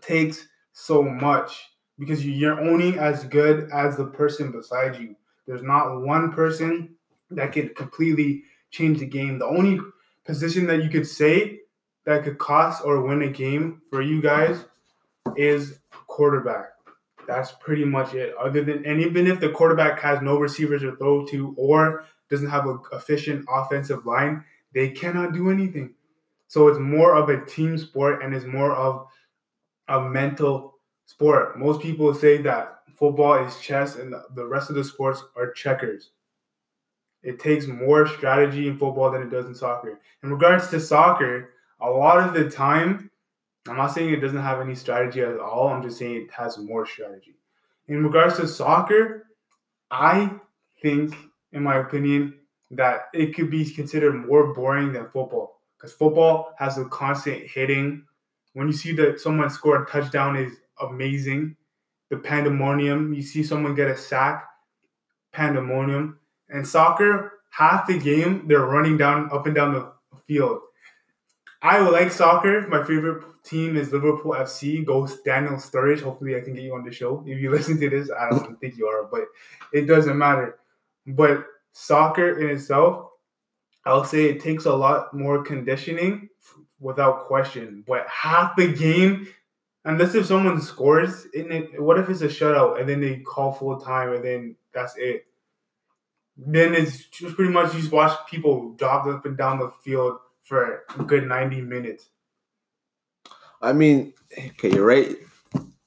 takes 0.00 0.46
so 0.72 1.02
much 1.02 1.70
because 1.98 2.24
you're 2.24 2.60
only 2.60 2.98
as 2.98 3.24
good 3.24 3.68
as 3.72 3.96
the 3.96 4.06
person 4.06 4.52
beside 4.52 4.98
you. 4.98 5.16
There's 5.46 5.62
not 5.62 6.00
one 6.00 6.32
person 6.32 6.96
that 7.30 7.52
could 7.52 7.74
completely 7.74 8.44
change 8.70 9.00
the 9.00 9.06
game. 9.06 9.38
The 9.38 9.46
only 9.46 9.80
position 10.24 10.66
that 10.66 10.82
you 10.82 10.88
could 10.88 11.06
say 11.06 11.58
that 12.06 12.24
could 12.24 12.38
cost 12.38 12.82
or 12.84 13.02
win 13.02 13.22
a 13.22 13.28
game 13.28 13.82
for 13.90 14.00
you 14.00 14.22
guys 14.22 14.64
is 15.36 15.80
quarterback. 16.06 16.70
That's 17.26 17.52
pretty 17.52 17.84
much 17.84 18.14
it. 18.14 18.34
Other 18.40 18.64
than 18.64 18.84
and 18.86 19.00
even 19.00 19.26
if 19.26 19.40
the 19.40 19.50
quarterback 19.50 20.00
has 20.00 20.22
no 20.22 20.38
receivers 20.38 20.82
to 20.82 20.96
throw 20.96 21.26
to 21.26 21.54
or 21.58 22.04
doesn't 22.30 22.50
have 22.50 22.66
an 22.66 22.78
efficient 22.92 23.44
offensive 23.48 24.06
line, 24.06 24.44
they 24.72 24.90
cannot 24.90 25.32
do 25.32 25.50
anything. 25.50 25.94
So 26.48 26.68
it's 26.68 26.78
more 26.78 27.14
of 27.14 27.28
a 27.28 27.44
team 27.44 27.78
sport 27.78 28.22
and 28.22 28.34
it's 28.34 28.46
more 28.46 28.74
of 28.74 29.06
a 29.88 30.00
mental 30.00 30.78
sport. 31.06 31.58
Most 31.58 31.80
people 31.80 32.14
say 32.14 32.38
that 32.38 32.78
football 32.96 33.44
is 33.44 33.58
chess 33.60 33.96
and 33.96 34.14
the 34.34 34.46
rest 34.46 34.70
of 34.70 34.76
the 34.76 34.84
sports 34.84 35.22
are 35.36 35.52
checkers. 35.52 36.10
It 37.22 37.38
takes 37.38 37.66
more 37.66 38.06
strategy 38.06 38.66
in 38.68 38.78
football 38.78 39.10
than 39.10 39.22
it 39.22 39.30
does 39.30 39.46
in 39.46 39.54
soccer. 39.54 40.00
In 40.22 40.30
regards 40.30 40.68
to 40.68 40.80
soccer, 40.80 41.50
a 41.80 41.90
lot 41.90 42.26
of 42.26 42.34
the 42.34 42.48
time, 42.48 43.10
I'm 43.68 43.76
not 43.76 43.92
saying 43.92 44.10
it 44.10 44.20
doesn't 44.20 44.40
have 44.40 44.60
any 44.60 44.74
strategy 44.74 45.20
at 45.20 45.38
all. 45.38 45.68
I'm 45.68 45.82
just 45.82 45.98
saying 45.98 46.16
it 46.16 46.30
has 46.30 46.58
more 46.58 46.86
strategy. 46.86 47.36
In 47.88 48.02
regards 48.02 48.36
to 48.36 48.48
soccer, 48.48 49.26
I 49.90 50.32
think, 50.80 51.14
in 51.52 51.62
my 51.62 51.78
opinion, 51.78 52.34
that 52.70 53.08
it 53.12 53.34
could 53.34 53.50
be 53.50 53.68
considered 53.68 54.26
more 54.26 54.54
boring 54.54 54.92
than 54.92 55.04
football 55.06 55.60
because 55.76 55.92
football 55.92 56.54
has 56.58 56.78
a 56.78 56.84
constant 56.86 57.42
hitting. 57.46 58.04
When 58.52 58.66
you 58.66 58.72
see 58.72 58.92
that 58.92 59.20
someone 59.20 59.50
score 59.50 59.82
a 59.82 59.86
touchdown 59.86 60.36
is 60.36 60.52
amazing. 60.80 61.56
The 62.10 62.18
pandemonium, 62.18 63.12
you 63.12 63.22
see 63.22 63.42
someone 63.42 63.74
get 63.74 63.88
a 63.88 63.96
sack, 63.96 64.44
pandemonium. 65.32 66.18
And 66.48 66.66
soccer, 66.66 67.40
half 67.50 67.86
the 67.86 67.98
game 67.98 68.46
they're 68.48 68.66
running 68.66 68.96
down 68.96 69.30
up 69.32 69.46
and 69.46 69.54
down 69.54 69.74
the 69.74 69.92
field. 70.26 70.60
I 71.62 71.80
like 71.80 72.10
soccer. 72.10 72.66
My 72.68 72.82
favorite 72.82 73.24
team 73.44 73.76
is 73.76 73.92
Liverpool 73.92 74.32
FC. 74.32 74.84
Go 74.84 75.06
Daniel 75.24 75.54
Sturridge. 75.54 76.00
Hopefully, 76.00 76.36
I 76.36 76.40
can 76.40 76.54
get 76.54 76.64
you 76.64 76.74
on 76.74 76.84
the 76.84 76.92
show. 76.92 77.22
If 77.26 77.38
you 77.38 77.50
listen 77.56 77.78
to 77.80 77.90
this, 77.90 78.10
I 78.10 78.30
don't 78.30 78.58
think 78.60 78.76
you 78.76 78.86
are, 78.86 79.04
but 79.04 79.22
it 79.72 79.86
doesn't 79.86 80.16
matter. 80.16 80.59
But 81.06 81.44
soccer 81.72 82.40
in 82.40 82.50
itself, 82.56 83.08
I'll 83.84 84.04
say 84.04 84.26
it 84.26 84.40
takes 84.40 84.66
a 84.66 84.74
lot 84.74 85.14
more 85.14 85.42
conditioning 85.42 86.28
without 86.78 87.26
question. 87.26 87.84
But 87.86 88.06
half 88.08 88.56
the 88.56 88.72
game 88.72 89.28
unless 89.84 90.14
if 90.14 90.26
someone 90.26 90.60
scores 90.60 91.26
in 91.34 91.50
it, 91.50 91.80
what 91.80 91.98
if 91.98 92.08
it's 92.08 92.20
a 92.22 92.28
shutout 92.28 92.78
and 92.80 92.88
then 92.88 93.00
they 93.00 93.16
call 93.20 93.52
full 93.52 93.80
time 93.80 94.12
and 94.12 94.24
then 94.24 94.56
that's 94.72 94.94
it? 94.96 95.26
Then 96.36 96.74
it's 96.74 97.04
just 97.06 97.36
pretty 97.36 97.52
much 97.52 97.74
you 97.74 97.80
just 97.80 97.92
watch 97.92 98.18
people 98.28 98.74
jog 98.78 99.08
up 99.08 99.26
and 99.26 99.36
down 99.36 99.58
the 99.58 99.72
field 99.82 100.18
for 100.42 100.84
a 100.98 101.02
good 101.02 101.26
ninety 101.26 101.60
minutes. 101.60 102.08
I 103.60 103.72
mean, 103.72 104.14
okay, 104.32 104.70
you're 104.70 104.86
right. 104.86 105.16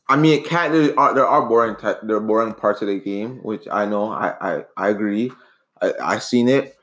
I 0.09 0.17
mean, 0.17 0.39
it 0.39 0.45
can't. 0.45 0.73
There 0.73 0.99
are, 0.99 1.13
there 1.13 1.27
are 1.27 1.47
boring 1.47 1.75
te- 1.75 2.05
there 2.05 2.17
are 2.17 2.21
boring 2.21 2.53
parts 2.53 2.81
of 2.81 2.87
the 2.87 2.99
game, 2.99 3.37
which 3.43 3.67
I 3.71 3.85
know. 3.85 4.11
I 4.11 4.35
I, 4.41 4.65
I 4.77 4.89
agree. 4.89 5.31
I 5.81 5.93
I 6.01 6.19
seen 6.19 6.49
it. 6.49 6.75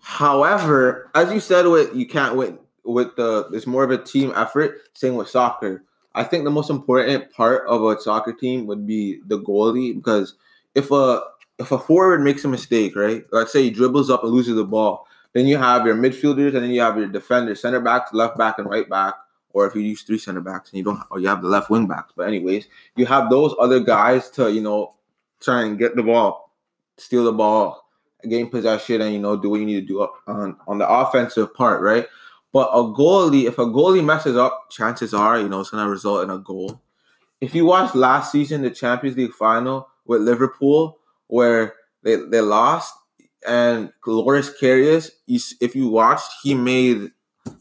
However, 0.00 1.10
as 1.14 1.32
you 1.32 1.40
said, 1.40 1.66
with 1.66 1.94
you 1.94 2.06
can't 2.06 2.36
win 2.36 2.58
with 2.84 3.14
the. 3.16 3.48
It's 3.52 3.66
more 3.66 3.84
of 3.84 3.90
a 3.90 3.98
team 3.98 4.32
effort. 4.34 4.80
Same 4.94 5.14
with 5.14 5.28
soccer 5.28 5.84
I 6.14 6.24
think 6.24 6.44
the 6.44 6.50
most 6.50 6.70
important 6.70 7.32
part 7.32 7.66
of 7.66 7.82
a 7.84 8.00
soccer 8.00 8.32
team 8.32 8.66
would 8.66 8.86
be 8.86 9.20
the 9.26 9.38
goalie 9.38 9.94
because 9.94 10.34
if 10.74 10.90
a 10.90 11.22
if 11.58 11.70
a 11.72 11.78
forward 11.78 12.22
makes 12.22 12.44
a 12.44 12.48
mistake, 12.48 12.96
right? 12.96 13.24
Let's 13.30 13.52
say 13.52 13.62
he 13.62 13.70
dribbles 13.70 14.10
up 14.10 14.22
and 14.22 14.32
loses 14.32 14.56
the 14.56 14.64
ball, 14.64 15.06
then 15.32 15.46
you 15.46 15.58
have 15.58 15.86
your 15.86 15.94
midfielders 15.94 16.54
and 16.54 16.64
then 16.64 16.70
you 16.70 16.80
have 16.80 16.96
your 16.96 17.08
defenders, 17.08 17.60
center 17.60 17.80
backs, 17.80 18.12
left 18.12 18.36
back, 18.36 18.58
and 18.58 18.68
right 18.68 18.88
back. 18.88 19.14
Or 19.52 19.66
if 19.66 19.74
you 19.74 19.82
use 19.82 20.02
three 20.02 20.18
center 20.18 20.40
backs 20.40 20.70
and 20.70 20.78
you 20.78 20.84
don't, 20.84 21.00
or 21.10 21.20
you 21.20 21.28
have 21.28 21.42
the 21.42 21.48
left 21.48 21.70
wing 21.70 21.86
backs. 21.86 22.12
But 22.16 22.28
anyways, 22.28 22.66
you 22.96 23.06
have 23.06 23.30
those 23.30 23.54
other 23.58 23.80
guys 23.80 24.30
to 24.30 24.52
you 24.52 24.62
know 24.62 24.94
try 25.40 25.62
and 25.62 25.78
get 25.78 25.96
the 25.96 26.02
ball, 26.02 26.52
steal 26.96 27.24
the 27.24 27.32
ball, 27.32 27.88
gain 28.28 28.48
possession, 28.48 29.00
and 29.00 29.12
you 29.12 29.18
know 29.20 29.36
do 29.36 29.50
what 29.50 29.60
you 29.60 29.66
need 29.66 29.80
to 29.80 29.86
do 29.86 30.08
on 30.26 30.56
on 30.66 30.78
the 30.78 30.88
offensive 30.88 31.54
part, 31.54 31.82
right? 31.82 32.06
But 32.52 32.68
a 32.72 32.82
goalie, 32.82 33.46
if 33.46 33.58
a 33.58 33.64
goalie 33.64 34.04
messes 34.04 34.36
up, 34.36 34.70
chances 34.70 35.14
are, 35.14 35.40
you 35.40 35.48
know, 35.48 35.60
it's 35.60 35.70
gonna 35.70 35.88
result 35.88 36.24
in 36.24 36.30
a 36.30 36.38
goal. 36.38 36.80
If 37.40 37.54
you 37.54 37.64
watch 37.64 37.94
last 37.94 38.30
season, 38.30 38.62
the 38.62 38.70
Champions 38.70 39.16
League 39.16 39.32
final 39.32 39.88
with 40.04 40.20
Liverpool, 40.20 40.98
where 41.28 41.74
they, 42.02 42.16
they 42.16 42.40
lost, 42.40 42.94
and 43.46 43.92
Loris 44.06 44.52
Karius, 44.60 45.10
if 45.26 45.74
you 45.74 45.88
watched, 45.88 46.30
he 46.42 46.54
made 46.54 47.10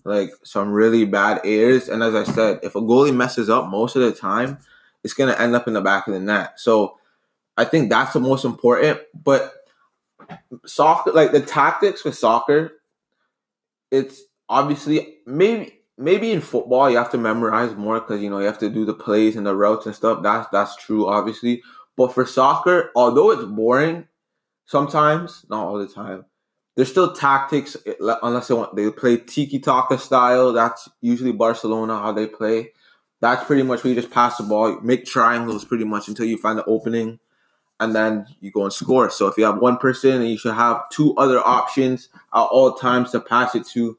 like 0.03 0.31
some 0.43 0.71
really 0.71 1.05
bad 1.05 1.41
errors. 1.43 1.87
And 1.89 2.03
as 2.03 2.15
I 2.15 2.23
said, 2.23 2.59
if 2.63 2.75
a 2.75 2.81
goalie 2.81 3.15
messes 3.15 3.49
up 3.49 3.69
most 3.69 3.95
of 3.95 4.01
the 4.01 4.11
time, 4.11 4.57
it's 5.03 5.13
gonna 5.13 5.35
end 5.37 5.55
up 5.55 5.67
in 5.67 5.73
the 5.73 5.81
back 5.81 6.07
of 6.07 6.13
the 6.13 6.19
net. 6.19 6.59
So 6.59 6.97
I 7.57 7.65
think 7.65 7.89
that's 7.89 8.13
the 8.13 8.19
most 8.19 8.45
important. 8.45 8.99
But 9.13 9.53
soccer, 10.65 11.11
like 11.11 11.31
the 11.31 11.41
tactics 11.41 12.03
with 12.03 12.17
soccer, 12.17 12.73
it's 13.89 14.21
obviously 14.49 15.17
maybe 15.25 15.81
maybe 15.97 16.31
in 16.31 16.41
football 16.41 16.89
you 16.89 16.97
have 16.97 17.11
to 17.11 17.17
memorize 17.17 17.75
more 17.75 17.99
because 17.99 18.21
you 18.21 18.29
know 18.29 18.39
you 18.39 18.45
have 18.45 18.59
to 18.59 18.69
do 18.69 18.85
the 18.85 18.93
plays 18.93 19.35
and 19.35 19.45
the 19.45 19.55
routes 19.55 19.85
and 19.85 19.95
stuff. 19.95 20.23
That's 20.23 20.47
that's 20.51 20.75
true, 20.75 21.07
obviously. 21.07 21.61
But 21.95 22.13
for 22.13 22.25
soccer, 22.25 22.91
although 22.95 23.31
it's 23.31 23.43
boring, 23.43 24.07
sometimes 24.65 25.45
not 25.49 25.65
all 25.65 25.77
the 25.77 25.87
time, 25.87 26.25
there's 26.75 26.89
still 26.89 27.13
tactics. 27.13 27.75
Eh, 27.85 27.93
unless 28.23 28.47
they 28.47 28.53
want 28.53 28.75
they 28.75 28.89
play 28.91 29.17
tiki 29.17 29.59
taka 29.59 29.97
style. 29.97 30.53
That's 30.53 30.89
usually 31.01 31.31
Barcelona 31.31 31.99
how 31.99 32.11
they 32.11 32.27
play. 32.27 32.71
That's 33.19 33.43
pretty 33.45 33.63
much 33.63 33.83
where 33.83 33.93
you 33.93 34.01
just 34.01 34.13
pass 34.13 34.37
the 34.37 34.43
ball, 34.43 34.79
make 34.81 35.05
triangles 35.05 35.63
pretty 35.63 35.83
much 35.83 36.07
until 36.07 36.25
you 36.25 36.37
find 36.37 36.57
the 36.57 36.65
opening, 36.65 37.19
and 37.79 37.95
then 37.95 38.25
you 38.39 38.51
go 38.51 38.63
and 38.63 38.73
score. 38.73 39.11
So 39.11 39.27
if 39.27 39.37
you 39.37 39.43
have 39.43 39.59
one 39.59 39.77
person, 39.77 40.23
you 40.23 40.37
should 40.37 40.55
have 40.55 40.89
two 40.89 41.15
other 41.17 41.39
options 41.39 42.09
at 42.33 42.39
all 42.39 42.73
times 42.73 43.11
to 43.11 43.19
pass 43.19 43.53
it 43.53 43.67
to 43.67 43.97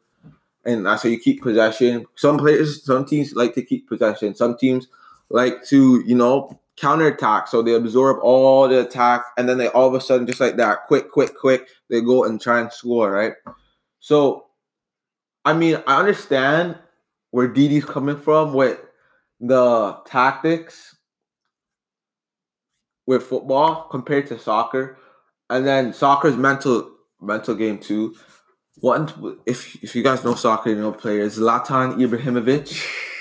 and 0.65 0.87
that's 0.87 1.03
how 1.03 1.09
you 1.09 1.19
keep 1.19 1.43
possession. 1.43 2.07
Some 2.15 2.39
players, 2.39 2.85
some 2.85 3.05
teams 3.05 3.35
like 3.35 3.55
to 3.55 3.63
keep 3.63 3.89
possession. 3.89 4.35
Some 4.35 4.57
teams 4.57 4.89
like 5.29 5.65
to, 5.67 6.03
you 6.07 6.15
know, 6.15 6.59
counter 6.77 7.07
attack. 7.07 7.49
So 7.49 7.63
they 7.63 7.75
absorb 7.75 8.19
all 8.23 8.69
the 8.69 8.81
attack, 8.81 9.25
and 9.37 9.49
then 9.49 9.59
they 9.59 9.69
all 9.69 9.89
of 9.89 9.95
a 9.95 10.01
sudden, 10.01 10.27
just 10.27 10.41
like 10.41 10.57
that, 10.57 10.87
quick, 10.87 11.11
quick, 11.11 11.37
quick, 11.39 11.69
they 11.91 12.01
go 12.01 12.25
and 12.25 12.41
try 12.41 12.61
and 12.61 12.73
score, 12.73 13.11
right? 13.11 13.35
So, 14.01 14.47
I 15.45 15.53
mean, 15.53 15.83
I 15.87 15.99
understand 15.99 16.79
where 17.31 17.49
Didi's 17.49 17.85
coming 17.85 18.19
from 18.19 18.53
with 18.55 18.81
the 19.41 19.97
tactics 20.07 20.97
with 23.07 23.25
football 23.25 23.89
compared 23.91 24.27
to 24.29 24.39
soccer, 24.39 24.97
and 25.51 25.67
then 25.67 25.93
soccer's 25.93 26.37
mental 26.37 26.91
mental 27.21 27.55
game 27.55 27.79
too. 27.79 28.15
One, 28.77 29.37
if 29.47 29.83
if 29.83 29.95
you 29.95 30.03
guys 30.03 30.25
know 30.25 30.35
soccer, 30.35 30.71
you 30.71 30.77
know 30.77 30.93
players, 30.93 31.39
Zlatan 31.39 31.97
Ibrahimovic, 31.97 33.12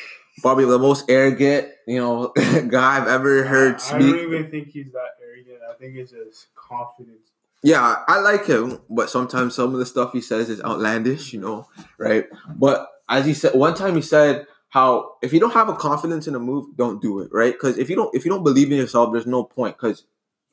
probably 0.41 0.65
the 0.65 0.79
most 0.79 1.09
arrogant, 1.09 1.69
you 1.87 1.99
know, 1.99 2.27
guy 2.67 2.97
I've 2.97 3.07
ever 3.07 3.43
heard 3.43 3.79
speak. 3.81 3.95
I 3.95 3.99
don't 3.99 4.19
even 4.19 4.51
think 4.51 4.69
he's 4.69 4.91
that 4.91 5.09
arrogant. 5.23 5.59
I 5.69 5.73
think 5.75 5.95
it's 5.95 6.11
just 6.11 6.47
confidence. 6.55 7.29
Yeah, 7.63 8.03
I 8.07 8.19
like 8.19 8.45
him, 8.45 8.81
but 8.89 9.09
sometimes 9.09 9.53
some 9.53 9.73
of 9.73 9.79
the 9.79 9.85
stuff 9.85 10.13
he 10.13 10.21
says 10.21 10.49
is 10.49 10.61
outlandish, 10.61 11.31
you 11.31 11.39
know, 11.39 11.67
right? 11.99 12.25
But 12.55 12.87
as 13.07 13.25
he 13.25 13.33
said, 13.33 13.53
one 13.53 13.75
time 13.75 13.95
he 13.95 14.01
said 14.01 14.47
how 14.69 15.13
if 15.21 15.31
you 15.33 15.39
don't 15.39 15.53
have 15.53 15.69
a 15.69 15.75
confidence 15.75 16.27
in 16.27 16.33
a 16.33 16.39
move, 16.39 16.75
don't 16.75 17.01
do 17.01 17.19
it, 17.19 17.29
right? 17.31 17.53
Because 17.53 17.77
if 17.77 17.89
you 17.89 17.95
don't 17.95 18.13
if 18.15 18.25
you 18.25 18.31
don't 18.31 18.43
believe 18.43 18.71
in 18.71 18.77
yourself, 18.77 19.11
there's 19.13 19.27
no 19.27 19.43
point. 19.43 19.77
Because 19.77 20.05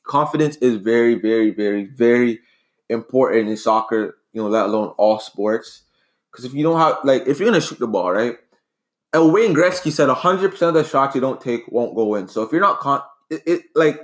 confidence 0.03 0.57
is 0.57 0.75
very, 0.75 1.15
very, 1.15 1.49
very, 1.49 1.85
very 1.85 2.41
important 2.89 3.49
in 3.49 3.57
soccer 3.57 4.19
you 4.33 4.41
know, 4.41 4.47
let 4.47 4.65
alone 4.65 4.89
all 4.97 5.19
sports. 5.19 5.83
Because 6.31 6.45
if 6.45 6.53
you 6.53 6.63
don't 6.63 6.79
have, 6.79 6.99
like, 7.03 7.27
if 7.27 7.39
you're 7.39 7.47
gonna 7.47 7.61
shoot 7.61 7.79
the 7.79 7.87
ball, 7.87 8.11
right, 8.11 8.37
and 9.13 9.33
Wayne 9.33 9.55
Gretzky 9.55 9.91
said 9.91 10.09
100% 10.09 10.61
of 10.61 10.73
the 10.73 10.83
shots 10.83 11.15
you 11.15 11.21
don't 11.21 11.41
take 11.41 11.67
won't 11.71 11.95
go 11.95 12.15
in. 12.15 12.27
So 12.27 12.43
if 12.43 12.51
you're 12.51 12.61
not 12.61 12.79
con, 12.79 13.01
it, 13.29 13.41
it 13.45 13.61
like 13.75 13.99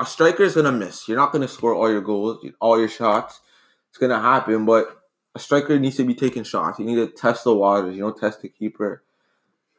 a 0.00 0.06
striker 0.06 0.42
is 0.42 0.54
gonna 0.54 0.72
miss. 0.72 1.06
You're 1.06 1.16
not 1.16 1.32
gonna 1.32 1.48
score 1.48 1.74
all 1.74 1.90
your 1.90 2.00
goals, 2.00 2.44
all 2.60 2.78
your 2.78 2.88
shots. 2.88 3.40
It's 3.90 3.98
gonna 3.98 4.20
happen, 4.20 4.64
but 4.64 5.02
a 5.34 5.38
striker 5.38 5.78
needs 5.78 5.96
to 5.96 6.04
be 6.04 6.14
taking 6.14 6.44
shots. 6.44 6.78
You 6.78 6.84
need 6.84 6.96
to 6.96 7.06
test 7.06 7.44
the 7.44 7.54
waters. 7.54 7.94
You 7.94 8.02
know, 8.02 8.12
test 8.12 8.42
the 8.42 8.48
keeper. 8.48 9.02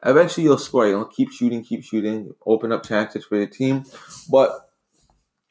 Eventually, 0.04 0.44
you'll 0.44 0.58
score. 0.58 0.86
You 0.86 0.94
know, 0.94 1.04
keep 1.04 1.30
shooting, 1.30 1.62
keep 1.62 1.84
shooting, 1.84 2.34
open 2.46 2.72
up 2.72 2.86
chances 2.86 3.24
for 3.24 3.36
your 3.36 3.46
team. 3.46 3.84
But 4.30 4.70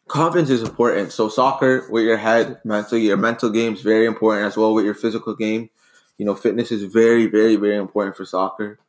confidence 0.07 0.49
is 0.49 0.63
important. 0.63 1.11
So 1.11 1.29
soccer 1.29 1.87
with 1.89 2.03
your 2.03 2.17
head, 2.17 2.59
mental, 2.63 2.97
your 2.97 3.17
mental 3.17 3.49
game 3.49 3.73
is 3.73 3.81
very 3.81 4.05
important 4.05 4.47
as 4.47 4.57
well 4.57 4.73
with 4.73 4.85
your 4.85 4.93
physical 4.95 5.35
game. 5.35 5.69
You 6.17 6.25
know, 6.25 6.35
fitness 6.35 6.71
is 6.71 6.83
very, 6.83 7.27
very, 7.27 7.55
very 7.55 7.77
important 7.77 8.15
for 8.15 8.25
soccer. 8.25 8.79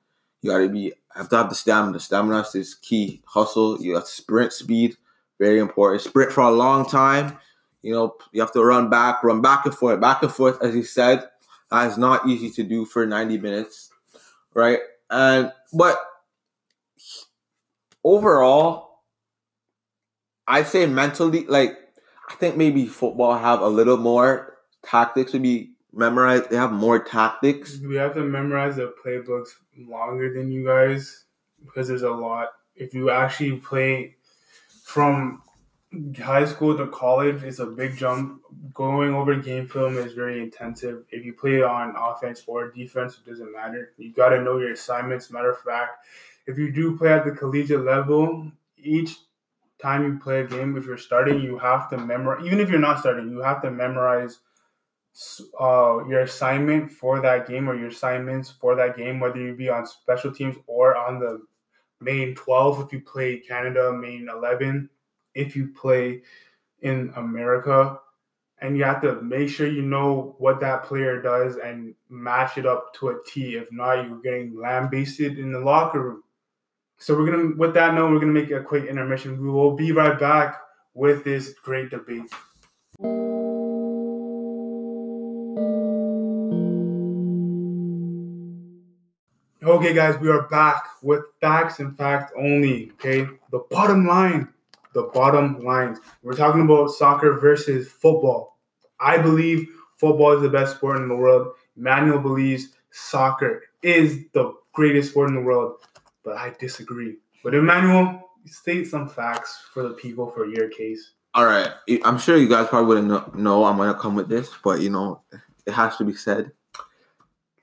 You 0.45 0.51
got 0.51 0.59
to 0.59 0.69
be 0.69 0.93
have 1.17 1.31
to 1.31 1.39
have 1.39 1.49
the 1.49 1.55
stamina. 1.55 1.99
Stamina 1.99 2.45
is 2.55 2.75
key. 2.75 3.23
Hustle. 3.25 3.81
You 3.81 3.95
got 3.95 4.07
sprint 4.07 4.53
speed, 4.53 4.95
very 5.39 5.59
important. 5.59 6.03
Sprint 6.03 6.33
for 6.33 6.43
a 6.43 6.51
long 6.51 6.85
time. 6.87 7.39
You 7.81 7.95
know, 7.95 8.17
you 8.33 8.43
have 8.43 8.53
to 8.53 8.63
run 8.63 8.91
back, 8.91 9.25
run 9.25 9.41
back 9.41 9.65
and 9.65 9.75
forth, 9.75 10.03
back 10.03 10.23
and 10.23 10.31
forth. 10.31 10.63
As 10.63 10.75
he 10.75 10.83
said, 10.83 11.27
that 11.71 11.91
is 11.91 11.97
not 11.97 12.29
easy 12.29 12.51
to 12.51 12.63
do 12.63 12.85
for 12.85 13.07
ninety 13.07 13.39
minutes, 13.39 13.89
right? 14.53 14.81
And 15.09 15.51
but 15.73 15.97
overall, 18.05 19.01
I'd 20.47 20.67
say 20.67 20.85
mentally, 20.85 21.47
like 21.47 21.79
I 22.29 22.35
think 22.35 22.59
maybe 22.59 22.85
football 22.85 23.39
have 23.39 23.63
a 23.63 23.69
little 23.69 23.97
more 23.97 24.59
tactics 24.85 25.33
to 25.33 25.39
be 25.39 25.71
memorized. 25.97 26.51
They 26.51 26.57
have 26.57 26.73
more 26.73 26.99
tactics. 26.99 27.79
We 27.79 27.97
have 27.97 28.15
to 28.15 28.25
memorize 28.25 28.77
the 28.77 28.95
playbooks 29.05 29.51
longer 29.79 30.33
than 30.33 30.51
you 30.51 30.65
guys 30.65 31.25
because 31.65 31.89
there's 31.89 32.03
a 32.03 32.11
lot. 32.11 32.49
If 32.77 32.95
you 32.95 33.11
actually 33.11 33.57
play 33.59 34.17
from 34.83 35.43
high 36.21 36.45
school 36.45 36.77
to 36.77 36.87
college, 36.89 37.43
it's 37.43 37.61
a 37.61 37.67
big 37.67 37.97
jump. 37.97 38.43
Going 38.73 39.15
over 39.15 39.37
game 39.37 39.69
film 39.69 39.97
is 39.97 40.13
very 40.13 40.43
intensive. 40.43 41.05
If 41.11 41.25
you 41.25 41.33
play 41.33 41.63
on 41.63 41.95
offense 41.97 42.43
or 42.47 42.71
defense, 42.71 43.19
it 43.19 43.29
doesn't 43.29 43.53
matter. 43.53 43.93
You 43.97 44.13
got 44.13 44.31
to 44.31 44.43
know 44.43 44.59
your 44.59 44.73
assignments. 44.73 45.31
Matter 45.31 45.51
of 45.51 45.61
fact, 45.61 46.07
if 46.47 46.59
you 46.59 46.73
do 46.73 46.97
play 46.97 47.13
at 47.13 47.25
the 47.25 47.31
collegiate 47.31 47.85
level, 47.85 48.51
each 48.77 49.17
time 49.81 50.05
you 50.05 50.19
play 50.19 50.41
a 50.41 50.47
game, 50.47 50.77
if 50.77 50.87
you're 50.87 50.99
starting, 50.99 51.41
you 51.41 51.59
have 51.59 51.89
to 51.91 51.99
memorize. 51.99 52.45
Even 52.45 52.61
if 52.61 52.69
you're 52.69 52.81
not 52.81 52.99
starting, 52.99 53.31
you 53.31 53.41
have 53.41 53.63
to 53.63 53.71
memorize 53.71 54.41
uh, 55.61 56.05
your 56.09 56.23
assignment 56.23 56.91
for 56.91 57.21
that 57.21 57.47
game 57.47 57.69
or 57.69 57.77
your 57.77 57.89
assignments 57.89 58.51
for 58.51 58.75
that 58.75 58.97
game, 58.97 59.21
whether 59.21 59.39
you 59.39 59.55
be 59.55 59.69
on 59.69 59.87
special 59.87 60.33
teams 60.33 60.57
or 60.67 60.97
on 60.97 61.21
the 61.21 61.41
main 62.01 62.35
12 62.35 62.87
if 62.87 62.93
you 62.93 63.01
play 63.01 63.39
Canada, 63.39 63.93
main 63.93 64.29
11 64.29 64.89
if 65.35 65.55
you 65.55 65.69
play 65.69 66.23
in 66.83 67.13
America. 67.17 67.99
And 68.61 68.77
you 68.77 68.85
have 68.85 69.03
to 69.03 69.21
make 69.21 69.51
sure 69.51 69.67
you 69.67 69.83
know 69.83 70.37
what 70.39 70.59
that 70.61 70.85
player 70.85 71.21
does 71.21 71.57
and 71.57 71.95
match 72.09 72.57
it 72.57 72.67
up 72.67 72.95
to 72.95 73.09
a 73.09 73.19
T. 73.27 73.57
If 73.57 73.71
not, 73.71 74.07
you're 74.07 74.23
getting 74.23 74.59
lambasted 74.59 75.39
in 75.39 75.53
the 75.53 75.59
locker 75.59 76.01
room. 76.01 76.23
So 76.99 77.17
we're 77.17 77.31
gonna, 77.31 77.57
with 77.57 77.75
that 77.75 77.95
note, 77.95 78.11
we're 78.11 78.21
gonna 78.21 78.33
make 78.33 78.51
a 78.53 78.63
quick 78.63 78.87
intermission. 78.87 79.43
We 79.43 79.51
will 79.51 79.75
be 79.75 79.93
right 79.93 80.19
back 80.19 80.57
with 80.95 81.25
this 81.25 81.55
great 81.63 81.91
debate. 81.91 82.31
Okay, 89.65 89.95
guys, 89.95 90.21
we 90.21 90.29
are 90.29 90.43
back 90.49 90.91
with 91.01 91.23
facts 91.41 91.79
and 91.79 91.97
facts 91.97 92.31
only. 92.37 92.91
Okay, 92.93 93.27
the 93.51 93.61
bottom 93.71 94.07
line, 94.07 94.47
the 94.93 95.05
bottom 95.05 95.65
lines. 95.65 96.01
We're 96.23 96.37
talking 96.37 96.61
about 96.61 96.91
soccer 96.91 97.41
versus 97.41 97.89
football. 97.89 98.59
I 99.01 99.17
believe 99.17 99.67
football 99.97 100.33
is 100.33 100.43
the 100.43 100.51
best 100.51 100.77
sport 100.77 100.99
in 100.99 101.09
the 101.09 101.17
world. 101.17 101.55
Manuel 101.77 102.19
believes 102.19 102.75
soccer 102.91 103.63
is 103.81 104.27
the 104.35 104.53
greatest 104.75 105.13
sport 105.13 105.31
in 105.31 105.35
the 105.35 105.41
world, 105.41 105.77
but 106.25 106.37
I 106.37 106.55
disagree. 106.61 107.17
But 107.43 107.55
Emmanuel, 107.55 108.21
state 108.45 108.87
some 108.87 109.09
facts 109.09 109.63
for 109.73 109.83
the 109.83 109.95
people 109.95 110.31
for 110.31 110.45
your 110.45 110.69
case. 110.69 111.13
All 111.33 111.47
right, 111.47 111.71
I'm 112.05 112.19
sure 112.19 112.37
you 112.37 112.51
guys 112.51 112.69
probably 112.69 112.89
wouldn't 112.89 113.35
know 113.35 113.65
I'm 113.65 113.79
gonna 113.79 113.95
come 113.95 114.15
with 114.15 114.29
this, 114.29 114.51
but 114.63 114.83
you 114.83 114.91
know 114.91 115.23
it 115.65 115.73
has 115.73 115.97
to 115.97 116.05
be 116.05 116.13
said 116.13 116.53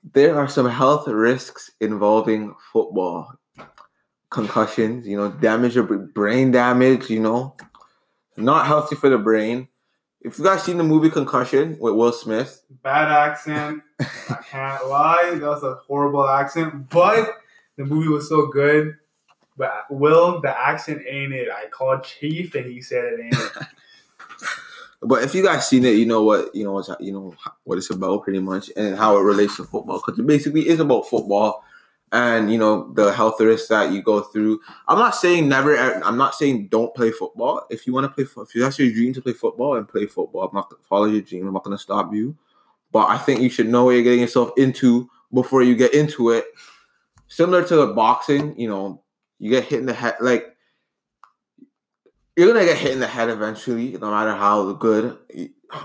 there 0.02 0.38
are 0.38 0.48
some 0.48 0.68
health 0.68 1.06
risks 1.06 1.70
involving 1.80 2.54
football. 2.72 3.34
Concussions, 4.30 5.06
you 5.06 5.16
know, 5.16 5.30
damage 5.30 5.74
your 5.74 5.84
brain 5.84 6.50
damage, 6.50 7.10
you 7.10 7.20
know, 7.20 7.54
not 8.36 8.66
healthy 8.66 8.96
for 8.96 9.10
the 9.10 9.18
brain. 9.18 9.68
If 10.22 10.38
you 10.38 10.44
guys 10.44 10.62
seen 10.62 10.78
the 10.78 10.84
movie 10.84 11.10
Concussion 11.10 11.76
with 11.78 11.94
Will 11.94 12.12
Smith, 12.12 12.64
bad 12.82 13.10
accent. 13.10 13.82
I 14.00 14.38
can't 14.48 14.88
lie, 14.88 15.34
that 15.34 15.42
was 15.42 15.62
a 15.64 15.74
horrible 15.86 16.26
accent, 16.26 16.88
but 16.88 17.28
the 17.76 17.84
movie 17.84 18.08
was 18.08 18.28
so 18.28 18.46
good. 18.46 18.96
But 19.56 19.84
Will, 19.90 20.40
the 20.40 20.58
accent 20.58 21.02
ain't 21.06 21.34
it. 21.34 21.48
I 21.50 21.66
called 21.66 22.04
Chief 22.04 22.54
and 22.54 22.64
he 22.64 22.80
said 22.80 23.04
it 23.04 23.20
ain't 23.20 23.34
it. 23.34 23.52
But 25.02 25.24
if 25.24 25.34
you 25.34 25.42
guys 25.42 25.68
seen 25.68 25.84
it, 25.84 25.96
you 25.96 26.06
know 26.06 26.22
what 26.22 26.54
you 26.54 26.62
know 26.64 26.72
what's 26.72 26.88
you 27.00 27.12
know 27.12 27.34
what 27.64 27.78
it's 27.78 27.90
about 27.90 28.22
pretty 28.22 28.38
much, 28.38 28.70
and 28.76 28.96
how 28.96 29.18
it 29.18 29.22
relates 29.22 29.56
to 29.56 29.64
football 29.64 30.00
because 30.04 30.18
it 30.18 30.26
basically 30.26 30.68
is 30.68 30.78
about 30.78 31.08
football, 31.08 31.64
and 32.12 32.52
you 32.52 32.58
know 32.58 32.92
the 32.92 33.12
health 33.12 33.40
risks 33.40 33.68
that 33.68 33.90
you 33.90 34.00
go 34.00 34.20
through. 34.20 34.60
I'm 34.86 34.98
not 34.98 35.16
saying 35.16 35.48
never. 35.48 35.76
I'm 35.76 36.16
not 36.16 36.36
saying 36.36 36.68
don't 36.68 36.94
play 36.94 37.10
football. 37.10 37.66
If 37.68 37.84
you 37.84 37.92
want 37.92 38.04
to 38.04 38.10
play, 38.10 38.42
if 38.42 38.52
that's 38.54 38.78
your 38.78 38.92
dream 38.92 39.12
to 39.14 39.20
play 39.22 39.32
football, 39.32 39.76
and 39.76 39.88
play 39.88 40.06
football, 40.06 40.44
I'm 40.44 40.54
not 40.54 40.72
follow 40.84 41.06
your 41.06 41.22
dream. 41.22 41.48
I'm 41.48 41.54
not 41.54 41.64
going 41.64 41.76
to 41.76 41.82
stop 41.82 42.14
you, 42.14 42.36
but 42.92 43.08
I 43.08 43.18
think 43.18 43.40
you 43.40 43.50
should 43.50 43.68
know 43.68 43.84
what 43.86 43.92
you're 43.92 44.04
getting 44.04 44.20
yourself 44.20 44.52
into 44.56 45.10
before 45.34 45.64
you 45.64 45.74
get 45.74 45.94
into 45.94 46.30
it. 46.30 46.44
Similar 47.26 47.64
to 47.64 47.76
the 47.76 47.86
boxing, 47.88 48.56
you 48.56 48.68
know, 48.68 49.02
you 49.40 49.50
get 49.50 49.64
hit 49.64 49.80
in 49.80 49.86
the 49.86 49.94
head 49.94 50.14
like 50.20 50.54
you're 52.36 52.52
gonna 52.52 52.64
get 52.64 52.78
hit 52.78 52.92
in 52.92 53.00
the 53.00 53.06
head 53.06 53.28
eventually, 53.28 53.92
no 53.92 54.10
matter 54.10 54.34
how 54.34 54.72
good 54.72 55.18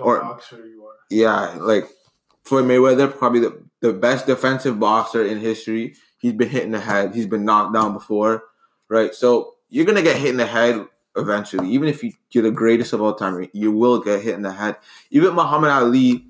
or 0.01 0.21
boxer 0.21 0.65
you 0.65 0.85
are. 0.85 0.93
Yeah, 1.09 1.55
like 1.59 1.89
Floyd 2.43 2.65
Mayweather, 2.65 3.15
probably 3.15 3.41
the, 3.41 3.61
the 3.81 3.93
best 3.93 4.25
defensive 4.25 4.79
boxer 4.79 5.25
in 5.25 5.39
history. 5.39 5.95
He's 6.19 6.33
been 6.33 6.49
hit 6.49 6.63
in 6.63 6.71
the 6.71 6.79
head. 6.79 7.13
He's 7.13 7.27
been 7.27 7.45
knocked 7.45 7.73
down 7.73 7.93
before, 7.93 8.43
right? 8.89 9.13
So 9.13 9.55
you're 9.69 9.85
gonna 9.85 10.01
get 10.01 10.17
hit 10.17 10.29
in 10.29 10.37
the 10.37 10.45
head 10.45 10.85
eventually. 11.15 11.69
Even 11.69 11.89
if 11.89 12.03
you, 12.03 12.13
you're 12.31 12.43
the 12.43 12.51
greatest 12.51 12.93
of 12.93 13.01
all 13.01 13.15
time, 13.15 13.49
you 13.53 13.71
will 13.71 13.99
get 13.99 14.21
hit 14.21 14.35
in 14.35 14.41
the 14.41 14.51
head. 14.51 14.77
Even 15.11 15.33
Muhammad 15.33 15.71
Ali, 15.71 16.25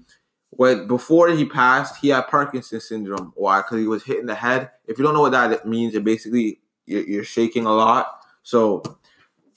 when 0.49 0.87
before 0.87 1.29
he 1.29 1.45
passed, 1.45 1.97
he 1.97 2.09
had 2.09 2.27
Parkinson's 2.27 2.87
syndrome. 2.87 3.33
Why? 3.35 3.59
Because 3.59 3.79
he 3.79 3.87
was 3.87 4.03
hit 4.03 4.19
in 4.19 4.25
the 4.25 4.35
head. 4.35 4.71
If 4.87 4.97
you 4.97 5.03
don't 5.03 5.13
know 5.13 5.21
what 5.21 5.33
that 5.33 5.67
means, 5.67 5.93
it 5.93 6.03
basically 6.03 6.59
you're, 6.85 7.03
you're 7.03 7.23
shaking 7.23 7.65
a 7.65 7.73
lot. 7.73 8.07
So 8.43 8.81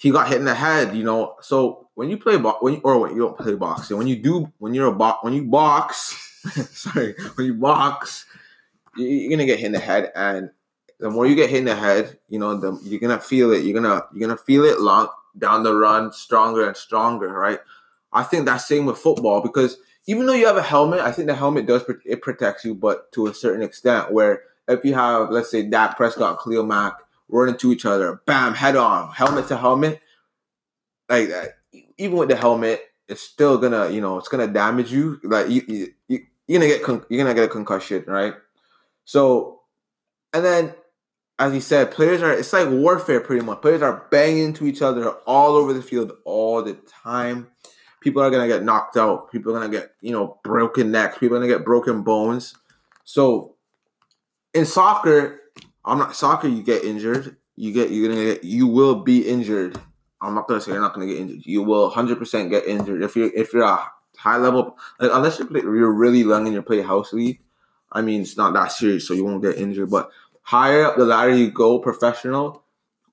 he 0.01 0.11
got 0.11 0.29
hit 0.29 0.39
in 0.39 0.47
the 0.47 0.55
head, 0.55 0.97
you 0.97 1.05
know. 1.05 1.37
So 1.43 1.89
when 1.95 2.09
you 2.09 2.17
play 2.17 2.39
bo- 2.39 2.57
when 2.61 2.75
you, 2.75 2.81
or 2.83 2.99
when 2.99 3.13
you 3.13 3.19
don't 3.19 3.37
play 3.39 3.55
boxing, 3.55 3.99
when 3.99 4.07
you 4.07 4.17
do 4.17 4.51
when 4.59 4.73
you're 4.73 4.89
a 4.89 4.95
bo- 4.95 5.19
when 5.21 5.35
you 5.35 5.45
box, 5.45 6.17
sorry, 6.71 7.15
when 7.35 7.47
you 7.47 7.55
box, 7.55 8.25
you're 8.97 9.31
gonna 9.31 9.45
get 9.45 9.59
hit 9.59 9.67
in 9.67 9.73
the 9.73 9.79
head, 9.79 10.11
and 10.17 10.51
the 11.01 11.11
more 11.11 11.27
you 11.27 11.35
get 11.35 11.51
hit 11.51 11.59
in 11.59 11.65
the 11.67 11.77
head, 11.77 12.19
you 12.31 12.39
know, 12.39 12.57
the 12.59 12.81
you're 12.83 12.99
gonna 12.99 13.21
feel 13.21 13.53
it. 13.53 13.63
You're 13.63 13.79
gonna 13.79 14.03
you're 14.15 14.27
gonna 14.27 14.39
feel 14.39 14.65
it 14.65 14.81
long 14.81 15.09
down 15.39 15.65
the 15.65 15.77
run, 15.77 16.13
stronger 16.13 16.67
and 16.67 16.77
stronger, 16.77 17.29
right? 17.29 17.61
I 18.11 18.23
think 18.23 18.47
that's 18.47 18.67
same 18.67 18.87
with 18.87 18.97
football 18.97 19.43
because 19.43 19.77
even 20.07 20.25
though 20.25 20.33
you 20.33 20.47
have 20.47 20.57
a 20.57 20.63
helmet, 20.63 21.01
I 21.01 21.13
think 21.13 21.29
the 21.29 21.35
helmet 21.35 21.67
does 21.67 21.85
it 22.07 22.23
protects 22.23 22.65
you, 22.65 22.75
but 22.75 23.13
to 23.13 23.27
a 23.27 23.35
certain 23.35 23.63
extent. 23.63 24.13
Where 24.13 24.45
if 24.67 24.83
you 24.83 24.95
have, 24.95 25.29
let's 25.29 25.51
say, 25.51 25.63
Dak 25.63 25.99
Prescott, 25.99 26.41
Khalil 26.41 26.65
Mack, 26.65 26.95
run 27.31 27.49
into 27.49 27.73
each 27.73 27.85
other, 27.85 28.21
bam, 28.27 28.55
head 28.55 28.77
on, 28.77 29.12
helmet 29.12 29.49
to 29.49 29.57
helmet. 29.57 30.01
Like 31.09 31.29
that, 31.29 31.59
even 31.99 32.16
with 32.16 32.29
the 32.29 32.37
helmet, 32.37 32.83
it's 33.09 33.21
still 33.21 33.59
gonna, 33.59 33.90
you 33.90 34.01
know, 34.01 34.19
it's 34.19 34.29
gonna 34.29 34.47
damage 34.47 34.93
you. 34.93 35.21
Like 35.25 35.49
you, 35.49 35.62
you, 35.66 35.88
you 36.09 36.21
you're 36.47 36.61
gonna 36.61 36.71
get 36.71 36.83
con- 36.83 37.05
you're 37.09 37.23
gonna 37.23 37.35
get 37.35 37.45
a 37.45 37.49
concussion, 37.49 38.05
right? 38.07 38.35
So, 39.05 39.61
and 40.33 40.45
then 40.45 40.75
as 41.40 41.55
you 41.55 41.61
said, 41.61 41.90
players 41.90 42.23
are 42.23 42.33
it's 42.33 42.53
like 42.53 42.69
warfare 42.69 43.21
pretty 43.21 43.45
much. 43.45 43.62
Players 43.62 43.83
are 43.83 44.07
banging 44.11 44.45
into 44.45 44.66
each 44.66 44.83
other 44.83 45.11
all 45.27 45.57
over 45.57 45.73
the 45.73 45.83
field 45.83 46.12
all 46.25 46.62
the 46.62 46.75
time. 47.03 47.49
People 48.01 48.23
are 48.23 48.31
gonna 48.31 48.47
get 48.47 48.62
knocked 48.62 48.97
out. 48.97 49.33
People 49.33 49.53
are 49.57 49.61
gonna 49.61 49.73
get 49.73 49.93
you 50.01 50.12
know 50.12 50.38
broken 50.45 50.90
necks. 50.90 51.19
People 51.19 51.37
are 51.37 51.40
gonna 51.40 51.53
get 51.53 51.64
broken 51.64 52.03
bones. 52.03 52.55
So 53.05 53.57
in 54.55 54.66
soccer, 54.66 55.39
I'm 55.85 55.99
not 55.99 56.16
soccer. 56.16 56.49
You 56.49 56.62
get 56.62 56.85
injured. 56.85 57.37
You 57.57 57.73
get 57.73 57.90
you're 57.90 58.09
gonna 58.09 58.25
get 58.25 58.45
you 58.45 58.66
will 58.66 58.97
be 58.97 59.29
injured. 59.29 59.79
I'm 60.23 60.35
not 60.35 60.49
gonna 60.49 60.61
say 60.61 60.73
you're 60.73 60.81
not 60.81 60.95
gonna 60.95 61.07
get 61.07 61.19
injured. 61.19 61.45
You 61.45 61.62
will 61.62 61.85
100 61.85 62.19
percent 62.19 62.51
get 62.51 62.66
injured 62.66 63.03
if 63.03 63.16
you're 63.16 63.31
if 63.35 63.53
you're 63.53 63.64
a 63.64 63.90
high 64.16 64.37
level 64.37 64.77
like, 64.99 65.11
unless 65.12 65.38
you're, 65.38 65.49
play, 65.49 65.62
you're 65.62 65.93
really 65.93 66.21
young 66.21 66.47
and 66.47 66.55
you 66.55 66.62
play 66.62 66.83
house 66.83 67.12
league. 67.12 67.40
I 67.93 68.03
mean, 68.03 68.23
it's 68.23 68.37
not 68.37 68.53
that 68.55 68.73
serious, 68.73 69.09
so 69.09 69.14
you 69.14 69.25
won't 69.25 69.43
get 69.43 69.57
injured. 69.57 69.90
But 69.90 70.11
higher 70.43 70.85
up 70.85 70.97
the 70.97 71.05
ladder 71.05 71.35
you 71.35 71.51
go, 71.51 71.79
professional, 71.79 72.62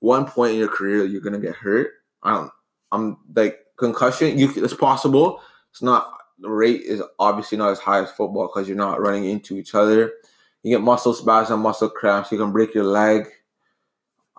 one 0.00 0.26
point 0.26 0.52
in 0.52 0.58
your 0.58 0.68
career 0.68 1.04
you're 1.04 1.20
gonna 1.20 1.38
get 1.38 1.56
hurt. 1.56 1.92
I 2.22 2.34
don't. 2.34 2.50
I'm 2.92 3.16
like 3.34 3.58
concussion. 3.76 4.38
You 4.38 4.52
it's 4.56 4.74
possible. 4.74 5.40
It's 5.70 5.82
not 5.82 6.12
the 6.38 6.50
rate 6.50 6.82
is 6.82 7.02
obviously 7.18 7.58
not 7.58 7.70
as 7.70 7.78
high 7.78 8.02
as 8.02 8.10
football 8.10 8.46
because 8.46 8.68
you're 8.68 8.76
not 8.76 9.00
running 9.00 9.24
into 9.24 9.56
each 9.56 9.74
other. 9.74 10.12
You 10.62 10.76
get 10.76 10.82
muscle 10.82 11.14
spasm, 11.14 11.60
muscle 11.60 11.88
cramps. 11.88 12.32
You 12.32 12.38
can 12.38 12.52
break 12.52 12.74
your 12.74 12.84
leg. 12.84 13.28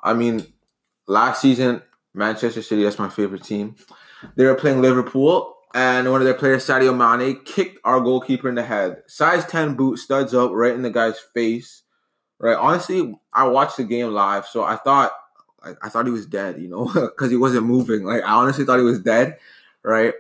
I 0.03 0.13
mean, 0.13 0.45
last 1.07 1.41
season 1.41 1.81
Manchester 2.13 2.61
City. 2.61 2.83
That's 2.83 2.99
my 2.99 3.09
favorite 3.09 3.43
team. 3.43 3.75
They 4.35 4.45
were 4.45 4.55
playing 4.55 4.81
Liverpool, 4.81 5.55
and 5.73 6.09
one 6.11 6.21
of 6.21 6.25
their 6.25 6.33
players, 6.33 6.65
Sadio 6.65 6.95
Mane, 6.95 7.39
kicked 7.45 7.79
our 7.83 8.01
goalkeeper 8.01 8.49
in 8.49 8.55
the 8.55 8.63
head. 8.63 9.03
Size 9.07 9.45
ten 9.45 9.75
boot, 9.75 9.97
studs 9.97 10.33
up, 10.33 10.51
right 10.51 10.73
in 10.73 10.81
the 10.81 10.89
guy's 10.89 11.19
face. 11.33 11.83
Right. 12.37 12.55
Honestly, 12.57 13.15
I 13.33 13.47
watched 13.47 13.77
the 13.77 13.83
game 13.83 14.11
live, 14.11 14.45
so 14.45 14.63
I 14.63 14.77
thought 14.77 15.11
I, 15.63 15.73
I 15.81 15.89
thought 15.89 16.05
he 16.05 16.11
was 16.11 16.25
dead, 16.25 16.61
you 16.61 16.69
know, 16.69 16.85
because 16.93 17.31
he 17.31 17.37
wasn't 17.37 17.65
moving. 17.65 18.03
Like 18.03 18.23
I 18.23 18.31
honestly 18.31 18.65
thought 18.65 18.79
he 18.79 18.85
was 18.85 19.01
dead, 19.01 19.37
right? 19.83 20.13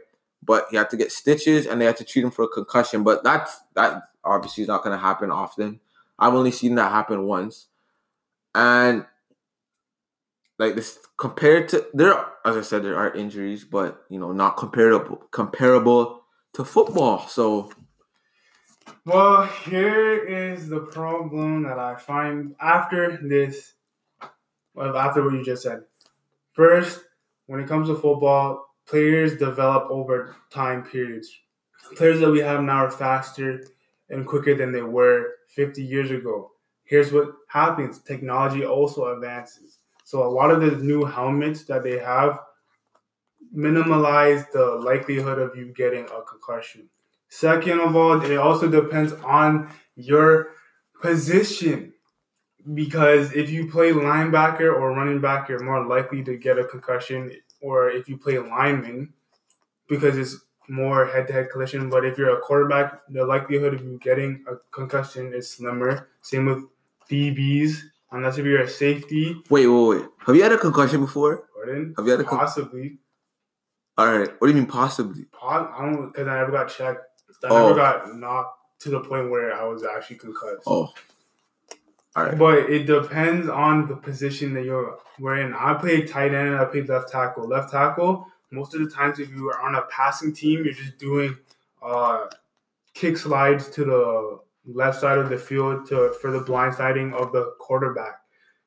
But 0.43 0.67
he 0.71 0.77
had 0.77 0.89
to 0.89 0.97
get 0.97 1.11
stitches, 1.11 1.65
and 1.65 1.79
they 1.79 1.85
had 1.85 1.97
to 1.97 2.05
treat 2.05 2.23
him 2.23 2.31
for 2.31 2.43
a 2.43 2.47
concussion. 2.47 3.03
But 3.03 3.23
that's 3.23 3.59
that 3.75 4.03
obviously 4.23 4.63
is 4.63 4.67
not 4.67 4.83
going 4.83 4.97
to 4.97 5.01
happen 5.01 5.31
often. 5.31 5.79
I've 6.19 6.35
only 6.35 6.51
seen 6.51 6.75
that 6.75 6.91
happen 6.91 7.25
once, 7.25 7.67
and 8.53 9.05
like 10.59 10.75
this 10.75 10.99
compared 11.17 11.69
to 11.69 11.87
there, 11.93 12.13
as 12.45 12.57
I 12.57 12.61
said, 12.61 12.83
there 12.83 12.97
are 12.97 13.13
injuries, 13.13 13.63
but 13.63 14.03
you 14.09 14.19
know, 14.19 14.31
not 14.31 14.57
comparable 14.57 15.17
comparable 15.31 16.23
to 16.53 16.65
football. 16.65 17.27
So 17.27 17.71
Well, 19.05 19.45
here 19.45 20.17
is 20.25 20.67
the 20.67 20.81
problem 20.81 21.63
that 21.63 21.79
I 21.79 21.95
find 21.95 22.55
after 22.59 23.17
this, 23.21 23.73
well, 24.73 24.97
after 24.97 25.23
what 25.23 25.33
you 25.33 25.43
just 25.43 25.63
said. 25.63 25.83
First, 26.53 27.01
when 27.47 27.61
it 27.61 27.67
comes 27.67 27.87
to 27.87 27.95
football, 27.95 28.75
players 28.85 29.37
develop 29.37 29.89
over 29.89 30.35
time 30.51 30.83
periods. 30.83 31.31
Players 31.95 32.19
that 32.19 32.29
we 32.31 32.39
have 32.39 32.61
now 32.61 32.85
are 32.85 32.91
faster 32.91 33.63
and 34.09 34.25
quicker 34.25 34.55
than 34.55 34.71
they 34.71 34.81
were 34.81 35.35
50 35.49 35.83
years 35.83 36.11
ago. 36.11 36.51
Here's 36.83 37.11
what 37.11 37.27
happens 37.47 37.99
technology 37.99 38.65
also 38.65 39.13
advances. 39.13 39.79
So, 40.03 40.25
a 40.25 40.29
lot 40.29 40.49
of 40.49 40.61
the 40.61 40.71
new 40.83 41.05
helmets 41.05 41.65
that 41.65 41.83
they 41.83 41.99
have 41.99 42.39
minimize 43.51 44.45
the 44.53 44.65
likelihood 44.65 45.39
of 45.39 45.55
you 45.55 45.73
getting 45.73 46.05
a 46.05 46.21
concussion. 46.23 46.89
Second 47.29 47.79
of 47.79 47.95
all, 47.95 48.21
it 48.21 48.37
also 48.37 48.67
depends 48.67 49.13
on 49.23 49.71
your 49.95 50.51
position. 51.01 51.93
Because 52.73 53.31
if 53.33 53.49
you 53.49 53.69
play 53.69 53.91
linebacker 53.91 54.73
or 54.73 54.93
running 54.93 55.21
back, 55.21 55.47
you're 55.47 55.63
more 55.63 55.85
likely 55.85 56.23
to 56.23 56.37
get 56.37 56.59
a 56.59 56.65
concussion. 56.65 57.31
Or 57.61 57.89
if 57.89 58.09
you 58.09 58.17
play 58.17 58.37
lineman, 58.37 59.13
because 59.87 60.17
it's 60.17 60.37
more 60.69 61.05
head 61.07 61.27
to 61.27 61.33
head 61.33 61.49
collision. 61.51 61.89
But 61.89 62.05
if 62.05 62.17
you're 62.17 62.37
a 62.37 62.41
quarterback, 62.41 63.01
the 63.09 63.25
likelihood 63.25 63.73
of 63.73 63.83
you 63.83 63.97
getting 64.01 64.43
a 64.47 64.55
concussion 64.71 65.33
is 65.33 65.49
slimmer. 65.49 66.09
Same 66.21 66.45
with 66.45 66.63
DBs, 67.09 67.81
unless 68.11 68.37
if 68.37 68.45
you're 68.45 68.61
a 68.61 68.67
safety. 68.69 69.35
wait, 69.49 69.67
wait, 69.67 69.87
wait. 69.99 70.05
Have 70.25 70.35
you 70.35 70.43
had 70.43 70.51
a 70.51 70.57
concussion 70.57 71.01
before? 71.01 71.47
Pardon? 71.55 71.93
Have 71.97 72.05
you 72.05 72.11
had 72.11 72.21
a 72.21 72.23
con- 72.23 72.39
Possibly. 72.39 72.97
All 73.97 74.05
right. 74.07 74.29
What 74.39 74.47
do 74.47 74.53
you 74.53 74.55
mean 74.59 74.65
possibly? 74.65 75.25
Po- 75.31 75.47
I 75.47 75.81
don't 75.85 76.07
because 76.13 76.27
I 76.27 76.35
never 76.39 76.51
got 76.51 76.69
checked. 76.69 77.01
I 77.43 77.47
Oh. 77.49 77.63
never 77.67 77.75
got 77.75 78.15
knocked 78.15 78.57
to 78.79 78.89
the 78.89 78.99
point 79.01 79.29
where 79.29 79.53
I 79.53 79.63
was 79.65 79.83
actually 79.83 80.17
concussed. 80.17 80.63
Oh, 80.67 80.93
all 82.15 82.23
right. 82.23 82.37
But 82.37 82.69
it 82.69 82.85
depends 82.85 83.49
on 83.49 83.87
the 83.87 83.95
position 83.95 84.53
that 84.53 84.63
you're 84.63 84.97
we're 85.19 85.37
in. 85.41 85.53
I 85.53 85.73
played 85.73 86.07
tight 86.07 86.33
end. 86.33 86.55
I 86.55 86.63
played 86.65 86.87
left 86.87 87.11
tackle. 87.11 87.45
Left 87.47 87.71
tackle. 87.71 88.25
Most 88.51 88.73
of 88.73 88.81
the 88.81 88.89
times, 88.89 89.19
if 89.19 89.29
you 89.29 89.49
are 89.49 89.61
on 89.61 89.75
a 89.75 89.83
passing 89.83 90.33
team, 90.33 90.63
you're 90.65 90.73
just 90.73 90.97
doing 90.97 91.37
uh, 91.83 92.25
kick 92.93 93.17
slides 93.17 93.69
to 93.69 93.85
the 93.85 94.39
left 94.65 94.99
side 94.99 95.17
of 95.17 95.29
the 95.29 95.37
field 95.37 95.87
to 95.87 96.13
for 96.21 96.31
the 96.31 96.39
blindsiding 96.39 97.13
of 97.13 97.31
the 97.31 97.53
quarterback. 97.59 98.21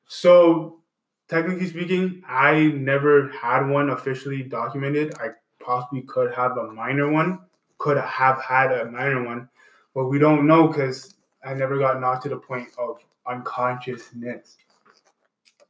So 0.07 0.79
technically 1.27 1.67
speaking, 1.67 2.23
I 2.27 2.71
never 2.75 3.29
had 3.29 3.67
one 3.67 3.89
officially 3.89 4.43
documented. 4.43 5.15
I 5.19 5.29
possibly 5.59 6.01
could 6.01 6.33
have 6.33 6.57
a 6.57 6.71
minor 6.71 7.09
one, 7.09 7.39
could 7.77 7.97
have 7.97 8.41
had 8.41 8.71
a 8.71 8.85
minor 8.85 9.23
one, 9.23 9.49
but 9.93 10.05
we 10.05 10.19
don't 10.19 10.47
know 10.47 10.67
because 10.67 11.15
I 11.43 11.53
never 11.53 11.77
got 11.77 11.99
knocked 11.99 12.23
to 12.23 12.29
the 12.29 12.37
point 12.37 12.69
of 12.77 12.99
unconsciousness. 13.25 14.57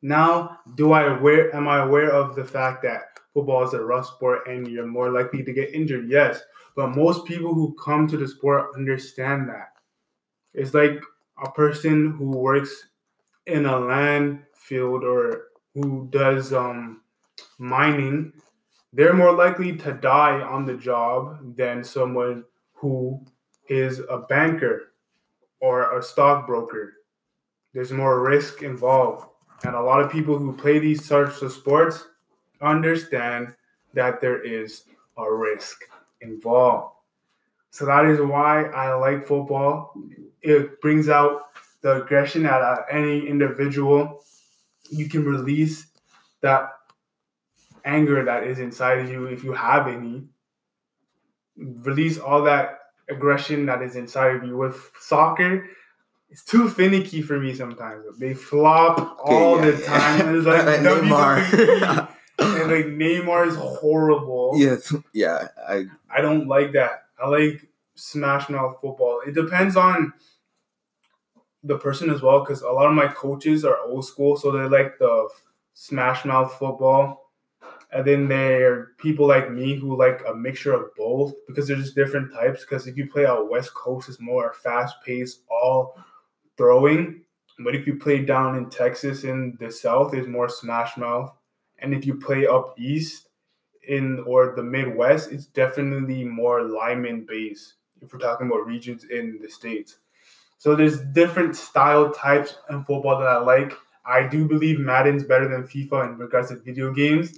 Now, 0.01 0.59
do 0.75 0.91
I 0.91 1.15
aware 1.15 1.55
am 1.55 1.67
I 1.67 1.83
aware 1.83 2.11
of 2.11 2.35
the 2.35 2.43
fact 2.43 2.83
that 2.83 3.12
football 3.33 3.63
is 3.63 3.73
a 3.73 3.83
rough 3.83 4.07
sport 4.07 4.47
and 4.47 4.67
you're 4.67 4.85
more 4.85 5.11
likely 5.11 5.43
to 5.43 5.53
get 5.53 5.73
injured? 5.73 6.09
Yes. 6.09 6.41
But 6.75 6.95
most 6.95 7.25
people 7.25 7.53
who 7.53 7.75
come 7.83 8.07
to 8.07 8.17
the 8.17 8.27
sport 8.27 8.71
understand 8.75 9.49
that. 9.49 9.73
It's 10.53 10.73
like 10.73 11.01
a 11.43 11.51
person 11.51 12.11
who 12.11 12.29
works 12.29 12.87
in 13.45 13.65
a 13.65 13.79
land 13.79 14.43
field 14.55 15.03
or 15.03 15.47
who 15.73 16.07
does 16.11 16.53
um 16.53 17.01
mining, 17.57 18.33
they're 18.91 19.13
more 19.13 19.33
likely 19.33 19.75
to 19.77 19.93
die 19.93 20.41
on 20.41 20.65
the 20.65 20.75
job 20.75 21.55
than 21.57 21.83
someone 21.83 22.43
who 22.73 23.25
is 23.69 23.99
a 24.09 24.19
banker 24.19 24.93
or 25.59 25.97
a 25.97 26.03
stockbroker. 26.03 26.93
There's 27.73 27.91
more 27.91 28.21
risk 28.21 28.61
involved. 28.61 29.25
And 29.63 29.75
a 29.75 29.81
lot 29.81 30.01
of 30.01 30.11
people 30.11 30.37
who 30.37 30.53
play 30.53 30.77
these 30.77 31.05
sorts 31.05 31.41
of 31.41 31.53
sports 31.53 32.05
understand 32.63 33.53
that 33.93 34.21
there 34.21 34.41
is 34.41 34.83
a 35.17 35.31
risk 35.31 35.83
involved. 36.21 36.95
So 37.71 37.85
that 37.85 38.05
is 38.05 38.19
why 38.21 38.65
I 38.65 38.93
like 38.95 39.25
football. 39.27 39.93
It 40.41 40.81
brings 40.81 41.09
out 41.09 41.41
the 41.81 42.03
aggression 42.03 42.45
out 42.45 42.61
of 42.61 42.79
any 42.89 43.27
individual. 43.27 44.23
You 44.89 45.09
can 45.09 45.25
release 45.25 45.87
that 46.41 46.69
anger 47.85 48.23
that 48.23 48.43
is 48.43 48.59
inside 48.59 48.99
of 48.99 49.09
you 49.09 49.25
if 49.25 49.43
you 49.43 49.53
have 49.53 49.87
any. 49.87 50.23
Release 51.57 52.17
all 52.19 52.43
that 52.43 52.79
aggression 53.09 53.65
that 53.67 53.81
is 53.81 53.95
inside 53.95 54.35
of 54.35 54.43
you. 54.43 54.57
With 54.57 54.91
soccer, 54.99 55.67
it's 56.29 56.43
too 56.43 56.69
finicky 56.69 57.21
for 57.21 57.39
me 57.39 57.53
sometimes. 57.53 58.05
They 58.19 58.33
flop 58.33 59.17
all 59.23 59.55
Okay, 59.59 59.71
the 59.71 59.81
yeah, 59.81 59.87
time. 59.87 60.19
yeah. 60.33 60.37
It's 60.37 60.45
like 60.47 60.79
Neymar. 60.81 62.09
And 62.63 62.71
like 62.71 62.85
Neymar 62.85 63.47
is 63.47 63.55
horrible. 63.55 64.53
yes. 64.55 64.93
Yeah. 65.13 65.47
I. 65.67 65.85
I 66.09 66.21
don't 66.21 66.47
like 66.47 66.71
that. 66.73 67.05
I 67.21 67.27
like 67.27 67.67
smash 67.95 68.49
mouth 68.49 68.77
football. 68.81 69.21
It 69.25 69.33
depends 69.35 69.75
on 69.75 70.13
the 71.63 71.77
person 71.77 72.09
as 72.09 72.21
well, 72.21 72.41
because 72.41 72.61
a 72.61 72.69
lot 72.69 72.87
of 72.87 72.93
my 72.93 73.07
coaches 73.07 73.63
are 73.63 73.79
old 73.85 74.05
school, 74.05 74.35
so 74.35 74.51
they 74.51 74.63
like 74.67 74.97
the 74.99 75.29
smash 75.73 76.25
mouth 76.25 76.53
football. 76.59 77.31
And 77.93 78.05
then 78.05 78.27
there 78.27 78.73
are 78.73 78.91
people 78.97 79.27
like 79.27 79.51
me 79.51 79.75
who 79.75 79.95
like 79.95 80.23
a 80.27 80.33
mixture 80.33 80.73
of 80.73 80.93
both 80.97 81.33
because 81.47 81.67
there's 81.67 81.83
just 81.83 81.95
different 81.95 82.33
types. 82.33 82.61
Because 82.61 82.87
if 82.87 82.97
you 82.97 83.07
play 83.07 83.25
out 83.25 83.51
West 83.51 83.73
Coast, 83.75 84.09
it's 84.09 84.19
more 84.19 84.51
fast 84.53 84.95
paced, 85.05 85.41
all 85.49 85.95
throwing. 86.57 87.21
But 87.59 87.75
if 87.75 87.85
you 87.85 87.97
play 87.97 88.25
down 88.25 88.57
in 88.57 88.69
Texas 88.71 89.23
in 89.25 89.55
the 89.59 89.71
South, 89.71 90.15
it's 90.15 90.27
more 90.27 90.49
smash 90.49 90.97
mouth. 90.97 91.31
And 91.83 91.93
if 91.93 92.05
you 92.05 92.15
play 92.15 92.47
up 92.47 92.73
east, 92.79 93.27
in 93.87 94.19
or 94.25 94.53
the 94.55 94.63
Midwest, 94.63 95.31
it's 95.31 95.45
definitely 95.45 96.23
more 96.23 96.63
lineman 96.63 97.25
based 97.27 97.75
if 98.01 98.13
we're 98.13 98.19
talking 98.19 98.47
about 98.47 98.65
regions 98.65 99.05
in 99.05 99.39
the 99.41 99.49
states. 99.49 99.97
So 100.57 100.75
there's 100.75 101.01
different 101.01 101.55
style 101.55 102.11
types 102.11 102.55
in 102.69 102.83
football 102.85 103.19
that 103.19 103.27
I 103.27 103.37
like. 103.37 103.73
I 104.05 104.27
do 104.27 104.47
believe 104.47 104.79
Madden's 104.79 105.23
better 105.23 105.47
than 105.47 105.63
FIFA 105.63 106.11
in 106.11 106.17
regards 106.17 106.49
to 106.49 106.57
video 106.57 106.93
games. 106.93 107.33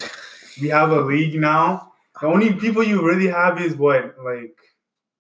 We 0.62 0.70
have 0.70 0.92
a 0.92 1.02
league 1.02 1.40
now. 1.40 1.94
The 2.20 2.28
only 2.28 2.54
people 2.54 2.84
you 2.84 3.06
really 3.06 3.28
have 3.28 3.60
is 3.62 3.76
what 3.76 4.16
like 4.24 4.56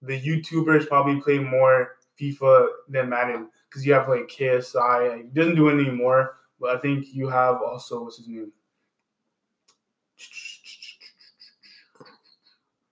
the 0.01 0.19
YouTubers 0.19 0.87
probably 0.87 1.19
play 1.21 1.39
more 1.39 1.97
FIFA 2.19 2.67
than 2.89 3.09
Madden 3.09 3.49
because 3.69 3.85
you 3.85 3.93
have 3.93 4.07
like 4.07 4.27
KSI. 4.27 5.33
Doesn't 5.33 5.55
do 5.55 5.69
it 5.69 5.73
anymore, 5.73 6.35
but 6.59 6.75
I 6.75 6.79
think 6.79 7.07
you 7.13 7.27
have 7.27 7.57
also 7.61 8.03
what's 8.03 8.17
his 8.17 8.27
name. 8.27 8.51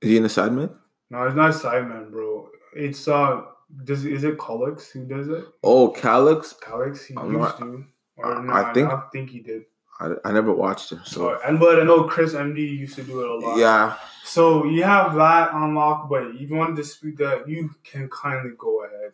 Is 0.03 0.09
he 0.09 0.17
in 0.17 0.23
the 0.23 0.29
sidemen? 0.29 0.73
No, 1.09 1.23
it's 1.25 1.35
not 1.35 1.53
Sidemen, 1.53 2.09
bro. 2.11 2.49
It's 2.75 3.07
uh, 3.07 3.43
does 3.83 4.03
is 4.05 4.23
it 4.23 4.37
Collix 4.37 4.89
who 4.89 5.05
does 5.05 5.27
it? 5.29 5.45
Oh, 5.63 5.89
Calix. 5.89 6.53
Calix, 6.61 7.05
he 7.05 7.15
I'm 7.17 7.27
used 7.27 7.39
not- 7.39 7.59
to. 7.59 7.85
Or 8.17 8.33
I- 8.35 8.41
no, 8.43 8.53
I 8.53 8.73
think- 8.73 8.89
I 8.91 9.01
think 9.11 9.29
he 9.29 9.39
did. 9.39 9.63
I, 9.99 10.11
I 10.25 10.31
never 10.31 10.51
watched 10.51 10.91
him. 10.91 11.01
So 11.05 11.39
and 11.45 11.59
but 11.59 11.79
I 11.79 11.83
know 11.83 12.03
Chris 12.05 12.33
MD 12.33 12.57
used 12.79 12.95
to 12.95 13.03
do 13.03 13.21
it 13.21 13.29
a 13.29 13.35
lot. 13.35 13.57
yeah. 13.57 13.95
So 14.25 14.65
you 14.65 14.83
have 14.83 15.13
that 15.15 15.53
unlocked, 15.53 16.09
but 16.09 16.23
if 16.35 16.49
you 16.49 16.55
want 16.55 16.75
to 16.75 16.81
dispute 16.81 17.17
that, 17.17 17.47
you 17.47 17.69
can 17.83 18.09
kindly 18.09 18.51
go 18.57 18.83
ahead. 18.85 19.11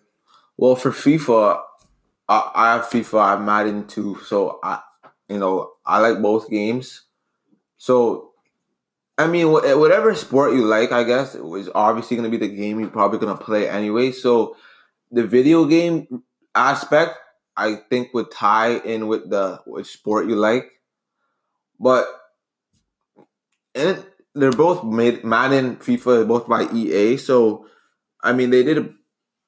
Well, 0.55 0.75
for 0.75 0.91
FIFA, 0.91 1.61
I, 2.29 2.51
I 2.55 2.73
have 2.75 2.85
FIFA, 2.85 3.19
I 3.19 3.29
have 3.31 3.41
Madden 3.41 3.87
too. 3.87 4.19
So 4.25 4.59
I, 4.63 4.79
you 5.27 5.37
know, 5.37 5.73
I 5.85 5.99
like 5.99 6.21
both 6.21 6.49
games. 6.49 7.03
So, 7.77 8.28
I 9.19 9.27
mean, 9.27 9.47
eh, 9.47 9.73
whatever 9.73 10.15
sport 10.15 10.53
you 10.53 10.63
like, 10.65 10.93
I 10.93 11.03
guess 11.03 11.35
is 11.35 11.69
obviously 11.75 12.15
going 12.15 12.31
to 12.31 12.35
be 12.35 12.47
the 12.47 12.55
game 12.55 12.79
you're 12.79 12.89
probably 12.89 13.19
going 13.19 13.37
to 13.37 13.43
play 13.43 13.67
anyway. 13.67 14.13
So, 14.13 14.55
the 15.11 15.27
video 15.27 15.65
game 15.65 16.23
aspect, 16.55 17.17
I 17.57 17.75
think, 17.75 18.13
would 18.13 18.31
tie 18.31 18.77
in 18.77 19.07
with 19.07 19.29
the 19.29 19.59
sport 19.83 20.29
you 20.29 20.35
like. 20.35 20.71
But 21.81 22.07
and 23.75 24.05
they're 24.35 24.51
both 24.51 24.85
made 24.85 25.25
Madden, 25.25 25.75
FIFA, 25.75 26.25
both 26.25 26.47
by 26.47 26.69
EA. 26.73 27.17
So, 27.17 27.65
I 28.23 28.31
mean, 28.31 28.51
they 28.51 28.63
did. 28.63 28.77
A, 28.77 28.89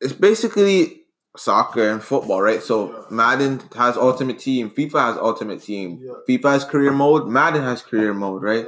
it's 0.02 0.14
basically 0.14 1.04
soccer 1.38 1.90
and 1.90 2.04
football, 2.04 2.42
right? 2.42 2.62
So 2.62 3.06
Madden 3.10 3.62
has 3.76 3.96
Ultimate 3.96 4.40
Team, 4.40 4.70
FIFA 4.70 5.00
has 5.00 5.18
Ultimate 5.18 5.62
Team. 5.62 6.02
FIFA 6.28 6.52
has 6.52 6.66
career 6.66 6.92
mode, 6.92 7.28
Madden 7.28 7.64
has 7.64 7.82
career 7.82 8.14
mode, 8.14 8.44
right? 8.44 8.66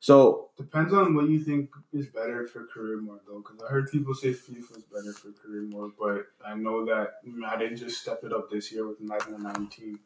So 0.00 0.46
Depends 0.56 0.94
on 0.94 1.14
what 1.14 1.28
you 1.28 1.38
think 1.38 1.70
is 1.92 2.06
better 2.06 2.46
for 2.46 2.64
career 2.64 2.98
mode, 2.98 3.20
though, 3.26 3.38
because 3.38 3.60
I 3.62 3.70
heard 3.70 3.90
people 3.90 4.14
say 4.14 4.28
FIFA 4.28 4.78
is 4.78 4.84
better 4.84 5.12
for 5.12 5.32
career 5.32 5.62
mode, 5.62 5.92
but 5.98 6.26
I 6.46 6.54
know 6.54 6.86
that 6.86 7.16
Madden 7.24 7.76
just 7.76 8.00
stepped 8.00 8.24
it 8.24 8.32
up 8.32 8.50
this 8.50 8.72
year 8.72 8.88
with 8.88 9.00
Madden 9.00 9.42
19. 9.42 9.98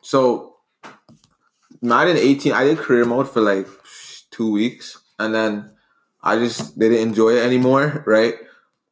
So 0.00 0.56
Madden 1.80 2.16
18, 2.16 2.52
I 2.52 2.64
did 2.64 2.78
career 2.78 3.04
mode 3.04 3.28
for 3.28 3.40
like 3.40 3.66
two 4.30 4.52
weeks, 4.52 5.02
and 5.18 5.34
then 5.34 5.72
I 6.22 6.38
just 6.38 6.78
didn't 6.78 6.98
enjoy 6.98 7.30
it 7.30 7.44
anymore, 7.44 8.04
right? 8.06 8.34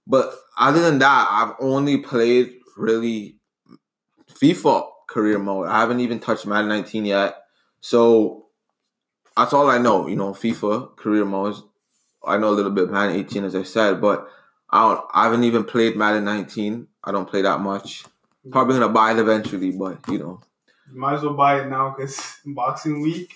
But 0.07 0.35
other 0.59 0.81
than 0.81 0.99
that, 0.99 1.29
I've 1.31 1.55
only 1.61 1.99
played 1.99 2.55
really 2.77 3.37
FIFA 4.33 4.89
career 5.09 5.39
mode. 5.39 5.69
I 5.69 5.79
haven't 5.79 6.01
even 6.01 6.19
touched 6.19 6.47
Madden 6.47 6.69
19 6.69 7.05
yet, 7.05 7.37
so 7.81 8.40
that's 9.37 9.53
all 9.53 9.71
I 9.71 9.79
know. 9.79 10.07
You 10.07 10.17
know, 10.17 10.33
FIFA 10.33 10.97
career 10.97 11.25
modes. 11.25 11.63
I 12.25 12.37
know 12.37 12.51
a 12.51 12.57
little 12.57 12.71
bit 12.71 12.85
of 12.85 12.91
Madden 12.91 13.17
18, 13.17 13.45
as 13.45 13.55
I 13.55 13.63
said, 13.63 14.01
but 14.01 14.29
I 14.71 14.83
don't. 14.83 15.05
I 15.13 15.25
haven't 15.25 15.45
even 15.45 15.65
played 15.65 15.97
Madden 15.97 16.25
19. 16.25 16.87
I 17.05 17.13
don't 17.13 17.29
play 17.29 17.43
that 17.43 17.61
much. 17.61 18.05
Probably 18.51 18.79
gonna 18.79 18.93
buy 18.93 19.13
it 19.13 19.19
eventually, 19.19 19.73
but 19.73 19.99
you 20.09 20.19
know. 20.19 20.41
You 20.93 20.99
might 20.99 21.15
as 21.15 21.23
well 21.23 21.35
buy 21.35 21.61
it 21.61 21.69
now 21.69 21.95
because 21.97 22.39
Boxing 22.47 23.01
Week, 23.01 23.33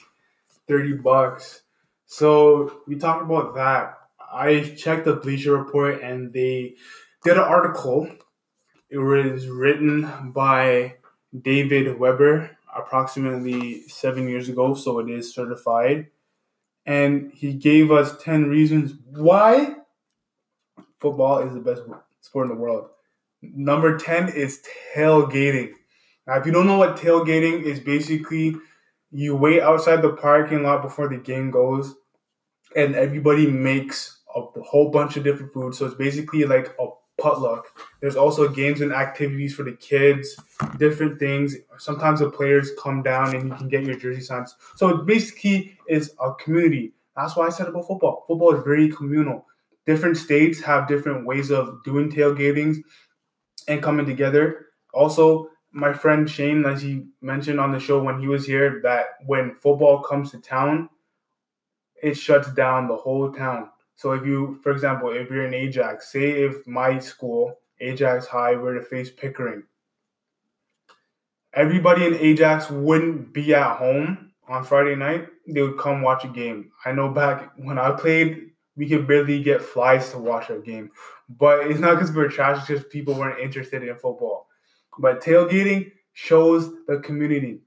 30 0.69 0.95
bucks. 0.95 1.63
So 2.07 2.81
we 2.87 2.97
talked 2.97 3.23
about 3.23 3.55
that. 3.55 3.99
I 4.33 4.75
checked 4.77 5.05
the 5.05 5.17
Bleacher 5.17 5.57
Report 5.57 6.03
and 6.03 6.33
they 6.33 6.75
did 7.23 7.37
an 7.37 7.45
article. 7.45 8.09
It 8.91 8.99
was 8.99 9.49
written 9.49 10.33
by 10.33 10.95
David 11.41 11.99
Weber 11.99 12.54
approximately 12.77 13.89
seven 13.89 14.29
years 14.29 14.49
ago, 14.49 14.75
so 14.75 14.99
it 14.99 15.11
is 15.11 15.35
certified. 15.35 16.09
And 16.87 17.33
he 17.33 17.55
gave 17.55 17.91
us 17.91 18.23
10 18.23 18.49
reasons 18.49 18.95
why 19.07 19.77
football 21.01 21.39
is 21.39 21.55
the 21.55 21.61
best 21.61 21.83
sport 22.21 22.51
in 22.51 22.55
the 22.55 22.61
world. 22.61 22.89
Number 23.43 23.99
10 23.99 24.31
is 24.31 24.63
tailgating. 24.95 25.73
Now, 26.27 26.37
if 26.37 26.47
you 26.47 26.53
don't 26.53 26.67
know 26.67 26.79
what 26.79 26.97
tailgating 26.97 27.63
is, 27.63 27.81
basically 27.81 28.57
you 29.11 29.37
wait 29.37 29.63
outside 29.63 30.03
the 30.03 30.13
parking 30.13 30.63
lot 30.63 30.83
before 30.83 31.09
the 31.09 31.19
game 31.19 31.51
goes, 31.51 31.95
and 32.75 32.95
everybody 32.95 33.47
makes 33.47 34.21
a 34.35 34.41
whole 34.63 34.91
bunch 34.91 35.17
of 35.17 35.25
different 35.25 35.53
food. 35.53 35.75
So 35.75 35.87
it's 35.87 35.95
basically 35.95 36.45
like 36.45 36.75
a 36.81 36.89
potluck. 37.19 37.67
There's 38.01 38.17
also 38.17 38.49
games 38.49 38.81
and 38.81 38.93
activities 38.93 39.55
for 39.55 39.63
the 39.63 39.73
kids, 39.73 40.37
different 40.79 41.19
things. 41.19 41.57
Sometimes 41.79 42.21
the 42.21 42.31
players 42.31 42.71
come 42.79 43.03
down 43.03 43.35
and 43.35 43.49
you 43.49 43.55
can 43.55 43.69
get 43.69 43.85
your 43.85 43.97
jersey 43.97 44.21
signs. 44.21 44.55
So 44.77 44.99
basically 44.99 45.79
is 45.89 46.15
a 46.21 46.35
community. 46.35 46.93
That's 47.17 47.37
why 47.37 47.47
I 47.47 47.51
said 47.51 47.69
about 47.69 47.87
football. 47.87 48.25
Football 48.27 48.57
is 48.57 48.65
very 48.65 48.89
communal. 48.89 49.47
Different 49.87 50.17
states 50.17 50.61
have 50.63 50.89
different 50.89 51.27
ways 51.27 51.51
of 51.51 51.83
doing 51.85 52.11
tailgatings 52.11 52.79
and 53.69 53.83
coming 53.83 54.07
together. 54.07 54.67
Also, 54.93 55.51
my 55.73 55.93
friend 55.93 56.29
Shane, 56.29 56.65
as 56.65 56.83
he 56.83 57.07
mentioned 57.21 57.61
on 57.61 57.73
the 57.73 57.81
show 57.81 58.03
when 58.03 58.21
he 58.21 58.29
was 58.29 58.47
here, 58.47 58.81
that 58.83 59.07
when 59.27 59.55
football 59.55 60.03
comes 60.03 60.31
to 60.31 60.39
town, 60.39 60.89
it 62.03 62.15
shuts 62.15 62.51
down 62.53 62.89
the 62.89 62.97
whole 62.97 63.33
town. 63.33 63.71
So 63.97 64.13
if 64.13 64.27
you, 64.27 64.59
for 64.63 64.73
example, 64.73 65.11
if 65.11 65.31
you're 65.31 65.47
in 65.47 65.55
Ajax, 65.55 66.13
say 66.13 66.43
if 66.43 66.67
my 66.67 66.99
school, 66.99 67.59
Ajax 67.81 68.27
High, 68.27 68.57
were 68.57 68.75
to 68.75 68.83
face 68.83 69.11
Pickering, 69.11 69.63
everybody 71.53 72.07
in 72.07 72.15
Ajax 72.15 72.71
wouldn't 72.71 73.33
be 73.33 73.55
at 73.55 73.77
home 73.77 74.33
on 74.49 74.65
Friday 74.65 74.97
night. 74.97 75.29
They 75.47 75.63
would 75.63 75.79
come 75.79 76.03
watch 76.03 76.25
a 76.25 76.29
game. 76.29 76.71
I 76.85 76.93
know 76.93 77.09
back 77.09 77.53
when 77.57 77.79
I 77.79 77.93
played, 77.93 78.51
we 78.77 78.89
could 78.89 79.07
barely 79.07 79.43
get 79.43 79.63
flies 79.63 80.11
to 80.11 80.19
watch 80.19 80.51
a 80.51 80.59
game. 80.59 80.91
But 81.29 81.67
it's 81.69 81.81
not 81.81 81.95
because 81.95 82.13
we're 82.13 82.29
trash, 82.29 82.59
it's 82.59 82.67
just 82.67 82.91
people 82.91 83.15
weren't 83.15 83.41
interested 83.41 83.83
in 83.83 83.95
football. 83.95 84.49
But 84.99 85.23
tailgating 85.23 85.93
shows 86.13 86.73
the 86.87 86.99
community. 86.99 87.61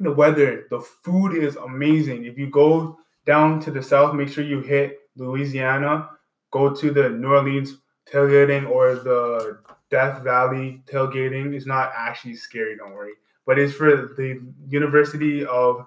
The 0.00 0.12
weather, 0.12 0.66
the 0.70 0.80
food 0.80 1.34
is 1.34 1.56
amazing. 1.56 2.24
If 2.24 2.38
you 2.38 2.48
go 2.48 2.98
down 3.24 3.60
to 3.60 3.70
the 3.70 3.82
south, 3.82 4.14
make 4.14 4.28
sure 4.28 4.44
you 4.44 4.60
hit 4.60 4.98
Louisiana, 5.16 6.10
go 6.50 6.74
to 6.74 6.90
the 6.90 7.10
New 7.10 7.28
Orleans 7.28 7.78
tailgating 8.10 8.68
or 8.68 8.96
the 8.96 9.58
Death 9.90 10.22
Valley 10.22 10.82
tailgating. 10.86 11.54
It's 11.54 11.66
not 11.66 11.92
actually 11.96 12.36
scary, 12.36 12.76
don't 12.76 12.92
worry. 12.92 13.12
But 13.46 13.58
it's 13.58 13.74
for 13.74 14.14
the 14.16 14.40
University 14.68 15.44
of 15.44 15.84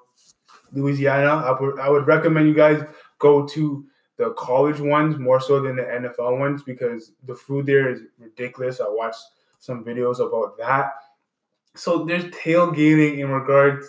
Louisiana. 0.73 1.45
I 1.45 1.59
would, 1.59 1.79
I 1.79 1.89
would 1.89 2.07
recommend 2.07 2.47
you 2.47 2.53
guys 2.53 2.83
go 3.19 3.45
to 3.47 3.85
the 4.17 4.31
college 4.31 4.79
ones 4.79 5.17
more 5.17 5.39
so 5.39 5.61
than 5.61 5.75
the 5.75 5.83
NFL 5.83 6.39
ones 6.39 6.63
because 6.63 7.11
the 7.25 7.35
food 7.35 7.65
there 7.65 7.89
is 7.89 8.01
ridiculous. 8.17 8.79
I 8.79 8.87
watched 8.87 9.21
some 9.59 9.83
videos 9.83 10.19
about 10.19 10.57
that. 10.57 10.93
So 11.75 12.05
there's 12.05 12.25
tailgating 12.25 13.19
in 13.19 13.29
regards 13.29 13.87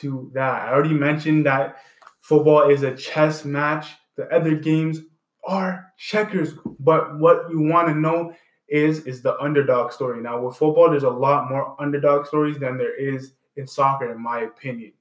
to 0.00 0.30
that. 0.34 0.68
I 0.68 0.72
already 0.72 0.94
mentioned 0.94 1.46
that 1.46 1.76
football 2.20 2.68
is 2.68 2.82
a 2.82 2.94
chess 2.94 3.44
match. 3.44 3.94
The 4.16 4.28
other 4.34 4.54
games 4.54 5.00
are 5.44 5.92
checkers. 5.98 6.54
But 6.78 7.18
what 7.18 7.50
you 7.50 7.60
want 7.60 7.88
to 7.88 7.94
know 7.94 8.34
is 8.68 9.06
is 9.06 9.22
the 9.22 9.38
underdog 9.38 9.92
story. 9.92 10.22
Now 10.22 10.40
with 10.40 10.56
football, 10.56 10.90
there's 10.90 11.02
a 11.02 11.10
lot 11.10 11.50
more 11.50 11.76
underdog 11.80 12.26
stories 12.26 12.58
than 12.58 12.78
there 12.78 12.98
is 12.98 13.32
in 13.56 13.66
soccer, 13.66 14.10
in 14.10 14.22
my 14.22 14.40
opinion. 14.40 14.92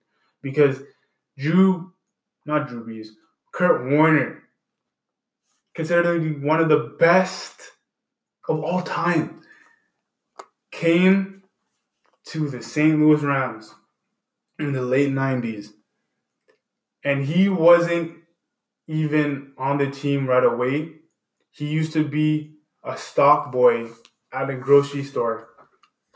Because 0.42 0.82
Drew, 1.38 1.94
not 2.46 2.68
Drew 2.68 2.86
Brees, 2.86 3.10
Kurt 3.52 3.90
Warner, 3.90 4.44
considered 5.74 6.04
to 6.04 6.20
be 6.20 6.46
one 6.46 6.60
of 6.60 6.70
the 6.70 6.96
best 7.00 7.62
of 8.50 8.62
all 8.64 8.82
time, 8.82 9.42
came 10.72 11.44
to 12.26 12.50
the 12.50 12.62
St. 12.62 13.00
Louis 13.00 13.22
Rams 13.22 13.74
in 14.60 14.74
the 14.74 14.82
late 14.82 15.12
90s. 15.12 15.70
And 17.04 17.26
he 17.26 17.50
wasn't 17.50 18.21
even 18.88 19.54
on 19.58 19.78
the 19.78 19.90
team 19.90 20.28
right 20.28 20.44
away. 20.44 20.94
He 21.52 21.68
used 21.68 21.94
to 21.94 22.08
be 22.08 22.56
a 22.84 22.98
stock 22.98 23.52
boy 23.52 23.90
at 24.32 24.50
a 24.50 24.56
grocery 24.56 25.04
store. 25.04 25.50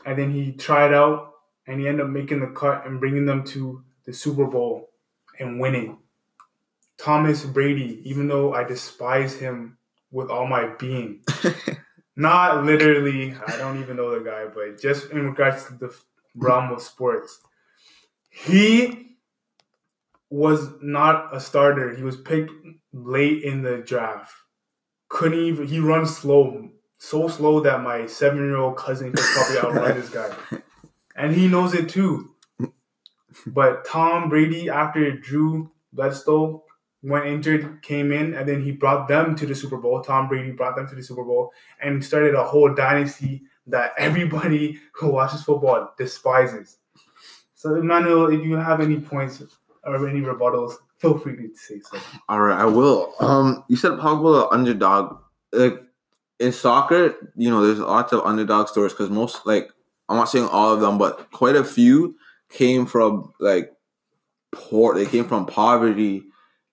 And 0.04 0.18
then 0.18 0.30
he 0.30 0.52
tried 0.52 0.94
out 0.94 1.32
and 1.66 1.80
he 1.80 1.88
ended 1.88 2.06
up 2.06 2.10
making 2.10 2.40
the 2.40 2.48
cut 2.48 2.86
and 2.86 3.00
bringing 3.00 3.26
them 3.26 3.44
to 3.44 3.82
the 4.04 4.12
Super 4.12 4.46
Bowl 4.46 4.90
and 5.38 5.60
winning. 5.60 5.98
Thomas 6.98 7.44
Brady, 7.44 8.00
even 8.04 8.28
though 8.28 8.54
I 8.54 8.64
despise 8.64 9.34
him 9.34 9.76
with 10.10 10.30
all 10.30 10.46
my 10.46 10.68
being, 10.78 11.22
not 12.16 12.64
literally, 12.64 13.34
I 13.46 13.56
don't 13.58 13.80
even 13.80 13.96
know 13.96 14.18
the 14.18 14.24
guy, 14.24 14.46
but 14.46 14.80
just 14.80 15.10
in 15.10 15.26
regards 15.26 15.64
to 15.66 15.74
the 15.74 15.94
realm 16.34 16.72
of 16.72 16.80
sports, 16.80 17.40
he 18.30 19.15
was 20.30 20.68
not 20.82 21.34
a 21.34 21.40
starter. 21.40 21.94
He 21.94 22.02
was 22.02 22.16
picked 22.16 22.50
late 22.92 23.42
in 23.42 23.62
the 23.62 23.78
draft. 23.78 24.32
Couldn't 25.08 25.38
even, 25.38 25.66
he 25.66 25.78
runs 25.78 26.16
slow, 26.16 26.68
so 26.98 27.28
slow 27.28 27.60
that 27.60 27.82
my 27.82 28.06
seven 28.06 28.38
year 28.38 28.56
old 28.56 28.76
cousin 28.76 29.12
could 29.12 29.24
probably 29.24 29.58
outrun 29.58 30.00
this 30.00 30.10
guy. 30.10 30.34
And 31.18 31.34
he 31.34 31.48
knows 31.48 31.72
it 31.72 31.88
too. 31.88 32.28
But 33.46 33.86
Tom 33.86 34.28
Brady, 34.28 34.68
after 34.68 35.10
Drew 35.12 35.70
Bledsoe 35.92 36.62
went 37.02 37.26
injured, 37.26 37.82
came 37.82 38.12
in, 38.12 38.34
and 38.34 38.48
then 38.48 38.62
he 38.62 38.72
brought 38.72 39.08
them 39.08 39.34
to 39.36 39.46
the 39.46 39.54
Super 39.54 39.78
Bowl. 39.78 40.02
Tom 40.02 40.28
Brady 40.28 40.50
brought 40.50 40.76
them 40.76 40.86
to 40.88 40.94
the 40.94 41.02
Super 41.02 41.24
Bowl 41.24 41.52
and 41.80 42.04
started 42.04 42.34
a 42.34 42.44
whole 42.44 42.74
dynasty 42.74 43.42
that 43.66 43.92
everybody 43.98 44.78
who 44.94 45.08
watches 45.08 45.42
football 45.42 45.94
despises. 45.96 46.78
So, 47.54 47.74
Emmanuel, 47.76 48.32
if 48.32 48.44
you 48.44 48.56
have 48.56 48.80
any 48.80 49.00
points 49.00 49.42
or 49.86 50.08
any 50.08 50.20
rebuttals, 50.20 50.74
feel 50.98 51.18
free 51.18 51.36
to 51.36 51.54
say 51.54 51.80
so. 51.80 51.98
All 52.28 52.40
right, 52.40 52.58
I 52.60 52.66
will. 52.66 53.14
Um, 53.20 53.64
you 53.68 53.76
said 53.76 53.92
Pogba 53.92 54.52
underdog. 54.52 55.18
Like 55.52 55.80
in 56.38 56.52
soccer, 56.52 57.14
you 57.36 57.50
know, 57.50 57.64
there's 57.64 57.78
lots 57.78 58.12
of 58.12 58.20
underdog 58.20 58.68
stories 58.68 58.92
because 58.92 59.10
most 59.10 59.46
like 59.46 59.70
I'm 60.08 60.16
not 60.16 60.28
saying 60.28 60.48
all 60.48 60.72
of 60.72 60.80
them, 60.80 60.98
but 60.98 61.30
quite 61.30 61.56
a 61.56 61.64
few 61.64 62.16
came 62.50 62.86
from 62.86 63.32
like 63.40 63.72
poor. 64.52 64.94
They 64.94 65.06
came 65.06 65.26
from 65.26 65.46
poverty. 65.46 66.24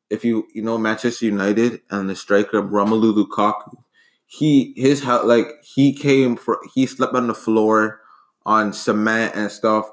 If 0.09 0.25
you 0.25 0.47
you 0.53 0.61
know 0.61 0.77
Manchester 0.77 1.25
United 1.25 1.81
and 1.89 2.09
the 2.09 2.15
striker 2.15 2.61
Romelu 2.61 3.13
Lukaku, 3.15 3.77
he 4.25 4.73
his 4.75 5.03
like 5.05 5.47
he 5.63 5.93
came 5.93 6.35
for 6.35 6.59
he 6.73 6.85
slept 6.85 7.15
on 7.15 7.27
the 7.27 7.33
floor 7.33 8.01
on 8.45 8.73
cement 8.73 9.35
and 9.35 9.51
stuff, 9.51 9.89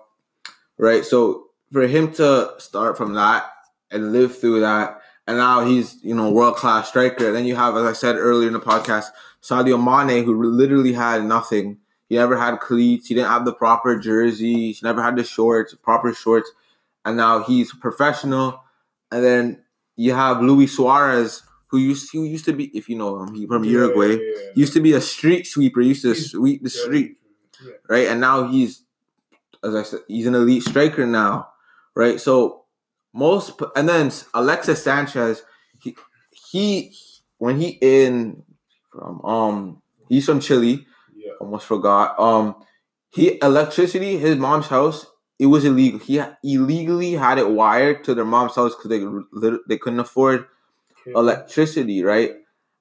right? 0.79 1.05
So 1.05 1.50
for 1.73 1.87
him 1.87 2.13
to 2.15 2.53
start 2.59 2.97
from 2.97 3.15
that 3.15 3.51
and 3.91 4.13
live 4.13 4.39
through 4.39 4.61
that, 4.61 5.01
and 5.27 5.37
now 5.39 5.65
he's 5.65 5.99
you 6.03 6.15
know 6.15 6.31
world 6.31 6.57
class 6.57 6.89
striker. 6.89 7.29
And 7.29 7.37
then 7.37 7.45
you 7.47 7.57
have, 7.57 7.77
as 7.77 7.85
I 7.85 7.93
said 7.93 8.17
earlier 8.17 8.49
in 8.49 8.55
the 8.55 8.61
podcast, 8.61 9.07
Sadio 9.43 9.79
Mane, 9.83 10.25
who 10.25 10.43
literally 10.43 10.93
had 10.93 11.25
nothing. 11.25 11.79
He 12.09 12.17
never 12.17 12.37
had 12.37 12.59
cleats. 12.59 13.07
He 13.07 13.15
didn't 13.15 13.29
have 13.31 13.45
the 13.45 13.53
proper 13.53 13.97
jersey. 13.99 14.73
He 14.73 14.79
never 14.83 15.03
had 15.03 15.17
the 15.17 15.23
shorts, 15.25 15.75
proper 15.75 16.13
shorts. 16.13 16.51
And 17.05 17.17
now 17.17 17.45
he's 17.45 17.73
professional. 17.73 18.63
And 19.13 19.23
then 19.25 19.63
you 19.97 20.13
have 20.13 20.43
Luis 20.43 20.75
Suarez, 20.77 21.43
who 21.69 21.79
used 21.79 22.11
who 22.13 22.25
used 22.25 22.45
to 22.47 22.53
be, 22.53 22.65
if 22.77 22.89
you 22.89 22.97
know 22.97 23.23
him, 23.23 23.35
he 23.35 23.47
from 23.47 23.63
Yeah, 23.65 23.71
Uruguay, 23.73 24.17
yeah, 24.17 24.17
yeah. 24.17 24.51
used 24.57 24.73
to 24.73 24.81
be 24.81 24.93
a 24.93 25.01
street 25.01 25.47
sweeper. 25.47 25.81
Used 25.81 26.03
to 26.03 26.15
sweep 26.17 26.63
the 26.65 26.71
street 26.71 27.19
right? 27.89 28.09
And 28.09 28.21
now 28.21 28.49
he's, 28.49 28.83
as 29.63 29.75
I 29.75 29.83
said, 29.83 30.01
he's 30.09 30.27
an 30.27 30.35
elite 30.35 30.63
striker 30.65 31.07
now, 31.07 31.49
right? 32.01 32.21
So 32.21 32.65
most, 33.13 33.61
and 33.77 33.89
then 33.89 34.11
Alexis 34.35 34.83
Sanchez, 34.83 35.43
he 35.83 35.97
he 36.51 36.95
when 37.39 37.61
he 37.61 37.79
in 37.81 38.43
from 38.93 39.21
um 39.25 39.83
he's 40.09 40.27
from 40.27 40.41
Chile, 40.41 40.87
Yeah. 41.15 41.33
almost 41.41 41.67
forgot. 41.67 42.19
Um, 42.19 42.57
he 43.13 43.39
electricity 43.43 44.17
his 44.19 44.37
mom's 44.37 44.69
house. 44.69 45.07
It 45.39 45.47
was 45.47 45.65
illegal. 45.65 45.99
He 46.01 46.21
illegally 46.45 47.13
had 47.13 47.39
it 47.39 47.51
wired 47.51 48.05
to 48.05 48.15
their 48.15 48.25
mom's 48.27 48.55
house 48.57 48.75
because 48.77 48.91
they 49.43 49.51
they 49.69 49.79
couldn't 49.79 50.01
afford 50.01 50.47
Okay. 51.03 51.13
electricity, 51.17 52.03
right? 52.03 52.33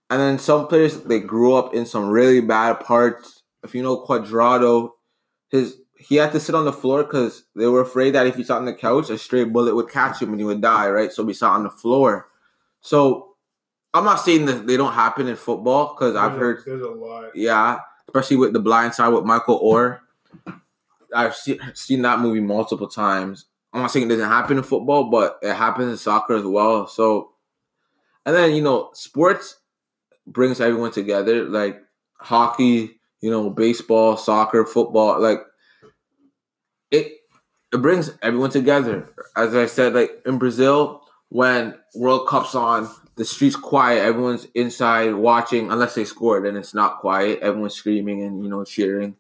And 0.10 0.20
then 0.20 0.40
some 0.40 0.68
players 0.68 1.02
they 1.04 1.20
grew 1.20 1.54
up 1.56 1.74
in 1.74 1.86
some 1.86 2.10
really 2.10 2.42
bad 2.42 2.80
parts. 2.82 3.44
If 3.64 3.76
you 3.76 3.84
know 3.84 4.06
Cuadrado, 4.06 4.92
his 5.50 5.78
he 6.00 6.16
had 6.16 6.32
to 6.32 6.40
sit 6.40 6.56
on 6.56 6.66
the 6.66 6.74
floor 6.74 7.04
because 7.04 7.44
they 7.56 7.68
were 7.68 7.82
afraid 7.82 8.12
that 8.16 8.26
if 8.26 8.36
he 8.36 8.44
sat 8.44 8.58
on 8.58 8.66
the 8.66 8.74
couch, 8.74 9.10
a 9.10 9.18
stray 9.18 9.44
bullet 9.44 9.76
would 9.76 9.90
catch 9.90 10.22
him 10.22 10.30
and 10.30 10.40
he 10.40 10.46
would 10.46 10.62
die, 10.62 10.90
right? 10.90 11.12
So 11.12 11.28
he 11.28 11.34
sat 11.34 11.52
on 11.52 11.64
the 11.64 11.70
floor. 11.70 12.30
So 12.80 13.36
I'm 13.94 14.06
not 14.06 14.22
saying 14.22 14.46
that 14.46 14.66
they 14.66 14.78
don't 14.78 14.94
happen 14.94 15.28
in 15.28 15.36
football 15.36 15.94
because 15.94 16.16
I've 16.16 16.38
heard, 16.38 16.64
there's 16.66 16.82
a 16.82 16.88
lot. 16.88 17.36
yeah, 17.36 17.80
especially 18.08 18.38
with 18.38 18.54
the 18.54 18.62
Blind 18.62 18.94
Side 18.94 19.10
with 19.10 19.26
Michael 19.26 19.60
Oher. 19.62 20.00
I've 21.14 21.36
seen 21.36 21.60
seen 21.74 22.04
that 22.04 22.20
movie 22.20 22.40
multiple 22.40 22.88
times. 22.88 23.46
I'm 23.74 23.82
not 23.82 23.92
saying 23.92 24.06
it 24.06 24.10
doesn't 24.10 24.30
happen 24.30 24.58
in 24.58 24.64
football, 24.64 25.10
but 25.10 25.38
it 25.42 25.54
happens 25.54 25.92
in 25.92 25.98
soccer 25.98 26.36
as 26.36 26.46
well. 26.46 26.88
So, 26.88 27.32
and 28.26 28.36
then 28.36 28.56
you 28.56 28.62
know, 28.62 28.92
sports 28.94 29.58
brings 30.28 30.62
everyone 30.62 30.92
together. 30.92 31.46
Like 31.46 31.82
hockey, 32.20 33.02
you 33.22 33.32
know, 33.32 33.50
baseball, 33.50 34.18
soccer, 34.18 34.66
football. 34.66 35.20
Like 35.20 35.40
it, 36.92 37.14
it 37.74 37.82
brings 37.82 38.12
everyone 38.22 38.50
together. 38.52 39.10
As 39.36 39.56
I 39.56 39.66
said, 39.68 39.94
like 39.94 40.22
in 40.26 40.38
Brazil, 40.38 41.04
when 41.30 41.76
World 41.96 42.28
Cup's 42.28 42.56
on, 42.56 42.90
the 43.20 43.26
streets 43.26 43.58
quiet. 43.58 44.02
Everyone's 44.02 44.48
inside 44.56 45.14
watching, 45.14 45.70
unless 45.72 45.94
they 45.94 46.06
score. 46.06 46.42
Then 46.42 46.56
it's 46.56 46.74
not 46.74 47.00
quiet. 47.00 47.40
Everyone's 47.42 47.74
screaming 47.74 48.24
and 48.24 48.42
you 48.42 48.50
know 48.50 48.64
cheering 48.64 49.18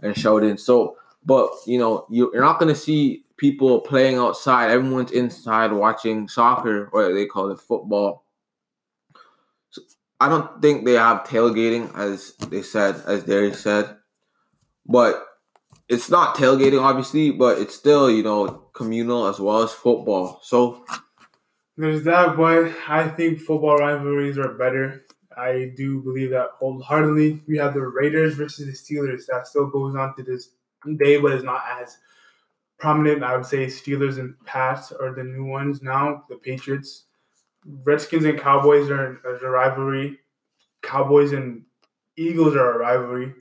and 0.00 0.16
shouting. 0.16 0.56
So, 0.56 0.96
but 1.26 1.50
you 1.66 1.76
know, 1.78 2.06
you- 2.08 2.30
you're 2.32 2.44
not 2.44 2.60
gonna 2.60 2.76
see 2.76 3.24
people 3.36 3.80
playing 3.80 4.18
outside. 4.18 4.70
Everyone's 4.70 5.10
inside 5.10 5.72
watching 5.72 6.28
soccer, 6.28 6.88
or 6.92 7.12
they 7.12 7.26
call 7.26 7.50
it 7.50 7.58
football. 7.58 8.24
So 9.70 9.82
I 10.20 10.28
don't 10.28 10.62
think 10.62 10.84
they 10.84 10.92
have 10.92 11.24
tailgating, 11.24 11.92
as 11.96 12.34
they 12.50 12.62
said, 12.62 13.02
as 13.06 13.24
Darius 13.24 13.60
said, 13.60 13.96
but 14.86 15.26
it's 15.90 16.08
not 16.08 16.36
tailgating, 16.36 16.80
obviously, 16.80 17.32
but 17.32 17.58
it's 17.58 17.74
still 17.74 18.10
you 18.10 18.22
know 18.22 18.46
communal 18.72 19.26
as 19.26 19.40
well 19.40 19.62
as 19.62 19.72
football. 19.72 20.40
So 20.42 20.84
There's 21.76 22.04
that, 22.04 22.36
but 22.36 22.72
I 22.88 23.08
think 23.08 23.40
football 23.40 23.76
rivalries 23.76 24.38
are 24.38 24.54
better. 24.54 25.04
I 25.36 25.72
do 25.76 26.00
believe 26.00 26.30
that 26.30 26.50
wholeheartedly. 26.58 27.42
We 27.48 27.58
have 27.58 27.74
the 27.74 27.80
Raiders 27.80 28.34
versus 28.34 28.66
the 28.66 28.72
Steelers 28.72 29.26
that 29.26 29.46
still 29.46 29.66
goes 29.66 29.96
on 29.96 30.14
to 30.16 30.22
this 30.22 30.50
day, 30.96 31.18
but 31.18 31.32
it's 31.32 31.44
not 31.44 31.62
as 31.80 31.98
prominent. 32.78 33.24
I 33.24 33.36
would 33.36 33.46
say 33.46 33.66
Steelers 33.66 34.18
and 34.18 34.34
Pats 34.44 34.92
are 34.92 35.12
the 35.12 35.24
new 35.24 35.44
ones 35.44 35.82
now. 35.82 36.24
The 36.28 36.36
Patriots, 36.36 37.04
Redskins 37.64 38.24
and 38.24 38.38
Cowboys 38.38 38.90
are, 38.90 39.20
are 39.24 39.36
a 39.36 39.50
rivalry. 39.50 40.18
Cowboys 40.82 41.32
and 41.32 41.64
Eagles 42.16 42.54
are 42.54 42.74
a 42.74 42.78
rivalry. 42.78 43.34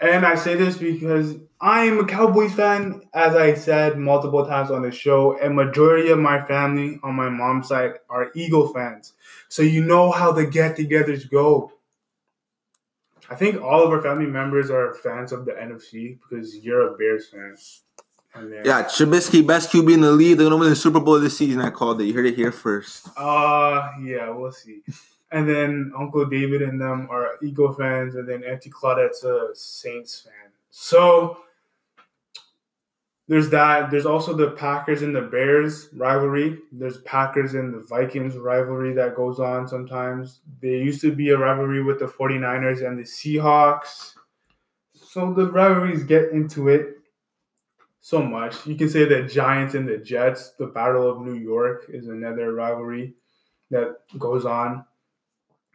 And 0.00 0.24
I 0.24 0.34
say 0.34 0.54
this 0.54 0.78
because 0.78 1.36
I'm 1.60 1.98
a 1.98 2.06
Cowboys 2.06 2.54
fan, 2.54 3.02
as 3.12 3.36
I 3.36 3.52
said 3.52 3.98
multiple 3.98 4.46
times 4.46 4.70
on 4.70 4.80
the 4.80 4.90
show, 4.90 5.38
and 5.38 5.54
majority 5.54 6.10
of 6.10 6.18
my 6.18 6.42
family 6.46 6.98
on 7.02 7.14
my 7.14 7.28
mom's 7.28 7.68
side 7.68 7.94
are 8.08 8.30
Eagle 8.34 8.72
fans. 8.72 9.12
So 9.48 9.62
you 9.62 9.84
know 9.84 10.10
how 10.10 10.32
the 10.32 10.46
get-togethers 10.46 11.30
go. 11.30 11.72
I 13.28 13.34
think 13.34 13.62
all 13.62 13.84
of 13.84 13.90
our 13.90 14.00
family 14.00 14.26
members 14.26 14.70
are 14.70 14.94
fans 14.94 15.32
of 15.32 15.44
the 15.44 15.52
NFC 15.52 16.18
because 16.18 16.56
you're 16.56 16.94
a 16.94 16.96
Bears 16.96 17.28
fan. 17.28 17.56
Yeah, 18.64 18.84
Trubisky, 18.84 19.46
best 19.46 19.70
QB 19.70 19.92
in 19.94 20.00
the 20.00 20.12
league. 20.12 20.38
They're 20.38 20.46
gonna 20.46 20.56
win 20.56 20.70
the 20.70 20.76
Super 20.76 21.00
Bowl 21.00 21.18
this 21.20 21.36
season. 21.36 21.60
I 21.60 21.70
called 21.70 22.00
it. 22.00 22.04
You 22.04 22.14
heard 22.14 22.26
it 22.26 22.36
here 22.36 22.52
first. 22.52 23.08
Uh 23.16 23.90
yeah, 24.02 24.30
we'll 24.30 24.52
see. 24.52 24.82
And 25.32 25.48
then 25.48 25.92
Uncle 25.96 26.24
David 26.24 26.62
and 26.62 26.80
them 26.80 27.08
are 27.10 27.38
Eagle 27.42 27.72
fans, 27.72 28.16
and 28.16 28.28
then 28.28 28.42
Auntie 28.42 28.70
Claudette's 28.70 29.22
a 29.22 29.50
Saints 29.54 30.20
fan. 30.20 30.50
So 30.70 31.38
there's 33.28 33.48
that. 33.50 33.92
There's 33.92 34.06
also 34.06 34.34
the 34.34 34.50
Packers 34.50 35.02
and 35.02 35.14
the 35.14 35.22
Bears 35.22 35.88
rivalry. 35.92 36.58
There's 36.72 36.98
Packers 37.02 37.54
and 37.54 37.72
the 37.72 37.78
Vikings 37.78 38.36
rivalry 38.36 38.92
that 38.94 39.14
goes 39.14 39.38
on 39.38 39.68
sometimes. 39.68 40.40
There 40.60 40.74
used 40.74 41.00
to 41.02 41.12
be 41.14 41.30
a 41.30 41.38
rivalry 41.38 41.80
with 41.80 42.00
the 42.00 42.06
49ers 42.06 42.84
and 42.84 42.98
the 42.98 43.04
Seahawks. 43.04 44.14
So 44.94 45.32
the 45.32 45.46
rivalries 45.46 46.02
get 46.02 46.30
into 46.30 46.68
it 46.68 46.96
so 48.00 48.20
much. 48.20 48.66
You 48.66 48.74
can 48.74 48.88
say 48.88 49.04
the 49.04 49.22
Giants 49.22 49.74
and 49.74 49.86
the 49.86 49.98
Jets, 49.98 50.50
the 50.58 50.66
Battle 50.66 51.08
of 51.08 51.20
New 51.20 51.34
York 51.34 51.84
is 51.88 52.08
another 52.08 52.52
rivalry 52.52 53.14
that 53.70 53.98
goes 54.18 54.44
on. 54.44 54.84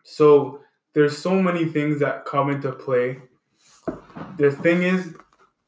So 0.05 0.61
there's 0.93 1.17
so 1.17 1.41
many 1.41 1.65
things 1.65 1.99
that 1.99 2.25
come 2.25 2.49
into 2.51 2.71
play. 2.71 3.17
The 4.37 4.51
thing 4.51 4.83
is, 4.83 5.13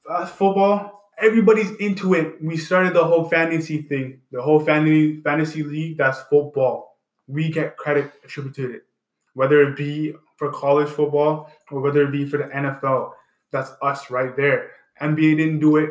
uh, 0.07 0.25
football, 0.25 1.09
everybody's 1.17 1.71
into 1.77 2.13
it. 2.13 2.41
We 2.41 2.55
started 2.55 2.93
the 2.93 3.03
whole 3.03 3.27
fantasy 3.27 3.81
thing, 3.81 4.21
the 4.31 4.41
whole 4.41 4.59
fantasy 4.59 5.21
fantasy 5.21 5.63
league. 5.63 5.97
That's 5.97 6.21
football. 6.21 6.97
We 7.27 7.49
get 7.49 7.77
credit 7.77 8.11
attributed 8.23 8.71
it, 8.71 8.85
whether 9.33 9.61
it 9.63 9.75
be 9.75 10.13
for 10.37 10.51
college 10.51 10.87
football 10.89 11.51
or 11.71 11.81
whether 11.81 12.03
it 12.03 12.11
be 12.11 12.25
for 12.25 12.37
the 12.37 12.45
NFL. 12.45 13.13
That's 13.51 13.71
us 13.81 14.11
right 14.11 14.35
there. 14.37 14.71
NBA 15.01 15.37
didn't 15.37 15.59
do 15.59 15.77
it. 15.77 15.89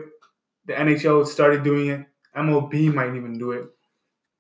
The 0.67 0.75
NHL 0.75 1.27
started 1.27 1.65
doing 1.65 1.89
it. 1.89 2.07
MLB 2.37 2.95
might 2.95 3.15
even 3.15 3.39
do 3.39 3.53
it. 3.53 3.65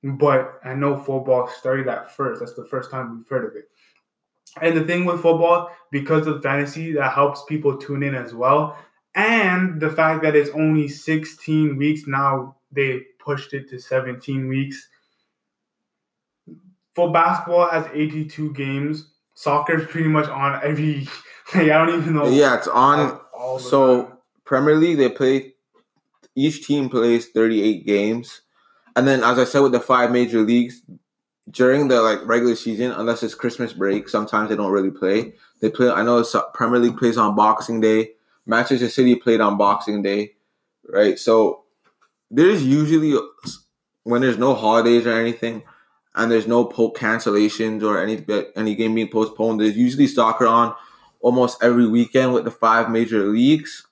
But 0.04 0.60
I 0.64 0.74
know 0.74 0.96
football 0.96 1.48
started 1.48 1.88
that 1.88 2.14
first. 2.14 2.40
That's 2.40 2.54
the 2.54 2.66
first 2.66 2.90
time 2.90 3.16
we've 3.16 3.28
heard 3.28 3.44
of 3.44 3.56
it. 3.56 3.68
And 4.60 4.76
the 4.76 4.84
thing 4.84 5.04
with 5.04 5.22
football, 5.22 5.70
because 5.90 6.26
of 6.26 6.42
fantasy, 6.42 6.92
that 6.92 7.12
helps 7.12 7.44
people 7.44 7.76
tune 7.76 8.02
in 8.02 8.14
as 8.14 8.34
well. 8.34 8.78
And 9.14 9.80
the 9.80 9.90
fact 9.90 10.22
that 10.22 10.36
it's 10.36 10.50
only 10.50 10.88
16 10.88 11.76
weeks 11.76 12.06
now, 12.06 12.56
they 12.70 13.00
pushed 13.18 13.54
it 13.54 13.68
to 13.70 13.78
17 13.78 14.48
weeks. 14.48 14.88
For 16.94 17.12
basketball 17.12 17.68
has 17.68 17.86
82 17.92 18.52
games. 18.52 19.12
Soccer 19.34 19.78
is 19.78 19.86
pretty 19.86 20.08
much 20.08 20.28
on 20.28 20.60
every. 20.62 21.08
Like, 21.54 21.70
I 21.70 21.86
don't 21.86 22.00
even 22.00 22.14
know. 22.14 22.26
Yeah, 22.26 22.56
it's 22.56 22.66
on. 22.66 23.20
So 23.60 24.02
time. 24.02 24.16
Premier 24.44 24.74
League, 24.74 24.98
they 24.98 25.08
play. 25.08 25.54
Each 26.34 26.66
team 26.66 26.88
plays 26.88 27.28
thirty-eight 27.28 27.86
games, 27.86 28.42
and 28.96 29.06
then 29.06 29.22
as 29.22 29.38
I 29.38 29.44
said 29.44 29.60
with 29.60 29.70
the 29.70 29.78
five 29.78 30.10
major 30.10 30.40
leagues, 30.40 30.82
during 31.50 31.88
the 31.88 32.02
like 32.02 32.20
regular 32.26 32.56
season, 32.56 32.92
unless 32.92 33.22
it's 33.22 33.34
Christmas 33.34 33.72
break, 33.72 34.08
sometimes 34.08 34.50
they 34.50 34.56
don't 34.56 34.72
really 34.72 34.90
play. 34.90 35.34
They 35.60 35.70
play. 35.70 35.90
I 35.90 36.02
know 36.02 36.18
it's, 36.18 36.34
Premier 36.54 36.80
League 36.80 36.96
plays 36.96 37.16
on 37.16 37.36
Boxing 37.36 37.80
Day. 37.80 38.12
Manchester 38.46 38.88
City 38.88 39.14
played 39.16 39.40
on 39.40 39.56
Boxing 39.56 40.02
Day, 40.02 40.34
right? 40.88 41.18
So 41.18 41.64
there's 42.30 42.64
usually 42.64 43.18
when 44.04 44.22
there's 44.22 44.38
no 44.38 44.54
holidays 44.54 45.06
or 45.06 45.12
anything, 45.12 45.62
and 46.14 46.30
there's 46.30 46.46
no 46.46 46.64
po- 46.64 46.92
cancellations 46.92 47.82
or 47.82 48.00
any 48.00 48.24
any 48.56 48.74
game 48.74 48.94
being 48.94 49.08
postponed. 49.08 49.60
There's 49.60 49.76
usually 49.76 50.06
soccer 50.06 50.46
on 50.46 50.74
almost 51.20 51.62
every 51.62 51.88
weekend 51.88 52.32
with 52.34 52.44
the 52.44 52.50
five 52.50 52.90
major 52.90 53.24
leagues. 53.26 53.86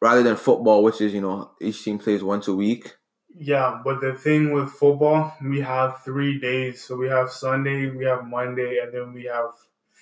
rather 0.00 0.22
than 0.22 0.36
football, 0.36 0.82
which 0.82 1.00
is 1.00 1.14
you 1.14 1.20
know 1.20 1.50
each 1.60 1.82
team 1.82 1.98
plays 1.98 2.22
once 2.22 2.48
a 2.48 2.54
week. 2.54 2.96
Yeah, 3.38 3.82
but 3.84 4.00
the 4.00 4.14
thing 4.14 4.52
with 4.52 4.70
football, 4.70 5.34
we 5.42 5.60
have 5.60 6.02
three 6.02 6.40
days. 6.40 6.82
So 6.82 6.96
we 6.96 7.08
have 7.08 7.30
Sunday, 7.30 7.90
we 7.90 8.04
have 8.06 8.24
Monday, 8.24 8.78
and 8.78 8.92
then 8.92 9.12
we 9.12 9.24
have 9.24 9.50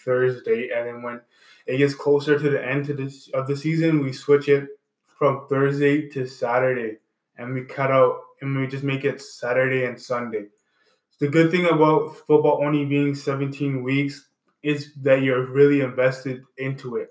Thursday. 0.05 0.70
And 0.74 0.87
then 0.87 1.03
when 1.03 1.20
it 1.66 1.78
gets 1.78 1.95
closer 1.95 2.39
to 2.39 2.51
the 2.51 2.64
end 2.64 2.85
to 2.87 2.95
this 2.95 3.28
of 3.35 3.49
the 3.49 3.57
season, 3.57 4.05
we 4.05 4.12
switch 4.12 4.49
it 4.49 4.68
from 5.18 5.47
Thursday 5.49 6.09
to 6.11 6.26
Saturday, 6.26 6.99
and 7.37 7.53
we 7.53 7.64
cut 7.64 7.91
out 7.91 8.20
and 8.41 8.57
we 8.57 8.68
just 8.68 8.85
make 8.85 9.05
it 9.05 9.20
Saturday 9.20 9.85
and 9.85 10.01
Sunday. 10.01 10.47
The 11.18 11.28
good 11.28 11.51
thing 11.51 11.66
about 11.66 12.16
football 12.16 12.61
only 12.62 12.85
being 12.85 13.14
17 13.14 13.82
weeks 13.82 14.28
is 14.62 14.93
that 15.03 15.22
you're 15.22 15.47
really 15.47 15.80
invested 15.80 16.43
into 16.59 16.97
it. 16.97 17.09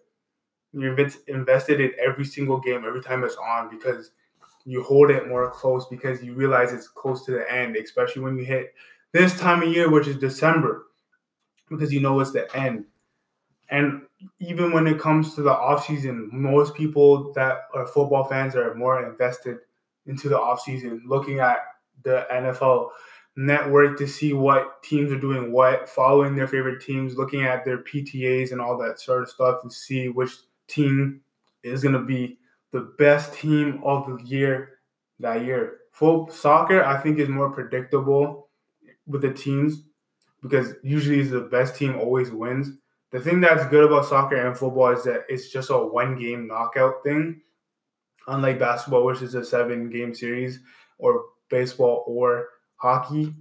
You're 0.71 0.97
invested 1.27 1.81
in 1.81 1.91
every 1.99 2.25
single 2.25 2.59
game 2.59 2.83
every 2.85 3.01
time 3.01 3.23
it's 3.23 3.35
on 3.35 3.69
because 3.69 4.11
you 4.65 4.83
hold 4.83 5.11
it 5.11 5.27
more 5.27 5.49
close 5.51 5.85
because 5.87 6.23
you 6.23 6.33
realize 6.33 6.71
it's 6.71 6.87
close 6.87 7.25
to 7.25 7.31
the 7.31 7.51
end, 7.51 7.75
especially 7.75 8.21
when 8.21 8.37
you 8.37 8.45
hit 8.45 8.73
this 9.11 9.37
time 9.37 9.61
of 9.61 9.69
year, 9.69 9.89
which 9.89 10.07
is 10.07 10.17
December, 10.17 10.87
because 11.69 11.91
you 11.91 11.99
know 11.99 12.19
it's 12.19 12.31
the 12.31 12.53
end. 12.55 12.85
And 13.69 14.03
even 14.39 14.71
when 14.71 14.87
it 14.87 14.99
comes 14.99 15.35
to 15.35 15.41
the 15.41 15.53
offseason, 15.53 16.31
most 16.31 16.75
people 16.75 17.33
that 17.33 17.63
are 17.73 17.87
football 17.87 18.25
fans 18.25 18.55
are 18.55 18.73
more 18.75 19.05
invested 19.05 19.57
into 20.05 20.29
the 20.29 20.37
offseason, 20.37 21.01
looking 21.05 21.39
at 21.39 21.59
the 22.03 22.25
NFL 22.31 22.89
network 23.35 23.97
to 23.97 24.07
see 24.07 24.33
what 24.33 24.83
teams 24.83 25.11
are 25.11 25.19
doing 25.19 25.51
what, 25.51 25.89
following 25.89 26.35
their 26.35 26.47
favorite 26.47 26.81
teams, 26.81 27.17
looking 27.17 27.43
at 27.43 27.65
their 27.65 27.79
PTAs 27.79 28.51
and 28.51 28.61
all 28.61 28.77
that 28.77 28.99
sort 28.99 29.23
of 29.23 29.29
stuff 29.29 29.61
to 29.63 29.69
see 29.69 30.09
which 30.09 30.31
team 30.67 31.21
is 31.63 31.81
going 31.81 31.93
to 31.93 32.01
be 32.01 32.37
the 32.73 32.93
best 32.97 33.35
team 33.35 33.79
of 33.85 34.07
the 34.07 34.21
year 34.25 34.79
that 35.19 35.45
year. 35.45 35.77
Full 35.91 36.29
soccer, 36.29 36.83
I 36.83 36.97
think, 36.97 37.19
is 37.19 37.29
more 37.29 37.51
predictable 37.51 38.49
with 39.05 39.21
the 39.21 39.31
teams 39.31 39.83
because 40.41 40.73
usually 40.83 41.21
the 41.21 41.41
best 41.41 41.75
team 41.75 41.95
always 41.95 42.31
wins. 42.31 42.71
The 43.11 43.19
thing 43.19 43.39
that's 43.39 43.65
good 43.67 43.85
about 43.85 44.07
soccer 44.07 44.35
and 44.35 44.57
football 44.57 44.89
is 44.91 45.03
that 45.03 45.21
it's 45.29 45.49
just 45.49 45.69
a 45.69 45.77
one 45.77 46.17
game 46.19 46.47
knockout 46.47 47.03
thing, 47.03 47.41
unlike 48.27 48.57
basketball, 48.57 49.05
which 49.05 49.21
is 49.21 49.35
a 49.35 49.45
seven 49.45 49.91
game 49.91 50.15
series, 50.15 50.59
or 50.97 51.25
baseball 51.49 52.03
or 52.07 52.49
hockey, 52.77 53.35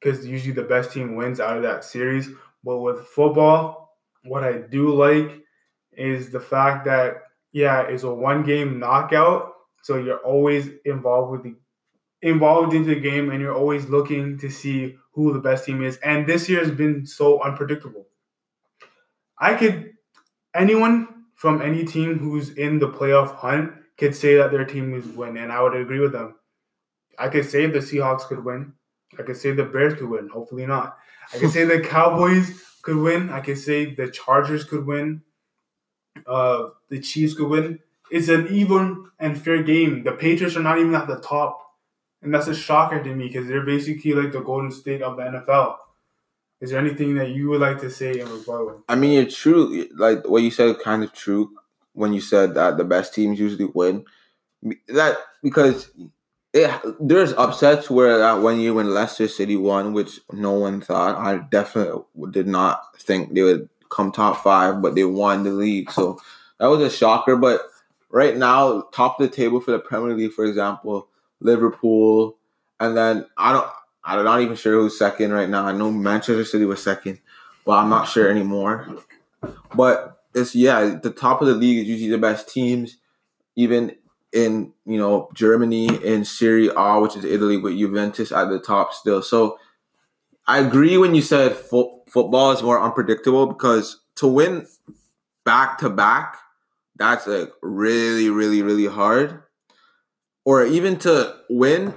because 0.00 0.26
usually 0.26 0.52
the 0.52 0.62
best 0.62 0.92
team 0.92 1.14
wins 1.14 1.38
out 1.38 1.56
of 1.56 1.62
that 1.62 1.84
series. 1.84 2.28
But 2.64 2.78
with 2.78 3.06
football, 3.06 3.96
what 4.24 4.42
I 4.42 4.58
do 4.58 4.92
like 4.92 5.40
is 5.92 6.30
the 6.30 6.40
fact 6.40 6.84
that 6.86 7.22
yeah, 7.52 7.82
it's 7.82 8.02
a 8.02 8.12
one 8.12 8.42
game 8.42 8.78
knockout. 8.78 9.52
So 9.82 9.96
you're 9.96 10.18
always 10.18 10.70
involved 10.84 11.32
with 11.32 11.42
the 11.42 11.56
involved 12.22 12.72
into 12.72 12.94
the 12.94 13.00
game 13.00 13.30
and 13.30 13.40
you're 13.40 13.54
always 13.54 13.88
looking 13.88 14.38
to 14.38 14.48
see 14.48 14.96
who 15.12 15.32
the 15.32 15.40
best 15.40 15.64
team 15.64 15.82
is. 15.82 15.96
And 15.98 16.26
this 16.26 16.48
year 16.48 16.60
has 16.60 16.70
been 16.70 17.04
so 17.04 17.42
unpredictable. 17.42 18.06
I 19.38 19.54
could 19.54 19.92
anyone 20.54 21.24
from 21.34 21.60
any 21.60 21.84
team 21.84 22.18
who's 22.18 22.50
in 22.50 22.78
the 22.78 22.88
playoff 22.88 23.34
hunt 23.34 23.72
could 23.98 24.14
say 24.14 24.36
that 24.36 24.50
their 24.50 24.64
team 24.64 24.94
is 24.94 25.06
win, 25.06 25.36
and 25.36 25.52
I 25.52 25.60
would 25.62 25.76
agree 25.76 26.00
with 26.00 26.12
them. 26.12 26.36
I 27.18 27.28
could 27.28 27.44
say 27.44 27.66
the 27.66 27.80
Seahawks 27.80 28.22
could 28.22 28.44
win. 28.44 28.72
I 29.18 29.22
could 29.22 29.36
say 29.36 29.52
the 29.52 29.64
Bears 29.64 29.94
could 29.94 30.08
win. 30.08 30.28
Hopefully 30.28 30.66
not. 30.66 30.96
I 31.34 31.38
could 31.38 31.50
say 31.50 31.64
the 31.64 31.80
Cowboys 31.88 32.62
could 32.82 32.96
win. 32.96 33.30
I 33.30 33.40
could 33.40 33.58
say 33.58 33.94
the 33.94 34.08
Chargers 34.10 34.64
could 34.64 34.86
win 34.86 35.22
uh, 36.26 36.68
the 36.92 37.00
Chiefs 37.00 37.32
could 37.32 37.48
win. 37.48 37.78
It's 38.10 38.28
an 38.28 38.48
even 38.48 39.06
and 39.18 39.40
fair 39.40 39.62
game. 39.62 40.04
The 40.04 40.12
Patriots 40.12 40.56
are 40.56 40.62
not 40.62 40.78
even 40.78 40.94
at 40.94 41.08
the 41.08 41.20
top. 41.20 41.58
And 42.20 42.32
that's 42.32 42.48
a 42.48 42.54
shocker 42.54 43.02
to 43.02 43.14
me 43.14 43.28
because 43.28 43.48
they're 43.48 43.64
basically 43.64 44.12
like 44.12 44.30
the 44.30 44.40
Golden 44.40 44.70
State 44.70 45.00
of 45.00 45.16
the 45.16 45.22
NFL. 45.22 45.76
Is 46.60 46.70
there 46.70 46.78
anything 46.78 47.14
that 47.14 47.30
you 47.30 47.48
would 47.48 47.62
like 47.62 47.80
to 47.80 47.90
say 47.90 48.20
in 48.20 48.30
rebuttal? 48.30 48.84
I 48.88 48.94
mean, 48.94 49.22
it's 49.22 49.36
true. 49.36 49.88
Like 49.96 50.28
what 50.28 50.42
you 50.42 50.50
said, 50.50 50.78
kind 50.80 51.02
of 51.02 51.14
true 51.14 51.50
when 51.94 52.12
you 52.12 52.20
said 52.20 52.54
that 52.54 52.76
the 52.76 52.84
best 52.84 53.14
teams 53.14 53.40
usually 53.40 53.70
win. 53.74 54.04
That 54.88 55.16
because 55.42 55.90
it, 56.52 56.70
there's 57.00 57.32
upsets 57.32 57.88
where 57.88 58.18
that 58.18 58.42
one 58.42 58.60
year 58.60 58.74
when 58.74 58.92
Leicester 58.92 59.28
City 59.28 59.56
won, 59.56 59.94
which 59.94 60.20
no 60.30 60.52
one 60.52 60.82
thought, 60.82 61.16
I 61.16 61.38
definitely 61.38 62.04
did 62.30 62.46
not 62.46 63.00
think 63.00 63.32
they 63.32 63.42
would 63.42 63.70
come 63.90 64.12
top 64.12 64.44
five, 64.44 64.82
but 64.82 64.94
they 64.94 65.04
won 65.04 65.42
the 65.42 65.50
league. 65.50 65.90
So 65.90 66.20
that 66.62 66.68
was 66.68 66.80
a 66.80 66.96
shocker. 66.96 67.36
But 67.36 67.60
right 68.08 68.36
now, 68.36 68.82
top 68.92 69.18
of 69.18 69.28
the 69.28 69.36
table 69.36 69.60
for 69.60 69.72
the 69.72 69.80
Premier 69.80 70.16
League, 70.16 70.32
for 70.32 70.44
example, 70.44 71.08
Liverpool, 71.40 72.36
and 72.78 72.96
then 72.96 73.26
I 73.36 73.52
don't, 73.52 73.66
I'm 74.04 74.24
not 74.24 74.40
even 74.40 74.54
sure 74.54 74.74
who's 74.74 74.96
second 74.96 75.32
right 75.32 75.48
now. 75.48 75.66
I 75.66 75.72
know 75.72 75.90
Manchester 75.90 76.44
City 76.44 76.64
was 76.64 76.80
second, 76.80 77.18
but 77.66 77.72
I'm 77.72 77.88
not 77.88 78.04
sure 78.04 78.30
anymore. 78.30 78.96
But 79.74 80.22
it's 80.36 80.54
yeah, 80.54 80.98
the 81.02 81.10
top 81.10 81.42
of 81.42 81.48
the 81.48 81.54
league 81.54 81.78
is 81.78 81.88
usually 81.88 82.10
the 82.10 82.18
best 82.18 82.48
teams, 82.48 82.98
even 83.56 83.96
in 84.32 84.72
you 84.86 84.98
know 84.98 85.30
Germany 85.34 85.88
in 86.04 86.24
Serie 86.24 86.70
A, 86.76 87.00
which 87.00 87.16
is 87.16 87.24
Italy, 87.24 87.56
with 87.56 87.76
Juventus 87.76 88.30
at 88.30 88.50
the 88.50 88.60
top 88.60 88.94
still. 88.94 89.20
So 89.20 89.58
I 90.46 90.60
agree 90.60 90.96
when 90.96 91.16
you 91.16 91.22
said 91.22 91.56
fo- 91.56 92.02
football 92.06 92.52
is 92.52 92.62
more 92.62 92.80
unpredictable 92.80 93.46
because 93.46 94.00
to 94.16 94.28
win 94.28 94.68
back 95.44 95.78
to 95.78 95.90
back, 95.90 96.36
that's 96.96 97.26
like 97.26 97.50
really, 97.62 98.30
really, 98.30 98.62
really 98.62 98.86
hard. 98.86 99.42
Or 100.44 100.64
even 100.64 100.98
to 101.00 101.36
win 101.48 101.94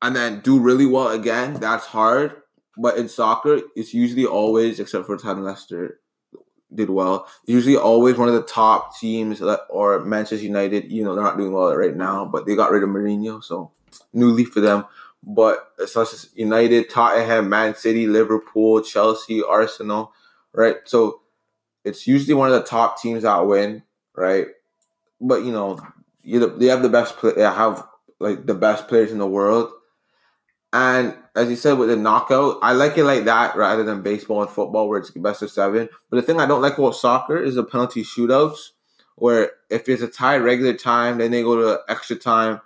and 0.00 0.16
then 0.16 0.40
do 0.40 0.58
really 0.58 0.86
well 0.86 1.08
again, 1.08 1.54
that's 1.54 1.86
hard. 1.86 2.36
But 2.76 2.96
in 2.96 3.08
soccer, 3.08 3.60
it's 3.76 3.94
usually 3.94 4.26
always, 4.26 4.80
except 4.80 5.06
for 5.06 5.16
time 5.16 5.42
Leicester 5.44 6.00
did 6.74 6.90
well, 6.90 7.28
usually 7.46 7.76
always 7.76 8.16
one 8.16 8.28
of 8.28 8.34
the 8.34 8.42
top 8.42 8.98
teams 8.98 9.40
or 9.70 10.00
Manchester 10.00 10.44
United. 10.44 10.90
You 10.90 11.04
know, 11.04 11.14
they're 11.14 11.22
not 11.22 11.36
doing 11.36 11.52
well 11.52 11.74
right 11.76 11.94
now, 11.94 12.24
but 12.24 12.46
they 12.46 12.56
got 12.56 12.72
rid 12.72 12.82
of 12.82 12.88
Mourinho, 12.88 13.44
so 13.44 13.70
new 14.12 14.30
leaf 14.30 14.48
for 14.48 14.60
them 14.60 14.84
but 15.26 15.72
such 15.86 16.12
as 16.12 16.30
United, 16.34 16.90
Tottenham, 16.90 17.48
Man 17.48 17.74
City, 17.74 18.06
Liverpool, 18.06 18.82
Chelsea, 18.82 19.42
Arsenal, 19.42 20.12
right? 20.52 20.76
So 20.84 21.20
it's 21.84 22.06
usually 22.06 22.34
one 22.34 22.52
of 22.52 22.54
the 22.54 22.68
top 22.68 23.00
teams 23.00 23.22
that 23.22 23.46
win, 23.46 23.82
right? 24.14 24.48
But 25.20 25.44
you 25.44 25.52
know, 25.52 25.78
you 26.22 26.56
they 26.58 26.66
have 26.66 26.82
the 26.82 26.88
best 26.88 27.16
play, 27.16 27.32
they 27.32 27.42
have 27.42 27.86
like 28.20 28.46
the 28.46 28.54
best 28.54 28.88
players 28.88 29.12
in 29.12 29.18
the 29.18 29.26
world. 29.26 29.70
And 30.72 31.14
as 31.36 31.48
you 31.48 31.56
said 31.56 31.78
with 31.78 31.88
the 31.88 31.96
knockout, 31.96 32.58
I 32.62 32.72
like 32.72 32.98
it 32.98 33.04
like 33.04 33.24
that 33.24 33.54
rather 33.56 33.84
than 33.84 34.02
baseball 34.02 34.42
and 34.42 34.50
football 34.50 34.88
where 34.88 34.98
it's 34.98 35.10
best 35.10 35.42
of 35.42 35.50
seven. 35.50 35.88
But 36.10 36.16
the 36.16 36.22
thing 36.22 36.40
I 36.40 36.46
don't 36.46 36.62
like 36.62 36.78
about 36.78 36.96
soccer 36.96 37.36
is 37.36 37.54
the 37.54 37.62
penalty 37.62 38.02
shootouts, 38.02 38.70
where 39.16 39.52
if 39.70 39.88
it's 39.88 40.02
a 40.02 40.08
tie 40.08 40.36
regular 40.36 40.74
time, 40.74 41.18
then 41.18 41.30
they 41.30 41.42
go 41.42 41.56
to 41.56 41.80
extra 41.88 42.16
time. 42.16 42.60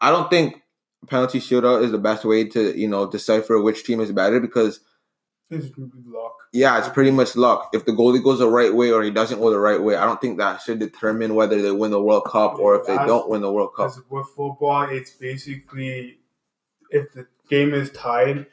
I 0.00 0.10
don't 0.10 0.28
think 0.30 0.62
penalty 1.06 1.38
shootout 1.38 1.84
is 1.84 1.92
the 1.92 1.98
best 1.98 2.24
way 2.24 2.44
to 2.44 2.76
you 2.76 2.88
know 2.88 3.08
decipher 3.08 3.60
which 3.60 3.84
team 3.84 4.00
is 4.00 4.10
better 4.10 4.40
because 4.40 4.80
it's 5.50 5.70
luck. 5.78 6.34
Yeah, 6.52 6.78
it's 6.78 6.88
pretty 6.88 7.10
much 7.10 7.36
luck. 7.36 7.70
If 7.72 7.84
the 7.84 7.92
goalie 7.92 8.22
goes 8.22 8.38
the 8.38 8.48
right 8.48 8.74
way 8.74 8.90
or 8.90 9.02
he 9.02 9.10
doesn't 9.10 9.38
go 9.38 9.50
the 9.50 9.58
right 9.58 9.82
way, 9.82 9.96
I 9.96 10.04
don't 10.04 10.20
think 10.20 10.38
that 10.38 10.60
should 10.60 10.78
determine 10.78 11.34
whether 11.34 11.60
they 11.60 11.70
win 11.70 11.90
the 11.90 12.02
World 12.02 12.24
Cup 12.26 12.58
or 12.58 12.78
if 12.78 12.86
they 12.86 12.96
don't 12.96 13.28
win 13.28 13.40
the 13.40 13.50
World 13.50 13.74
Cup. 13.74 13.92
With 14.10 14.26
football, 14.28 14.88
it's 14.90 15.12
basically 15.12 16.18
if 16.90 17.12
the 17.12 17.26
game 17.48 17.72
is 17.72 17.90
tied, 17.90 18.46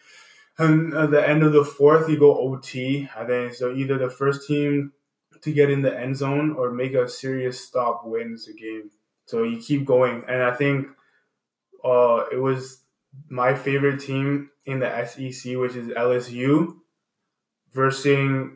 and 0.58 0.94
at 0.94 1.12
the 1.12 1.28
end 1.28 1.44
of 1.44 1.52
the 1.52 1.66
fourth, 1.66 2.10
you 2.10 2.18
go 2.18 2.38
OT, 2.38 3.10
and 3.18 3.30
then 3.30 3.54
so 3.54 3.74
either 3.74 3.98
the 3.98 4.10
first 4.10 4.48
team 4.48 4.94
to 5.42 5.52
get 5.52 5.70
in 5.70 5.82
the 5.82 5.98
end 5.98 6.16
zone 6.16 6.56
or 6.58 6.72
make 6.72 6.94
a 6.94 7.10
serious 7.10 7.60
stop 7.60 8.04
wins 8.06 8.46
the 8.46 8.54
game. 8.54 8.90
So 9.26 9.44
you 9.44 9.58
keep 9.60 9.86
going, 9.86 10.24
and 10.28 10.44
I 10.44 10.54
think 10.54 10.88
uh, 11.84 12.26
it 12.32 12.38
was 12.38 12.82
my 13.30 13.54
favorite 13.54 14.00
team 14.00 14.50
in 14.66 14.80
the 14.80 15.06
SEC, 15.06 15.56
which 15.58 15.76
is 15.76 15.90
LSU, 15.90 16.78
versus 17.76 18.50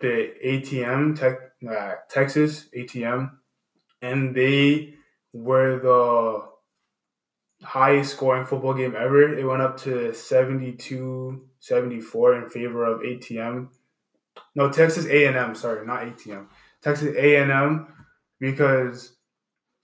the 0.00 0.32
ATM 0.44 1.18
tech, 1.18 1.38
uh, 1.68 1.92
Texas 2.08 2.68
ATM, 2.76 3.30
and 4.00 4.34
they 4.34 4.94
were 5.32 5.78
the 5.78 6.42
highest 7.64 8.12
scoring 8.12 8.46
football 8.46 8.74
game 8.74 8.96
ever. 8.96 9.38
It 9.38 9.44
went 9.44 9.62
up 9.62 9.76
to 9.82 10.12
72 10.12 11.48
74 11.60 12.42
in 12.42 12.50
favor 12.50 12.84
of 12.84 13.02
ATM. 13.02 13.68
No, 14.54 14.72
Texas 14.72 15.06
A&M, 15.06 15.54
sorry, 15.54 15.86
not 15.86 16.00
ATM. 16.00 16.46
Texas 16.82 17.14
A&M 17.16 17.86
because 18.40 19.14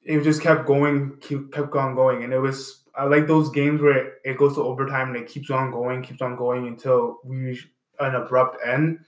it 0.02 0.22
just 0.24 0.42
kept 0.42 0.66
going, 0.66 1.18
kept 1.18 1.74
on 1.74 1.94
going, 1.94 2.24
and 2.24 2.32
it 2.32 2.38
was 2.38 2.82
I 2.96 3.04
like 3.04 3.28
those 3.28 3.50
games 3.50 3.80
where 3.80 4.14
it 4.24 4.36
goes 4.36 4.56
to 4.56 4.62
overtime 4.62 5.08
and 5.08 5.18
it 5.18 5.28
keeps 5.28 5.50
on 5.50 5.70
going, 5.70 6.02
keeps 6.02 6.20
on 6.20 6.34
going 6.34 6.66
until 6.66 7.18
we 7.24 7.60
an 8.00 8.14
abrupt 8.14 8.58
end. 8.64 9.00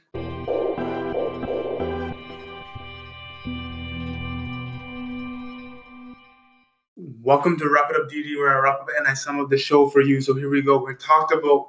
Welcome 7.22 7.58
to 7.58 7.68
Wrap 7.68 7.90
It 7.90 7.96
Up 7.96 8.10
DD, 8.10 8.36
where 8.36 8.56
I 8.56 8.60
wrap 8.60 8.80
up 8.80 8.88
and 8.98 9.06
I 9.06 9.14
sum 9.14 9.38
up 9.38 9.48
the 9.48 9.58
show 9.58 9.88
for 9.88 10.00
you. 10.00 10.20
So 10.20 10.34
here 10.34 10.50
we 10.50 10.62
go. 10.62 10.84
We 10.84 10.94
talked 10.96 11.32
about 11.32 11.68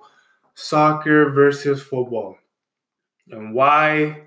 soccer 0.55 1.29
versus 1.29 1.81
football 1.81 2.37
and 3.29 3.53
why 3.53 4.23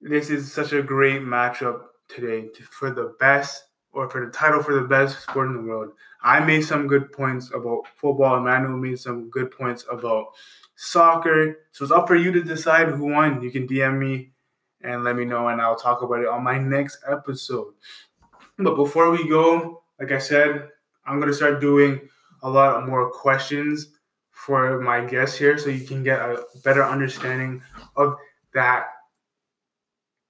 this 0.00 0.30
is 0.30 0.50
such 0.50 0.72
a 0.72 0.82
great 0.82 1.22
matchup 1.22 1.82
today 2.08 2.48
for 2.70 2.90
the 2.90 3.14
best 3.20 3.64
or 3.92 4.08
for 4.08 4.24
the 4.24 4.32
title 4.32 4.62
for 4.62 4.74
the 4.74 4.86
best 4.86 5.22
sport 5.22 5.48
in 5.48 5.54
the 5.54 5.62
world. 5.62 5.92
I 6.22 6.40
made 6.40 6.62
some 6.62 6.86
good 6.86 7.12
points 7.12 7.50
about 7.54 7.84
football. 7.96 8.38
Emmanuel 8.38 8.76
made 8.78 8.98
some 8.98 9.30
good 9.30 9.50
points 9.50 9.84
about 9.90 10.26
soccer. 10.76 11.58
So 11.72 11.84
it's 11.84 11.92
up 11.92 12.06
for 12.06 12.14
you 12.14 12.30
to 12.32 12.42
decide 12.42 12.88
who 12.88 13.06
won. 13.12 13.42
You 13.42 13.50
can 13.50 13.66
DM 13.66 13.98
me 13.98 14.30
and 14.82 15.02
let 15.02 15.16
me 15.16 15.24
know, 15.24 15.48
and 15.48 15.60
I'll 15.60 15.76
talk 15.76 16.02
about 16.02 16.20
it 16.20 16.28
on 16.28 16.44
my 16.44 16.58
next 16.58 16.98
episode. 17.08 17.74
But 18.58 18.76
before 18.76 19.10
we 19.10 19.28
go, 19.28 19.82
like 19.98 20.12
I 20.12 20.18
said, 20.18 20.68
I'm 21.04 21.18
gonna 21.18 21.32
start 21.32 21.60
doing 21.60 22.08
a 22.42 22.50
lot 22.50 22.86
more 22.86 23.10
questions 23.10 23.88
for 24.30 24.78
my 24.80 25.04
guests 25.04 25.36
here, 25.36 25.58
so 25.58 25.70
you 25.70 25.84
can 25.86 26.02
get 26.02 26.20
a 26.20 26.44
better 26.62 26.84
understanding 26.84 27.62
of 27.96 28.16
that 28.54 28.86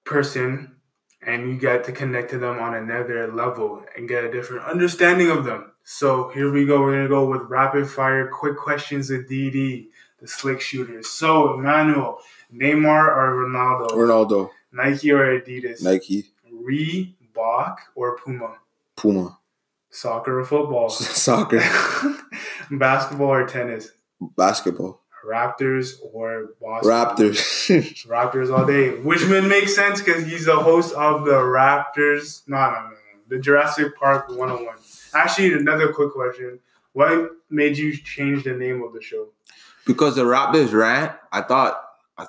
person, 0.05 0.77
and 1.21 1.49
you 1.49 1.57
get 1.57 1.83
to 1.83 1.91
connect 1.91 2.29
to 2.31 2.37
them 2.37 2.59
on 2.59 2.75
another 2.75 3.31
level 3.31 3.83
and 3.95 4.07
get 4.07 4.23
a 4.23 4.31
different 4.31 4.65
understanding 4.65 5.29
of 5.29 5.43
them. 5.43 5.73
So 5.83 6.29
here 6.29 6.51
we 6.51 6.65
go. 6.65 6.81
We're 6.81 6.93
gonna 6.93 7.09
go 7.09 7.25
with 7.29 7.49
rapid 7.49 7.89
fire, 7.89 8.29
quick 8.29 8.57
questions 8.57 9.09
with 9.09 9.29
DD, 9.29 9.89
the 10.19 10.27
slick 10.27 10.61
shooters. 10.61 11.07
So 11.07 11.53
Emmanuel, 11.53 12.19
Neymar 12.53 13.07
or 13.15 13.45
Ronaldo? 13.45 13.89
Ronaldo, 13.91 14.49
Nike 14.71 15.11
or 15.11 15.39
Adidas? 15.39 15.81
Nike, 15.83 16.25
Reebok 16.51 17.77
or 17.95 18.17
Puma? 18.17 18.57
Puma, 18.95 19.37
Soccer 19.89 20.39
or 20.39 20.45
football? 20.45 20.89
soccer, 20.89 21.59
Basketball 22.71 23.27
or 23.29 23.47
tennis? 23.47 23.91
basketball, 24.35 25.01
Raptors 25.25 25.93
or 26.13 26.49
Boston? 26.59 26.91
Raptors, 26.91 28.05
Raptors 28.07 28.55
all 28.57 28.65
day. 28.65 28.89
Whichman 29.01 29.47
makes 29.47 29.75
sense 29.75 30.01
because 30.01 30.25
he's 30.25 30.45
the 30.45 30.55
host 30.55 30.95
of 30.95 31.25
the 31.25 31.33
Raptors. 31.33 32.41
No, 32.47 32.57
no, 32.57 32.71
no, 32.71 32.89
no. 32.89 32.95
The 33.29 33.37
Jurassic 33.39 33.95
Park 33.97 34.29
101. 34.29 34.75
Actually, 35.13 35.53
another 35.53 35.91
quick 35.93 36.11
question. 36.13 36.59
What 36.93 37.31
made 37.49 37.77
you 37.77 37.95
change 37.95 38.43
the 38.45 38.53
name 38.53 38.81
of 38.81 38.93
the 38.93 39.01
show? 39.01 39.27
Because 39.87 40.15
the 40.15 40.23
Raptors 40.23 40.73
rant. 40.73 41.13
I 41.31 41.41
thought, 41.41 41.81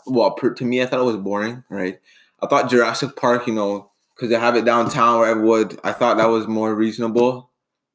well, 0.07 0.35
to 0.35 0.65
me, 0.65 0.83
I 0.83 0.87
thought 0.87 1.01
it 1.01 1.05
was 1.05 1.17
boring. 1.17 1.65
Right? 1.69 2.01
I 2.41 2.47
thought 2.47 2.71
Jurassic 2.71 3.17
Park, 3.17 3.47
you 3.47 3.55
know, 3.55 3.91
because 4.15 4.31
they 4.31 4.39
have 4.39 4.57
it 4.57 4.65
downtown 4.65 5.19
where 5.21 5.35
Everwood. 5.35 5.79
I 5.85 5.93
thought 5.93 6.17
that 6.19 6.27
was 6.29 6.47
more 6.47 6.75
reasonable 6.75 7.51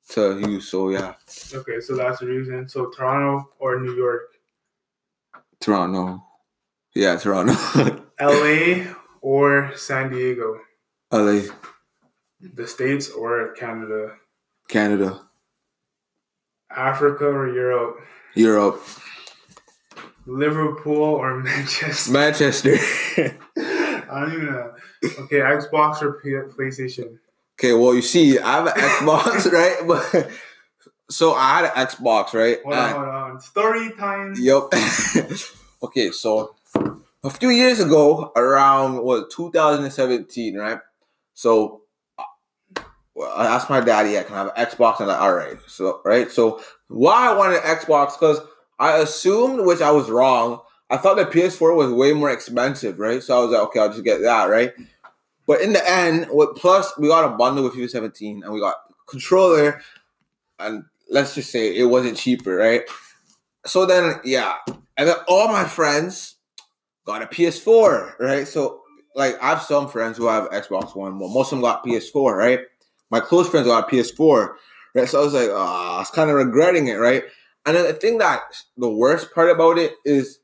to 0.10 0.40
use. 0.40 0.68
So 0.70 0.90
yeah, 0.90 1.14
Okay, 1.54 1.80
so 1.80 1.96
that's 1.96 2.20
the 2.20 2.28
reason. 2.28 2.68
So 2.68 2.90
Toronto 2.90 3.50
or 3.60 3.80
New 3.80 3.96
York? 3.96 4.24
Toronto. 5.60 6.24
Yeah, 6.94 7.16
Toronto. 7.18 7.54
LA 8.22 8.94
or 9.22 9.72
San 9.76 10.12
Diego? 10.12 10.60
LA, 11.12 11.42
The 12.42 12.68
States 12.68 13.10
or 13.10 13.54
Canada? 13.54 14.16
Canada, 14.68 15.22
Africa 16.76 17.26
or 17.26 17.48
Europe? 17.54 17.98
Europe, 18.36 18.82
Liverpool 20.26 21.02
or 21.04 21.40
Manchester? 21.44 22.12
Manchester. 22.12 22.76
I 23.58 24.20
don't 24.22 24.34
even 24.34 24.46
know. 24.46 24.72
Okay, 25.22 25.38
Xbox 25.40 26.02
or 26.02 26.22
PlayStation? 26.24 27.18
okay, 27.60 27.74
well, 27.74 27.94
you 27.94 28.02
see, 28.02 28.40
I 28.40 28.52
have 28.58 28.68
an 28.68 28.74
Xbox, 28.74 29.52
right? 29.52 29.78
But 29.88 30.30
so 31.10 31.34
I 31.34 31.58
had 31.60 31.66
an 31.66 31.88
Xbox, 31.88 32.34
right? 32.34 32.60
Hold 32.64 32.74
on, 32.76 32.86
And- 32.86 32.94
hold 32.96 33.08
on. 33.08 33.40
Story 33.42 33.92
time. 33.98 34.34
Yep. 34.38 34.64
okay, 35.84 36.12
so 36.12 36.56
a 37.24 37.30
few 37.30 37.50
years 37.50 37.80
ago, 37.80 38.32
around 38.36 39.02
what 39.04 39.30
2017, 39.32 40.56
right? 40.58 40.80
So 41.34 41.82
well, 43.16 43.32
I 43.36 43.46
asked 43.48 43.70
my 43.70 43.80
daddy, 43.82 44.12
"Yeah, 44.12 44.24
can 44.24 44.36
I 44.36 44.40
have 44.40 44.52
an 44.56 44.66
Xbox?" 44.66 45.00
And 45.00 45.10
I'm 45.12 45.18
like, 45.18 45.22
all 45.22 45.34
right. 45.36 45.58
So 45.68 46.02
right, 46.06 46.32
so 46.32 46.62
why 46.88 47.30
I 47.30 47.36
wanted 47.36 47.58
an 47.58 47.76
Xbox 47.76 48.14
because 48.20 48.40
I 48.80 48.98
assumed, 48.98 49.66
which 49.66 49.82
I 49.82 49.92
was 49.92 50.10
wrong. 50.10 50.62
I 50.90 50.98
thought 50.98 51.18
the 51.18 51.26
PS4 51.26 51.76
was 51.76 51.92
way 51.92 52.14
more 52.14 52.30
expensive, 52.30 53.00
right? 53.00 53.24
So 53.24 53.38
I 53.38 53.42
was 53.42 53.52
like, 53.52 53.62
okay, 53.68 53.80
I'll 53.80 53.90
just 53.90 54.04
get 54.04 54.22
that, 54.22 54.46
right? 54.46 54.74
But 55.48 55.62
in 55.62 55.74
the 55.74 55.90
end, 55.90 56.28
with 56.30 56.56
plus 56.56 56.98
we 56.98 57.08
got 57.08 57.32
a 57.32 57.36
bundle 57.36 57.64
with 57.64 57.74
FIFA 57.74 57.90
17 57.90 58.44
and 58.44 58.54
we 58.54 58.60
got 58.60 58.76
controller, 59.08 59.82
and 60.60 60.84
let's 61.10 61.36
just 61.36 61.52
say 61.52 61.76
it 61.76 61.86
wasn't 61.86 62.18
cheaper, 62.18 62.56
right? 62.56 62.84
So 63.66 63.86
then, 63.86 64.20
yeah, 64.24 64.56
and 64.98 65.08
then 65.08 65.16
all 65.28 65.48
my 65.48 65.66
friends 65.66 66.36
got 67.06 67.22
a 67.22 67.26
PS4, 67.26 68.20
right? 68.20 68.48
So 68.48 68.82
like 69.16 69.42
I 69.42 69.50
have 69.50 69.62
some 69.62 69.90
friends 69.90 70.18
who 70.18 70.28
have 70.28 70.50
Xbox 70.50 70.96
One, 70.96 71.20
well, 71.20 71.30
most 71.30 71.52
of 71.52 71.58
them 71.58 71.62
got 71.62 71.86
PS4, 71.86 72.38
right? 72.38 72.60
My 73.10 73.20
close 73.20 73.50
friends 73.50 73.68
got 73.68 73.92
a 73.92 73.96
PS4, 73.96 74.56
right? 74.96 75.08
So 75.08 75.22
I 75.22 75.24
was 75.24 75.34
like, 75.34 75.50
ah, 75.52 75.98
I 75.98 76.00
was 76.00 76.10
kind 76.10 76.30
of 76.30 76.36
regretting 76.36 76.88
it, 76.88 76.96
right? 76.96 77.24
And 77.66 77.76
then 77.76 77.86
the 77.86 77.94
thing 77.94 78.18
that 78.18 78.42
the 78.78 78.90
worst 78.90 79.34
part 79.34 79.50
about 79.50 79.78
it 79.78 79.94
is 80.06 80.40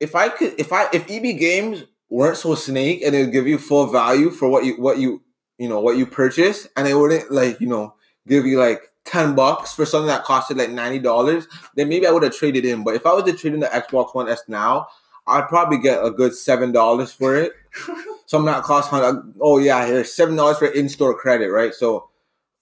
if 0.00 0.14
I 0.14 0.28
could 0.28 0.54
if 0.58 0.72
I 0.72 0.88
if 0.92 1.10
EB 1.10 1.38
games 1.38 1.84
weren't 2.10 2.36
so 2.36 2.54
snake 2.54 3.02
and 3.02 3.14
it 3.14 3.24
would 3.24 3.32
give 3.32 3.46
you 3.46 3.58
full 3.58 3.86
value 3.86 4.30
for 4.30 4.48
what 4.48 4.64
you 4.64 4.74
what 4.74 4.98
you 4.98 5.22
you 5.58 5.68
know 5.68 5.80
what 5.80 5.96
you 5.96 6.06
purchase 6.06 6.66
and 6.76 6.86
they 6.86 6.94
wouldn't 6.94 7.30
like, 7.30 7.60
you 7.60 7.66
know, 7.66 7.94
give 8.26 8.46
you 8.46 8.58
like 8.58 8.90
10 9.04 9.34
bucks 9.34 9.74
for 9.74 9.84
something 9.84 10.08
that 10.08 10.24
costed 10.24 10.56
like 10.56 10.70
$90, 10.70 11.46
then 11.76 11.88
maybe 11.88 12.06
I 12.06 12.10
would 12.10 12.22
have 12.22 12.34
traded 12.34 12.64
in. 12.64 12.84
But 12.84 12.94
if 12.94 13.06
I 13.06 13.12
was 13.12 13.24
to 13.24 13.32
trade 13.32 13.54
in 13.54 13.60
the 13.60 13.66
Xbox 13.66 14.14
One 14.14 14.28
S 14.28 14.42
now, 14.48 14.88
I'd 15.26 15.48
probably 15.48 15.78
get 15.78 16.04
a 16.04 16.10
good 16.10 16.34
seven 16.34 16.72
dollars 16.72 17.12
for 17.12 17.34
it. 17.36 17.52
Something 18.26 18.46
that 18.46 18.64
costs 18.64 18.90
hundred. 18.90 19.34
Oh 19.40 19.58
yeah, 19.58 19.86
here's 19.86 20.12
seven 20.12 20.36
dollars 20.36 20.58
for 20.58 20.66
in-store 20.66 21.18
credit, 21.18 21.50
right? 21.50 21.74
So, 21.74 22.08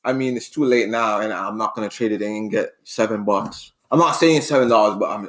I 0.04 0.12
mean, 0.12 0.36
it's 0.36 0.48
too 0.50 0.64
late 0.64 0.88
now, 0.88 1.20
and 1.20 1.32
I'm 1.32 1.56
not 1.56 1.74
gonna 1.74 1.88
trade 1.88 2.12
it 2.12 2.22
in 2.22 2.32
and 2.32 2.50
get 2.50 2.74
seven 2.84 3.24
bucks. 3.24 3.72
I'm 3.90 3.98
not 3.98 4.12
saying 4.12 4.40
seven 4.42 4.68
dollars, 4.68 4.96
but 4.98 5.10
I'm, 5.10 5.24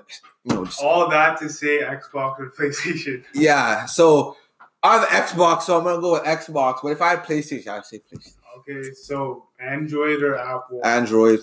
you 0.46 0.56
know, 0.56 0.66
just, 0.66 0.82
All 0.82 1.10
that 1.10 1.38
to 1.40 1.50
say 1.50 1.82
Xbox 1.82 2.40
or 2.40 2.50
PlayStation. 2.58 3.24
yeah. 3.34 3.86
So 3.86 4.36
I 4.82 5.00
have 5.00 5.08
Xbox, 5.30 5.64
so 5.64 5.78
I'm 5.78 5.84
gonna 5.84 6.02
go 6.02 6.14
with 6.14 6.24
Xbox. 6.24 6.80
But 6.82 6.90
if 6.94 7.02
I 7.02 7.10
had 7.12 7.24
PlayStation, 7.24 7.68
I'd 7.68 7.86
say 7.86 8.00
PlayStation. 8.00 8.36
Okay, 8.60 8.94
so 8.94 9.48
Android 9.60 10.22
or 10.24 10.38
Apple? 10.38 10.80
Android, 10.86 11.40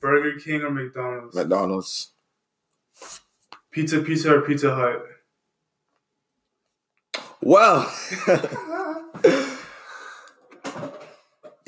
Burger 0.00 0.38
King 0.38 0.62
or 0.62 0.70
McDonald's? 0.70 1.34
McDonald's, 1.34 2.12
Pizza 3.70 4.00
Pizza 4.00 4.34
or 4.36 4.42
Pizza 4.42 4.74
Hut? 4.74 5.02
well. 7.42 7.90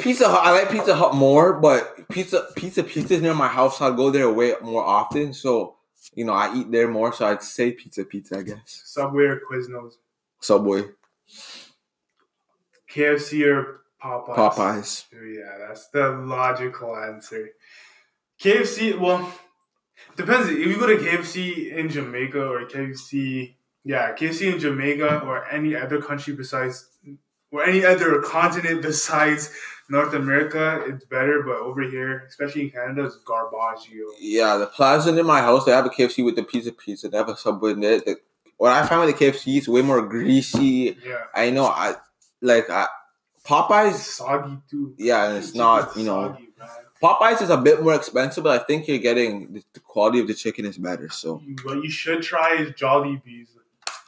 Pizza 0.01 0.29
Hut, 0.29 0.41
I 0.43 0.53
like 0.53 0.71
Pizza 0.71 0.95
Hut 0.95 1.15
more, 1.15 1.53
but 1.55 2.09
Pizza 2.09 2.49
Pizza 2.57 2.83
Pizza's 2.83 3.23
near 3.23 3.35
my 3.35 3.49
house, 3.49 3.79
so 3.79 3.93
I 3.93 3.97
go 3.97 4.11
there 4.11 4.31
way 4.31 4.55
more 4.63 4.85
often. 4.85 5.33
So, 5.33 5.77
you 6.15 6.25
know, 6.25 6.33
I 6.33 6.55
eat 6.55 6.71
there 6.71 6.89
more, 6.89 7.13
so 7.13 7.27
I'd 7.27 7.43
say 7.43 7.73
Pizza 7.73 8.05
Pizza, 8.05 8.39
I 8.39 8.43
guess. 8.43 8.83
Subway 8.85 9.25
or 9.25 9.41
Quiznos? 9.41 9.93
Subway, 10.41 10.85
KFC 12.91 13.47
or 13.47 13.83
Popeyes? 14.03 14.35
Popeyes. 14.35 15.05
Yeah, 15.13 15.67
that's 15.69 15.89
the 15.89 16.11
logical 16.11 16.97
answer. 16.97 17.51
KFC, 18.41 18.99
well, 18.99 19.31
depends. 20.17 20.49
If 20.49 20.59
you 20.59 20.79
go 20.79 20.87
to 20.87 20.97
KFC 20.97 21.73
in 21.77 21.91
Jamaica 21.91 22.43
or 22.43 22.65
KFC, 22.65 23.55
yeah, 23.85 24.15
KFC 24.15 24.53
in 24.53 24.59
Jamaica 24.59 25.21
or 25.21 25.47
any 25.51 25.77
other 25.77 26.01
country 26.01 26.35
besides, 26.35 26.89
or 27.53 27.65
any 27.65 27.85
other 27.85 28.23
continent 28.23 28.81
besides 28.81 29.53
North 29.91 30.15
America, 30.15 30.83
it's 30.87 31.05
better. 31.05 31.43
But 31.43 31.57
over 31.57 31.83
here, 31.83 32.25
especially 32.29 32.63
in 32.63 32.71
Canada, 32.71 33.05
it's 33.05 33.19
garbaggio. 33.25 34.05
Yeah, 34.19 34.57
the 34.57 34.67
plaza 34.67 35.17
in 35.19 35.27
my 35.27 35.41
house, 35.41 35.65
they 35.65 35.73
have 35.73 35.87
a 35.87 35.91
KFC 35.91 36.25
with 36.25 36.37
the 36.37 36.43
Pizza 36.43 36.73
Pizza. 36.73 37.09
They 37.09 37.19
have 37.19 37.29
a 37.29 37.37
Subway 37.37 37.73
in 37.73 37.81
there. 37.81 38.01
The, 38.01 38.17
what 38.57 38.73
I 38.73 38.87
find 38.87 39.05
with 39.05 39.19
the 39.19 39.25
KFC 39.27 39.59
is 39.59 39.69
way 39.69 39.83
more 39.83 40.03
greasy. 40.07 40.97
Yeah, 41.05 41.17
I 41.35 41.51
know, 41.51 41.65
I 41.67 41.95
like 42.43 42.69
I, 42.71 42.87
Popeyes. 43.45 43.91
it's 43.95 44.17
soggy 44.17 44.59
too. 44.71 44.95
Yeah, 44.99 45.29
and 45.29 45.39
it's 45.39 45.55
not, 45.55 45.97
you 45.97 46.05
know, 46.05 46.29
Soggy. 46.29 46.47
Popeyes 47.03 47.41
is 47.41 47.49
a 47.49 47.57
bit 47.57 47.83
more 47.83 47.95
expensive, 47.95 48.45
but 48.45 48.61
I 48.61 48.65
think 48.65 48.87
you're 48.87 48.99
getting 48.99 49.55
the, 49.55 49.65
the 49.73 49.81
quality 49.81 50.21
of 50.21 50.27
the 50.27 50.35
chicken 50.35 50.67
is 50.67 50.77
better. 50.77 51.09
So, 51.09 51.43
What 51.63 51.83
you 51.83 51.91
should 51.91 52.23
try 52.23 52.57
is 52.57 52.73
Jollibees. 52.73 53.49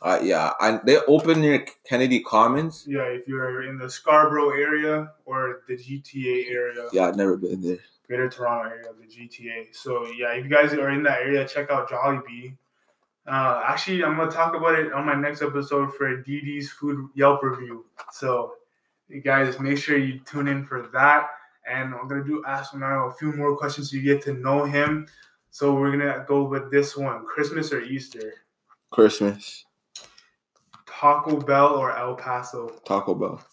Uh, 0.03 0.19
yeah, 0.21 0.53
and 0.61 0.81
they 0.85 0.99
open 1.07 1.41
near 1.41 1.65
Kennedy 1.89 2.21
Commons. 2.21 2.85
Yeah, 2.89 3.05
if 3.05 3.29
you're 3.29 3.63
in 3.63 3.79
the 3.79 3.89
Scarborough 3.89 4.51
area 4.51 5.13
or 5.25 5.63
the 5.69 5.77
GTA 5.77 6.51
area. 6.51 6.89
Yeah, 6.93 7.07
I've 7.07 7.17
never 7.17 7.37
been 7.37 7.63
there. 7.63 7.79
Greater 8.09 8.29
Toronto 8.29 8.69
area 8.69 8.89
the 9.01 9.07
GTA. 9.07 9.75
So 9.75 10.07
yeah, 10.09 10.33
if 10.33 10.45
you 10.45 10.51
guys 10.51 10.73
are 10.73 10.91
in 10.91 11.05
that 11.05 11.21
area, 11.21 11.47
check 11.47 11.71
out 11.71 11.89
Jollibee. 11.89 12.57
Uh, 13.27 13.63
actually, 13.65 14.03
I'm 14.03 14.17
gonna 14.17 14.31
talk 14.31 14.57
about 14.57 14.77
it 14.77 14.93
on 14.93 15.07
my 15.07 15.15
next 15.15 15.41
episode 15.41 15.95
for 15.95 16.23
DD's 16.23 16.71
food 16.71 17.09
Yelp 17.15 17.43
review. 17.45 17.87
So 18.11 18.55
you 19.09 19.21
guys 19.21 19.61
make 19.61 19.79
sure 19.79 19.97
you 19.97 20.19
tune 20.21 20.49
in 20.49 20.67
for 20.67 20.89
that. 20.93 21.29
and 21.65 21.95
I'm 21.95 22.09
gonna 22.09 22.25
do 22.25 22.43
ask 22.45 22.75
now 22.75 23.07
a 23.07 23.13
few 23.13 23.33
more 23.33 23.57
questions 23.57 23.91
so 23.93 23.97
you 23.97 24.03
get 24.03 24.21
to 24.25 24.33
know 24.35 24.65
him. 24.65 25.07
So 25.53 25.75
we're 25.75 25.93
gonna 25.93 26.25
go 26.27 26.43
with 26.43 26.73
this 26.73 26.97
one: 26.97 27.25
Christmas 27.25 27.73
or 27.73 27.81
Easter, 27.83 28.35
Christmas. 28.91 29.65
Taco 31.03 31.37
Bell 31.37 31.75
or 31.75 31.99
El 31.99 32.15
Paso. 32.15 32.69
Taco 32.85 33.17
Bell. 33.17 33.45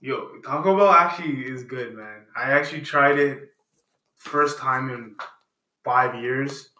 Yo, 0.00 0.40
Taco 0.44 0.76
Bell 0.76 0.90
actually 0.90 1.44
is 1.44 1.62
good, 1.62 1.94
man. 1.94 2.26
I 2.36 2.50
actually 2.50 2.80
tried 2.80 3.20
it 3.20 3.50
first 4.16 4.58
time 4.58 4.90
in 4.90 5.14
five 5.84 6.20
years 6.20 6.70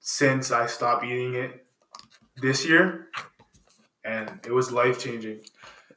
since 0.00 0.50
I 0.50 0.66
stopped 0.66 1.06
eating 1.06 1.36
it 1.36 1.64
this 2.42 2.66
year, 2.66 3.08
and 4.04 4.28
it 4.44 4.52
was 4.52 4.72
life 4.72 4.98
changing. 4.98 5.40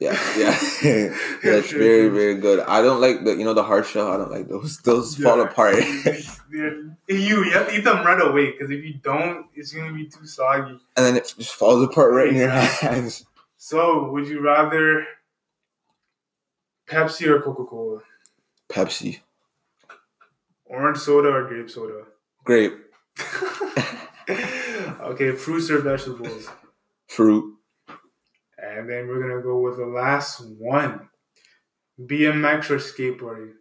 Yeah, 0.02 0.18
yeah, 0.82 1.16
that's 1.44 1.70
very, 1.70 2.08
very 2.08 2.34
good. 2.36 2.60
I 2.60 2.82
don't 2.82 3.00
like 3.00 3.24
the, 3.24 3.32
you 3.36 3.44
know, 3.44 3.54
the 3.54 3.62
hard 3.62 3.86
shell. 3.86 4.08
I 4.10 4.16
don't 4.16 4.30
like 4.30 4.48
those. 4.48 4.78
Those 4.78 5.16
fall 5.16 5.38
Yeah. 5.42 5.44
apart. 5.44 5.76
you 6.50 6.84
you 7.08 7.42
have 7.50 7.68
to 7.68 7.74
eat 7.76 7.84
them 7.84 8.04
right 8.04 8.20
away 8.20 8.50
because 8.52 8.70
if 8.70 8.82
you 8.84 8.94
don't, 8.94 9.46
it's 9.54 9.72
gonna 9.72 9.92
be 9.92 10.06
too 10.06 10.26
soggy. 10.26 10.78
and 10.96 11.06
then 11.06 11.16
it 11.16 11.32
just 11.38 11.54
falls 11.54 11.82
apart 11.84 12.12
right 12.12 12.28
in 12.28 12.36
your 12.36 12.48
hands. 12.50 13.24
So, 13.64 14.10
would 14.10 14.26
you 14.26 14.40
rather 14.40 15.06
Pepsi 16.90 17.28
or 17.28 17.40
Coca 17.40 17.64
Cola, 17.64 18.00
Pepsi, 18.68 19.20
orange 20.64 20.98
soda 20.98 21.28
or 21.28 21.46
grape 21.46 21.70
soda? 21.70 22.02
grape, 22.42 22.74
okay, 24.28 25.30
fruits 25.32 25.70
or 25.70 25.78
vegetables. 25.78 26.48
fruit, 27.06 27.51
And 28.76 28.88
then 28.88 29.06
we're 29.08 29.20
gonna 29.20 29.42
go 29.42 29.60
with 29.60 29.76
the 29.76 29.86
last 29.86 30.40
one. 30.58 31.08
BMX 32.00 32.70
or 32.70 32.76
skateboarding. 32.76 33.52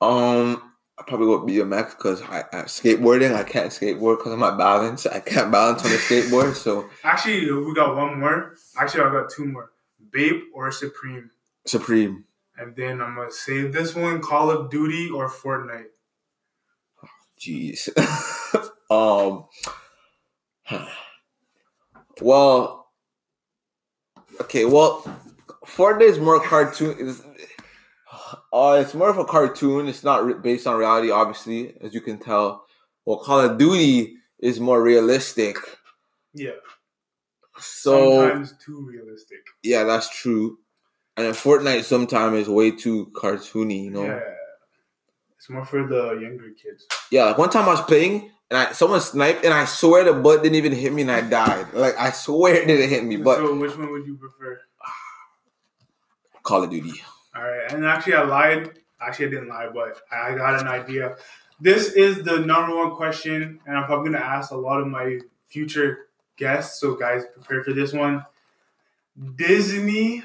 Um, 0.00 0.72
I 0.98 1.02
probably 1.06 1.26
go 1.26 1.44
with 1.44 1.54
BMX 1.54 1.90
because 1.90 2.22
I, 2.22 2.44
I 2.52 2.62
skateboarding. 2.62 3.34
I 3.34 3.42
can't 3.44 3.70
skateboard 3.70 4.18
because 4.18 4.32
of 4.32 4.38
my 4.38 4.56
balance. 4.56 5.06
I 5.06 5.20
can't 5.20 5.50
balance 5.52 5.84
on 5.84 5.90
the 5.90 5.96
skateboard. 5.96 6.54
So 6.54 6.88
Actually, 7.04 7.50
we 7.52 7.74
got 7.74 7.96
one 7.96 8.18
more. 8.20 8.54
Actually, 8.76 9.04
I 9.04 9.12
got 9.12 9.30
two 9.30 9.46
more. 9.46 9.70
BAPE 10.10 10.42
or 10.54 10.70
Supreme. 10.70 11.30
Supreme, 11.66 12.24
And 12.56 12.76
then 12.76 13.00
I'm 13.00 13.16
gonna 13.16 13.30
save 13.30 13.72
this 13.72 13.94
one: 13.94 14.20
Call 14.20 14.50
of 14.50 14.70
Duty 14.70 15.10
or 15.10 15.28
Fortnite. 15.28 15.86
jeez. 17.40 17.88
um, 18.90 19.44
well, 22.24 22.86
okay. 24.40 24.64
Well, 24.64 25.02
Fortnite 25.66 26.00
is 26.02 26.18
more 26.18 26.40
cartoon. 26.40 26.96
Is 26.98 27.22
uh, 28.52 28.78
it's 28.80 28.94
more 28.94 29.10
of 29.10 29.18
a 29.18 29.24
cartoon. 29.24 29.88
It's 29.88 30.02
not 30.04 30.24
re- 30.24 30.34
based 30.34 30.66
on 30.66 30.78
reality, 30.78 31.10
obviously, 31.10 31.74
as 31.80 31.92
you 31.92 32.00
can 32.00 32.18
tell. 32.18 32.64
Well, 33.04 33.18
Call 33.18 33.40
of 33.40 33.58
Duty 33.58 34.16
is 34.38 34.58
more 34.58 34.82
realistic. 34.82 35.56
Yeah. 36.32 36.52
So 37.58 38.22
Sometimes 38.22 38.54
too 38.64 38.88
realistic. 38.90 39.38
Yeah, 39.62 39.84
that's 39.84 40.08
true. 40.08 40.58
And 41.16 41.26
then 41.26 41.34
Fortnite 41.34 41.84
sometimes 41.84 42.38
is 42.38 42.48
way 42.48 42.70
too 42.70 43.12
cartoony, 43.14 43.84
you 43.84 43.90
know. 43.90 44.04
Yeah. 44.04 44.20
It's 45.36 45.50
more 45.50 45.64
for 45.64 45.86
the 45.86 46.18
younger 46.20 46.50
kids. 46.50 46.86
Yeah, 47.10 47.24
like 47.26 47.38
one 47.38 47.50
time 47.50 47.68
I 47.68 47.72
was 47.72 47.82
playing 47.82 48.30
and 48.54 48.68
I 48.68 48.72
someone 48.72 49.00
sniped 49.00 49.44
and 49.44 49.52
I 49.52 49.64
swear 49.64 50.04
the 50.04 50.12
bullet 50.12 50.42
didn't 50.42 50.54
even 50.54 50.72
hit 50.72 50.92
me 50.92 51.02
and 51.02 51.10
I 51.10 51.22
died. 51.22 51.72
Like 51.74 51.96
I 51.98 52.10
swear 52.10 52.54
it 52.54 52.66
didn't 52.66 52.88
hit 52.88 53.04
me, 53.04 53.16
but 53.16 53.38
so, 53.38 53.54
which 53.56 53.76
one 53.76 53.90
would 53.90 54.06
you 54.06 54.16
prefer? 54.16 54.60
Call 56.42 56.62
of 56.62 56.70
Duty. 56.70 56.92
All 57.34 57.42
right, 57.42 57.72
and 57.72 57.84
actually, 57.84 58.14
I 58.14 58.22
lied. 58.22 58.78
Actually, 59.00 59.26
I 59.26 59.30
didn't 59.30 59.48
lie, 59.48 59.68
but 59.74 60.00
I 60.12 60.34
got 60.34 60.60
an 60.60 60.68
idea. 60.68 61.16
This 61.60 61.92
is 61.92 62.22
the 62.22 62.38
number 62.38 62.76
one 62.76 62.94
question, 62.94 63.58
and 63.66 63.76
I'm 63.76 63.86
probably 63.86 64.12
gonna 64.12 64.24
ask 64.24 64.52
a 64.52 64.56
lot 64.56 64.80
of 64.80 64.86
my 64.86 65.18
future 65.48 66.06
guests. 66.36 66.80
So, 66.80 66.94
guys, 66.94 67.24
prepare 67.34 67.64
for 67.64 67.72
this 67.72 67.92
one: 67.92 68.24
Disney 69.36 70.22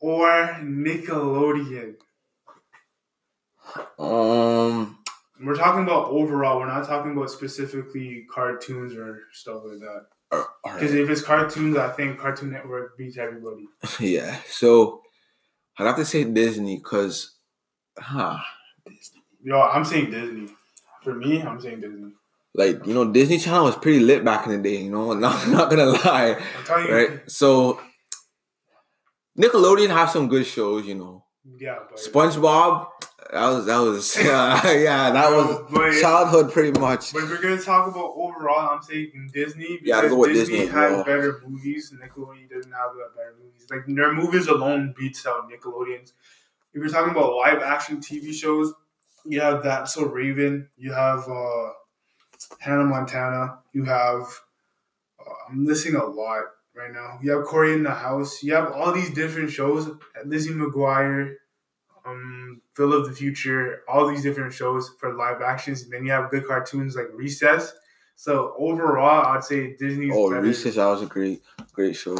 or 0.00 0.56
Nickelodeon? 0.62 1.96
Um 3.98 4.98
We're 5.44 5.54
talking 5.54 5.82
about 5.82 6.08
overall. 6.08 6.58
We're 6.58 6.66
not 6.66 6.86
talking 6.86 7.12
about 7.12 7.30
specifically 7.30 8.26
cartoons 8.32 8.94
or 8.94 9.20
stuff 9.32 9.62
like 9.64 9.80
that. 9.80 10.06
Because 10.30 10.92
right. 10.92 11.00
if 11.00 11.10
it's 11.10 11.22
cartoons, 11.22 11.76
I 11.76 11.90
think 11.90 12.18
Cartoon 12.18 12.50
Network 12.50 12.96
beats 12.96 13.18
everybody. 13.18 13.68
yeah. 14.00 14.38
So 14.48 15.02
I'd 15.78 15.86
have 15.86 15.96
to 15.96 16.04
say 16.04 16.24
Disney 16.24 16.76
because 16.76 17.36
huh. 17.98 18.38
Disney. 18.86 19.22
Yo, 19.42 19.60
I'm 19.60 19.84
saying 19.84 20.10
Disney. 20.10 20.48
For 21.02 21.14
me, 21.14 21.42
I'm 21.42 21.60
saying 21.60 21.80
Disney. 21.80 22.12
Like, 22.54 22.86
you 22.86 22.94
know, 22.94 23.10
Disney 23.10 23.38
Channel 23.38 23.64
was 23.64 23.76
pretty 23.76 24.00
lit 24.00 24.24
back 24.24 24.46
in 24.46 24.52
the 24.52 24.58
day, 24.58 24.82
you 24.82 24.90
know, 24.90 25.12
not 25.14 25.48
not 25.48 25.70
gonna 25.70 25.86
lie. 25.86 26.36
I'm 26.58 26.64
telling 26.64 26.86
you, 26.86 26.94
Right? 26.94 27.30
So 27.30 27.80
Nickelodeon 29.38 29.90
have 29.90 30.10
some 30.10 30.28
good 30.28 30.46
shows, 30.46 30.86
you 30.86 30.94
know. 30.94 31.24
yeah, 31.58 31.80
but 31.90 31.98
SpongeBob, 31.98 32.86
that 33.34 33.48
was 33.48 33.66
that 33.66 33.78
was 33.78 34.16
yeah, 34.16 34.70
yeah 34.72 35.10
that 35.10 35.30
was 35.30 35.64
But- 35.70 36.00
childhood 36.00 36.52
pretty 36.52 36.78
much. 36.78 37.12
But 37.12 37.24
if 37.24 37.30
we're 37.30 37.42
gonna 37.42 37.60
talk 37.60 37.88
about 37.88 38.12
overall, 38.16 38.70
I'm 38.76 38.82
saying 38.82 39.30
Disney 39.32 39.80
Yeah, 39.82 40.08
go 40.08 40.16
with 40.18 40.32
Disney, 40.32 40.58
Disney 40.58 40.68
as 40.68 40.72
has 40.94 41.04
better 41.04 41.42
movies. 41.44 41.92
Nickelodeon 41.92 42.48
doesn't 42.48 42.70
have 42.72 42.92
better 43.16 43.34
movies. 43.42 43.66
Like 43.70 43.80
their 43.88 44.12
movies 44.12 44.46
alone 44.46 44.94
beats 44.96 45.26
out 45.26 45.50
Nickelodeon's. 45.50 46.12
If 46.72 46.80
you're 46.80 46.88
talking 46.88 47.10
about 47.10 47.34
live 47.34 47.60
action 47.60 47.98
TV 47.98 48.32
shows, 48.32 48.72
you 49.24 49.40
have 49.40 49.64
that. 49.64 49.88
So 49.88 50.04
Raven, 50.06 50.68
you 50.76 50.92
have 50.92 51.28
uh, 51.28 51.70
Hannah 52.60 52.84
Montana, 52.84 53.58
you 53.72 53.84
have. 53.84 54.22
Uh, 55.18 55.32
I'm 55.50 55.64
listing 55.66 55.96
a 55.96 56.04
lot 56.04 56.44
right 56.74 56.92
now. 56.92 57.18
You 57.22 57.32
have 57.32 57.44
Cory 57.46 57.72
in 57.72 57.82
the 57.82 57.90
House. 57.90 58.42
You 58.44 58.54
have 58.54 58.70
all 58.72 58.92
these 58.92 59.10
different 59.10 59.50
shows. 59.50 59.90
Lizzie 60.24 60.50
McGuire, 60.52 61.34
um, 62.04 62.60
Phil 62.74 62.92
of 62.92 63.08
the 63.08 63.14
Future, 63.14 63.82
all 63.88 64.06
these 64.06 64.22
different 64.22 64.52
shows 64.52 64.90
for 64.98 65.14
live 65.14 65.40
actions. 65.42 65.82
And 65.82 65.92
then 65.92 66.04
you 66.04 66.12
have 66.12 66.30
good 66.30 66.46
cartoons 66.46 66.96
like 66.96 67.08
Recess. 67.12 67.72
So 68.16 68.54
overall, 68.58 69.26
I'd 69.26 69.44
say 69.44 69.74
Disney's 69.76 70.12
Oh, 70.14 70.30
better. 70.30 70.42
Recess, 70.42 70.76
that 70.76 70.86
was 70.86 71.02
a 71.02 71.06
great, 71.06 71.42
great 71.72 71.96
show. 71.96 72.16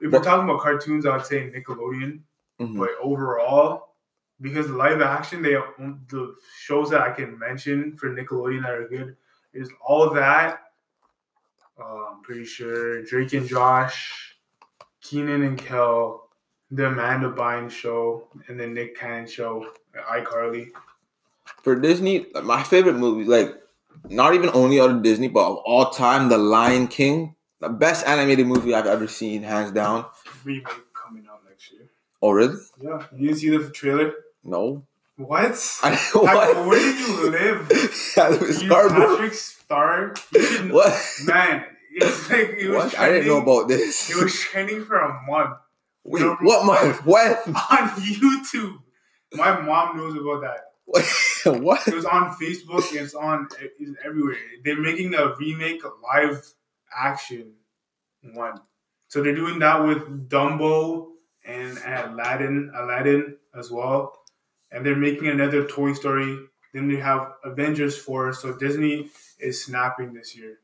If 0.00 0.10
we're 0.10 0.22
talking 0.22 0.48
about 0.48 0.60
cartoons, 0.60 1.06
I'd 1.06 1.26
say 1.26 1.50
Nickelodeon. 1.50 2.20
Mhm. 2.60 2.78
But 2.78 2.90
overall, 3.00 3.94
because 4.40 4.68
live 4.68 5.00
action, 5.00 5.42
they 5.42 5.52
the 5.52 6.34
shows 6.58 6.90
that 6.90 7.02
I 7.02 7.10
can 7.12 7.38
mention 7.38 7.96
for 7.96 8.10
Nickelodeon 8.10 8.62
that 8.62 8.72
are 8.72 8.88
good 8.88 9.16
is 9.52 9.70
all 9.80 10.02
of 10.02 10.14
that. 10.14 10.72
Uh, 11.78 12.06
I'm 12.12 12.22
pretty 12.22 12.44
sure 12.44 13.02
Drake 13.04 13.32
and 13.32 13.46
Josh, 13.46 14.36
Kenan 15.00 15.42
and 15.42 15.58
Kel, 15.58 16.21
the 16.72 16.86
Amanda 16.86 17.30
Bynes 17.30 17.70
show, 17.70 18.28
and 18.48 18.58
the 18.58 18.66
Nick 18.66 18.98
Cannon 18.98 19.26
show, 19.28 19.66
iCarly. 20.10 20.70
For 21.62 21.78
Disney, 21.78 22.26
my 22.42 22.62
favorite 22.62 22.96
movie, 22.96 23.24
like 23.24 23.54
not 24.08 24.34
even 24.34 24.50
only 24.54 24.80
out 24.80 24.90
of 24.90 25.02
Disney, 25.02 25.28
but 25.28 25.46
of 25.46 25.58
all 25.66 25.90
time, 25.90 26.30
The 26.30 26.38
Lion 26.38 26.88
King, 26.88 27.36
the 27.60 27.68
best 27.68 28.06
animated 28.06 28.46
movie 28.46 28.74
I've 28.74 28.86
ever 28.86 29.06
seen, 29.06 29.42
hands 29.42 29.70
down. 29.70 30.06
remake 30.44 30.66
coming 30.94 31.26
out 31.30 31.40
next 31.46 31.70
year. 31.72 31.90
Oh, 32.22 32.30
really? 32.30 32.56
Yeah, 32.80 33.04
you 33.14 33.28
didn't 33.28 33.38
see 33.40 33.50
the 33.50 33.68
trailer? 33.68 34.14
No. 34.42 34.86
What? 35.16 35.78
I 35.82 35.94
what? 36.14 36.66
where 36.66 36.78
did 36.78 36.98
you 36.98 37.30
live? 37.30 37.70
I 38.16 38.28
live 38.30 38.42
in 38.42 38.52
Scarborough. 38.54 39.16
Patrick 39.16 39.34
Star? 39.34 40.14
What? 40.70 40.98
Man, 41.26 41.66
it's 41.92 42.30
like 42.30 42.54
it 42.58 42.70
was 42.70 42.76
What? 42.76 42.98
I 42.98 43.10
didn't 43.10 43.28
know 43.28 43.42
about 43.42 43.68
this. 43.68 44.08
It 44.10 44.22
was 44.22 44.34
trending 44.34 44.86
for 44.86 44.96
a 44.96 45.22
month 45.28 45.58
Wait, 46.04 46.22
No, 46.22 46.36
what 46.40 46.66
month? 46.66 47.04
When? 47.06 47.32
on 47.32 47.88
YouTube. 48.00 48.78
My 49.34 49.60
mom 49.60 49.96
knows 49.96 50.14
about 50.14 50.42
that. 50.42 50.60
what? 51.62 51.86
It 51.88 51.94
was 51.94 52.04
on 52.04 52.34
Facebook. 52.36 52.90
and 52.90 53.00
It's 53.00 53.14
on. 53.14 53.48
It's 53.78 53.92
everywhere. 54.04 54.36
They're 54.64 54.80
making 54.80 55.14
a 55.14 55.34
remake, 55.36 55.82
live 56.02 56.44
action 56.96 57.54
one. 58.34 58.60
So 59.08 59.22
they're 59.22 59.34
doing 59.34 59.58
that 59.60 59.84
with 59.84 60.28
Dumbo 60.28 61.08
and 61.44 61.78
Aladdin, 61.78 62.72
Aladdin 62.74 63.36
as 63.54 63.70
well. 63.70 64.18
And 64.70 64.84
they're 64.84 64.96
making 64.96 65.28
another 65.28 65.66
Toy 65.66 65.92
Story. 65.92 66.38
Then 66.72 66.88
they 66.88 66.96
have 66.96 67.32
Avengers 67.44 67.96
four. 67.98 68.32
So 68.32 68.54
Disney 68.54 69.10
is 69.38 69.62
snapping 69.64 70.14
this 70.14 70.36
year. 70.36 70.58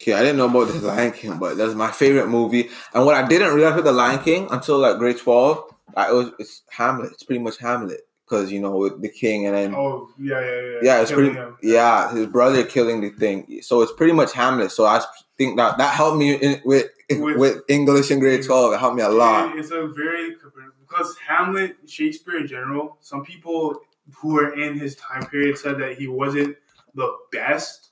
Okay, 0.00 0.12
I 0.12 0.20
didn't 0.20 0.36
know 0.38 0.46
about 0.48 0.68
The 0.72 0.80
Lion 0.86 1.12
King, 1.12 1.38
but 1.38 1.56
that's 1.56 1.74
my 1.74 1.90
favorite 1.90 2.28
movie. 2.28 2.68
And 2.92 3.06
what 3.06 3.14
I 3.14 3.26
didn't 3.26 3.54
realize 3.54 3.76
with 3.76 3.84
The 3.84 3.92
Lion 3.92 4.18
King 4.22 4.48
until 4.50 4.78
like 4.78 4.98
grade 4.98 5.18
twelve, 5.18 5.72
I, 5.96 6.10
it 6.10 6.14
was 6.14 6.30
it's 6.38 6.62
Hamlet. 6.70 7.12
It's 7.12 7.22
pretty 7.22 7.40
much 7.40 7.58
Hamlet 7.58 8.00
because 8.26 8.50
you 8.50 8.60
know 8.60 8.76
with 8.76 9.00
the 9.02 9.08
king 9.08 9.46
and 9.46 9.54
then 9.54 9.74
Oh 9.74 10.08
yeah, 10.18 10.40
yeah, 10.40 10.46
yeah. 10.60 10.78
yeah, 10.82 11.00
it's 11.02 11.10
Killing 11.10 11.32
pretty 11.34 11.38
him. 11.40 11.56
yeah 11.62 12.10
his 12.12 12.26
brother 12.26 12.64
killing 12.64 13.00
the 13.02 13.10
thing. 13.10 13.60
So 13.62 13.82
it's 13.82 13.92
pretty 13.92 14.12
much 14.14 14.32
Hamlet. 14.32 14.72
So 14.72 14.84
I 14.84 15.00
think 15.38 15.56
that 15.58 15.78
that 15.78 15.94
helped 15.94 16.18
me 16.18 16.34
in, 16.34 16.60
with 16.64 16.88
With- 17.10 17.36
with 17.38 17.62
English 17.68 18.10
in 18.10 18.18
grade 18.18 18.44
twelve. 18.44 18.72
It 18.72 18.80
helped 18.80 18.96
me 18.96 19.02
a 19.02 19.08
lot. 19.10 19.56
It's 19.58 19.70
a 19.70 19.86
very 19.88 20.34
because 20.80 21.16
Hamlet, 21.18 21.76
Shakespeare 21.86 22.38
in 22.38 22.46
general, 22.46 22.96
some 23.00 23.24
people 23.24 23.80
who 24.16 24.38
are 24.38 24.54
in 24.58 24.78
his 24.78 24.96
time 24.96 25.24
period 25.26 25.56
said 25.58 25.78
that 25.78 25.96
he 25.98 26.08
wasn't 26.08 26.56
the 26.94 27.14
best 27.32 27.90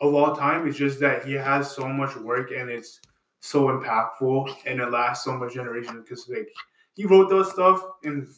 of 0.00 0.14
all 0.14 0.34
time. 0.36 0.66
It's 0.66 0.78
just 0.78 1.00
that 1.00 1.24
he 1.24 1.32
has 1.34 1.70
so 1.70 1.88
much 1.88 2.16
work 2.16 2.50
and 2.50 2.70
it's 2.70 3.00
so 3.40 3.68
impactful 3.68 4.54
and 4.66 4.80
it 4.80 4.90
lasts 4.90 5.24
so 5.24 5.36
much 5.36 5.54
generation 5.54 6.02
because 6.02 6.28
like 6.28 6.48
he 6.94 7.04
wrote 7.04 7.30
those 7.30 7.50
stuff 7.50 7.82
in 8.02 8.28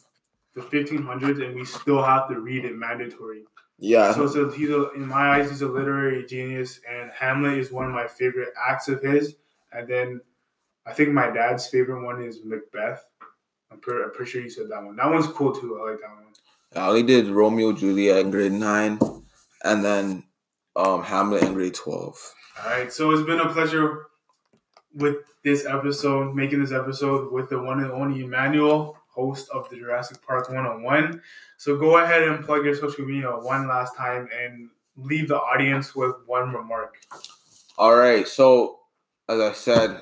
the 0.55 0.61
1500s 0.61 1.43
and 1.43 1.55
we 1.55 1.65
still 1.65 2.03
have 2.03 2.27
to 2.29 2.39
read 2.39 2.65
it 2.65 2.75
mandatory. 2.75 3.43
Yeah. 3.79 4.13
So, 4.13 4.27
so 4.27 4.49
he's 4.49 4.69
a, 4.69 4.91
in 4.91 5.07
my 5.07 5.37
eyes, 5.37 5.49
he's 5.49 5.61
a 5.61 5.67
literary 5.67 6.25
genius, 6.25 6.81
and 6.89 7.11
Hamlet 7.17 7.57
is 7.57 7.71
one 7.71 7.85
of 7.85 7.91
my 7.91 8.07
favorite 8.07 8.49
acts 8.67 8.89
of 8.89 9.01
his. 9.01 9.35
And 9.71 9.87
then 9.87 10.21
I 10.85 10.93
think 10.93 11.11
my 11.11 11.29
dad's 11.29 11.67
favorite 11.67 12.03
one 12.03 12.21
is 12.21 12.41
Macbeth. 12.43 13.05
I'm 13.71 13.79
pretty, 13.79 14.03
I'm 14.03 14.11
pretty 14.11 14.31
sure 14.31 14.41
you 14.41 14.49
said 14.49 14.69
that 14.69 14.83
one. 14.83 14.95
That 14.97 15.09
one's 15.09 15.27
cool 15.27 15.53
too. 15.53 15.79
I 15.79 15.91
like 15.91 16.01
that 16.01 16.09
one. 16.09 16.25
I 16.75 16.87
only 16.87 17.03
did 17.03 17.27
Romeo 17.27 17.71
Juliet 17.71 18.17
in 18.19 18.31
grade 18.31 18.51
nine, 18.51 18.99
and 19.63 19.83
then 19.83 20.23
um, 20.75 21.03
Hamlet 21.03 21.43
in 21.43 21.53
grade 21.53 21.73
twelve. 21.73 22.17
All 22.63 22.69
right, 22.69 22.91
so 22.91 23.11
it's 23.11 23.25
been 23.25 23.39
a 23.39 23.51
pleasure 23.51 24.07
with 24.93 25.17
this 25.43 25.65
episode, 25.65 26.35
making 26.35 26.61
this 26.61 26.71
episode 26.71 27.31
with 27.31 27.49
the 27.49 27.59
one 27.59 27.81
and 27.81 27.91
only 27.91 28.23
Emmanuel, 28.23 28.97
host 29.07 29.49
of 29.49 29.69
the 29.69 29.77
Jurassic 29.77 30.25
Park 30.25 30.49
101. 30.49 31.21
So 31.57 31.77
go 31.77 31.97
ahead 31.97 32.23
and 32.23 32.43
plug 32.43 32.65
your 32.65 32.75
social 32.75 33.05
media 33.05 33.29
one 33.29 33.67
last 33.67 33.95
time 33.95 34.27
and 34.33 34.69
leave 34.97 35.27
the 35.27 35.37
audience 35.37 35.95
with 35.95 36.15
one 36.25 36.53
remark. 36.53 36.97
All 37.77 37.95
right. 37.95 38.27
So 38.27 38.79
as 39.27 39.39
I 39.39 39.53
said, 39.53 40.01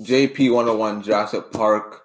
JP 0.00 0.52
101 0.52 1.02
Jurassic 1.02 1.50
Park 1.52 2.02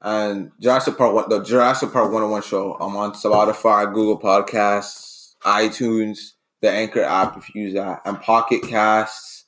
and 0.00 0.52
Jurassic 0.60 0.96
Park 0.96 1.28
the 1.28 1.42
Jurassic 1.42 1.92
Park 1.92 2.06
101 2.12 2.42
show. 2.42 2.74
I'm 2.74 2.96
on 2.96 3.12
Spotify, 3.12 3.92
Google 3.92 4.18
Podcasts, 4.18 5.34
iTunes, 5.42 6.32
the 6.60 6.70
Anchor 6.70 7.02
app 7.02 7.36
if 7.36 7.54
you 7.54 7.62
use 7.62 7.74
that, 7.74 8.00
and 8.04 8.20
Pocket 8.20 8.62
Casts. 8.62 9.44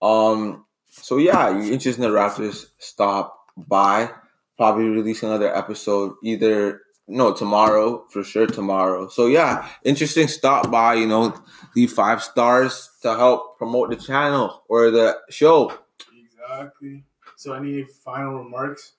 Um 0.00 0.66
so 0.88 1.18
yeah, 1.18 1.50
you're 1.50 1.72
interested 1.72 2.02
in 2.02 2.10
the 2.10 2.16
Raptors, 2.16 2.66
stop 2.78 3.38
by. 3.56 4.10
Probably 4.56 4.84
release 4.84 5.22
another 5.22 5.54
episode 5.54 6.14
either 6.22 6.82
no 7.08 7.32
tomorrow 7.32 8.04
for 8.10 8.22
sure 8.22 8.46
tomorrow. 8.46 9.08
So 9.08 9.26
yeah, 9.26 9.68
interesting. 9.84 10.28
Stop 10.28 10.70
by, 10.70 10.94
you 10.94 11.06
know, 11.06 11.34
leave 11.74 11.92
five 11.92 12.22
stars 12.22 12.90
to 13.02 13.14
help 13.14 13.58
promote 13.58 13.90
the 13.90 13.96
channel 13.96 14.62
or 14.68 14.90
the 14.90 15.18
show. 15.30 15.72
Exactly. 16.16 17.04
So 17.36 17.54
any 17.54 17.84
final 18.04 18.44
remarks? 18.44 18.92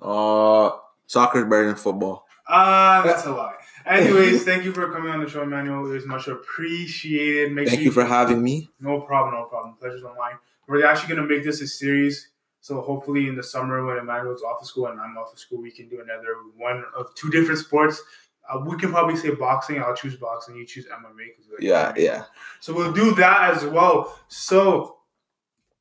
Uh, 0.00 0.70
soccer 1.06 1.38
is 1.38 1.44
better 1.44 1.66
than 1.66 1.76
football. 1.76 2.26
Ah, 2.48 3.00
uh, 3.00 3.06
that's 3.06 3.24
a 3.26 3.32
lie. 3.32 3.54
Anyways, 3.86 4.44
thank 4.44 4.64
you 4.64 4.72
for 4.72 4.90
coming 4.92 5.10
on 5.10 5.22
the 5.22 5.28
show, 5.28 5.42
Emmanuel. 5.42 5.86
It 5.86 5.94
was 5.94 6.06
much 6.06 6.28
appreciated. 6.28 7.52
Make 7.52 7.68
thank 7.68 7.80
sure 7.80 7.84
you 7.84 7.92
for 7.92 8.04
having 8.04 8.42
me. 8.42 8.68
No 8.80 9.00
problem, 9.00 9.34
no 9.34 9.44
problem. 9.44 9.76
Pleasure's 9.80 10.04
on 10.04 10.16
mine. 10.16 10.34
We're 10.68 10.86
actually 10.86 11.14
gonna 11.14 11.26
make 11.26 11.44
this 11.44 11.60
a 11.60 11.66
series. 11.66 12.28
So 12.60 12.80
hopefully 12.80 13.26
in 13.26 13.34
the 13.34 13.42
summer 13.42 13.84
when 13.84 13.98
Emmanuel's 13.98 14.42
off 14.42 14.60
of 14.60 14.68
school 14.68 14.86
and 14.86 15.00
I'm 15.00 15.18
off 15.18 15.32
of 15.32 15.38
school, 15.38 15.60
we 15.60 15.72
can 15.72 15.88
do 15.88 16.00
another 16.00 16.36
one 16.56 16.84
of 16.96 17.12
two 17.16 17.28
different 17.28 17.58
sports. 17.58 18.00
Uh, 18.48 18.60
we 18.64 18.76
can 18.76 18.90
probably 18.90 19.16
say 19.16 19.34
boxing. 19.34 19.80
I'll 19.82 19.96
choose 19.96 20.16
boxing. 20.16 20.56
You 20.56 20.64
choose 20.64 20.86
MMA. 20.86 21.26
Like, 21.50 21.60
yeah, 21.60 21.92
yeah. 21.96 22.24
So 22.60 22.72
we'll 22.72 22.92
do 22.92 23.14
that 23.16 23.54
as 23.54 23.64
well. 23.64 24.16
So 24.28 24.98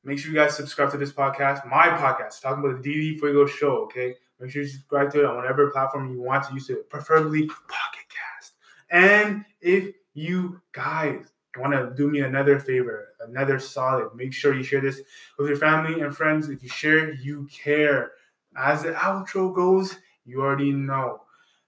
make 0.03 0.17
sure 0.17 0.31
you 0.31 0.37
guys 0.37 0.55
subscribe 0.55 0.91
to 0.91 0.97
this 0.97 1.11
podcast, 1.11 1.67
my 1.67 1.87
podcast, 1.89 2.41
talking 2.41 2.63
about 2.63 2.81
the 2.81 2.89
DD 2.89 3.19
Fuego 3.19 3.45
show. 3.45 3.83
Okay, 3.83 4.15
make 4.41 4.51
sure 4.51 4.63
you 4.63 4.67
subscribe 4.67 5.11
to 5.11 5.19
it 5.19 5.25
on 5.25 5.35
whatever 5.37 5.69
platform 5.69 6.11
you 6.11 6.21
want 6.21 6.47
to 6.47 6.53
use 6.53 6.69
it, 6.69 6.89
preferably 6.89 7.47
Pocket 7.47 8.07
Cast. 8.09 8.53
And 8.89 9.45
if 9.61 9.93
you 10.13 10.61
guys 10.71 11.27
want 11.57 11.73
to 11.73 11.93
do 11.95 12.09
me 12.09 12.21
another 12.21 12.59
favor, 12.59 13.09
another 13.27 13.59
solid, 13.59 14.09
make 14.15 14.33
sure 14.33 14.53
you 14.53 14.63
share 14.63 14.81
this 14.81 15.01
with 15.37 15.47
your 15.47 15.57
family 15.57 16.01
and 16.01 16.15
friends. 16.15 16.49
If 16.49 16.63
you 16.63 16.69
share, 16.69 17.13
you 17.13 17.47
care. 17.51 18.13
As 18.57 18.83
the 18.83 18.93
outro 18.93 19.53
goes, 19.53 19.97
you 20.25 20.41
already 20.41 20.71
know. 20.71 21.21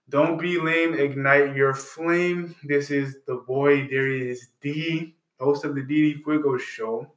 Don't 0.09 0.39
be 0.39 0.59
lame, 0.59 0.93
ignite 0.93 1.55
your 1.55 1.73
flame. 1.73 2.55
This 2.63 2.91
is 2.91 3.17
the 3.25 3.35
boy, 3.35 3.87
is 3.89 4.49
D, 4.61 5.15
host 5.39 5.63
of 5.63 5.75
the 5.75 5.81
DD 5.81 6.23
Fuego 6.23 6.57
show, 6.57 7.11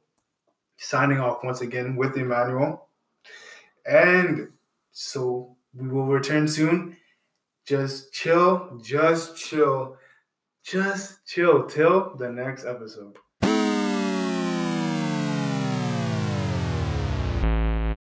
signing 0.77 1.19
off 1.19 1.43
once 1.43 1.61
again 1.61 1.95
with 1.95 2.17
Emmanuel. 2.17 2.87
And 3.85 4.49
so 4.97 5.55
we 5.73 5.87
will 5.87 6.07
return 6.07 6.47
soon. 6.47 6.97
Just 7.65 8.13
chill, 8.13 8.79
just 8.83 9.37
chill 9.37 9.97
just 10.67 11.25
chill 11.25 11.65
till 11.65 12.15
the 12.17 12.29
next 12.29 12.65
episode. 12.65 13.15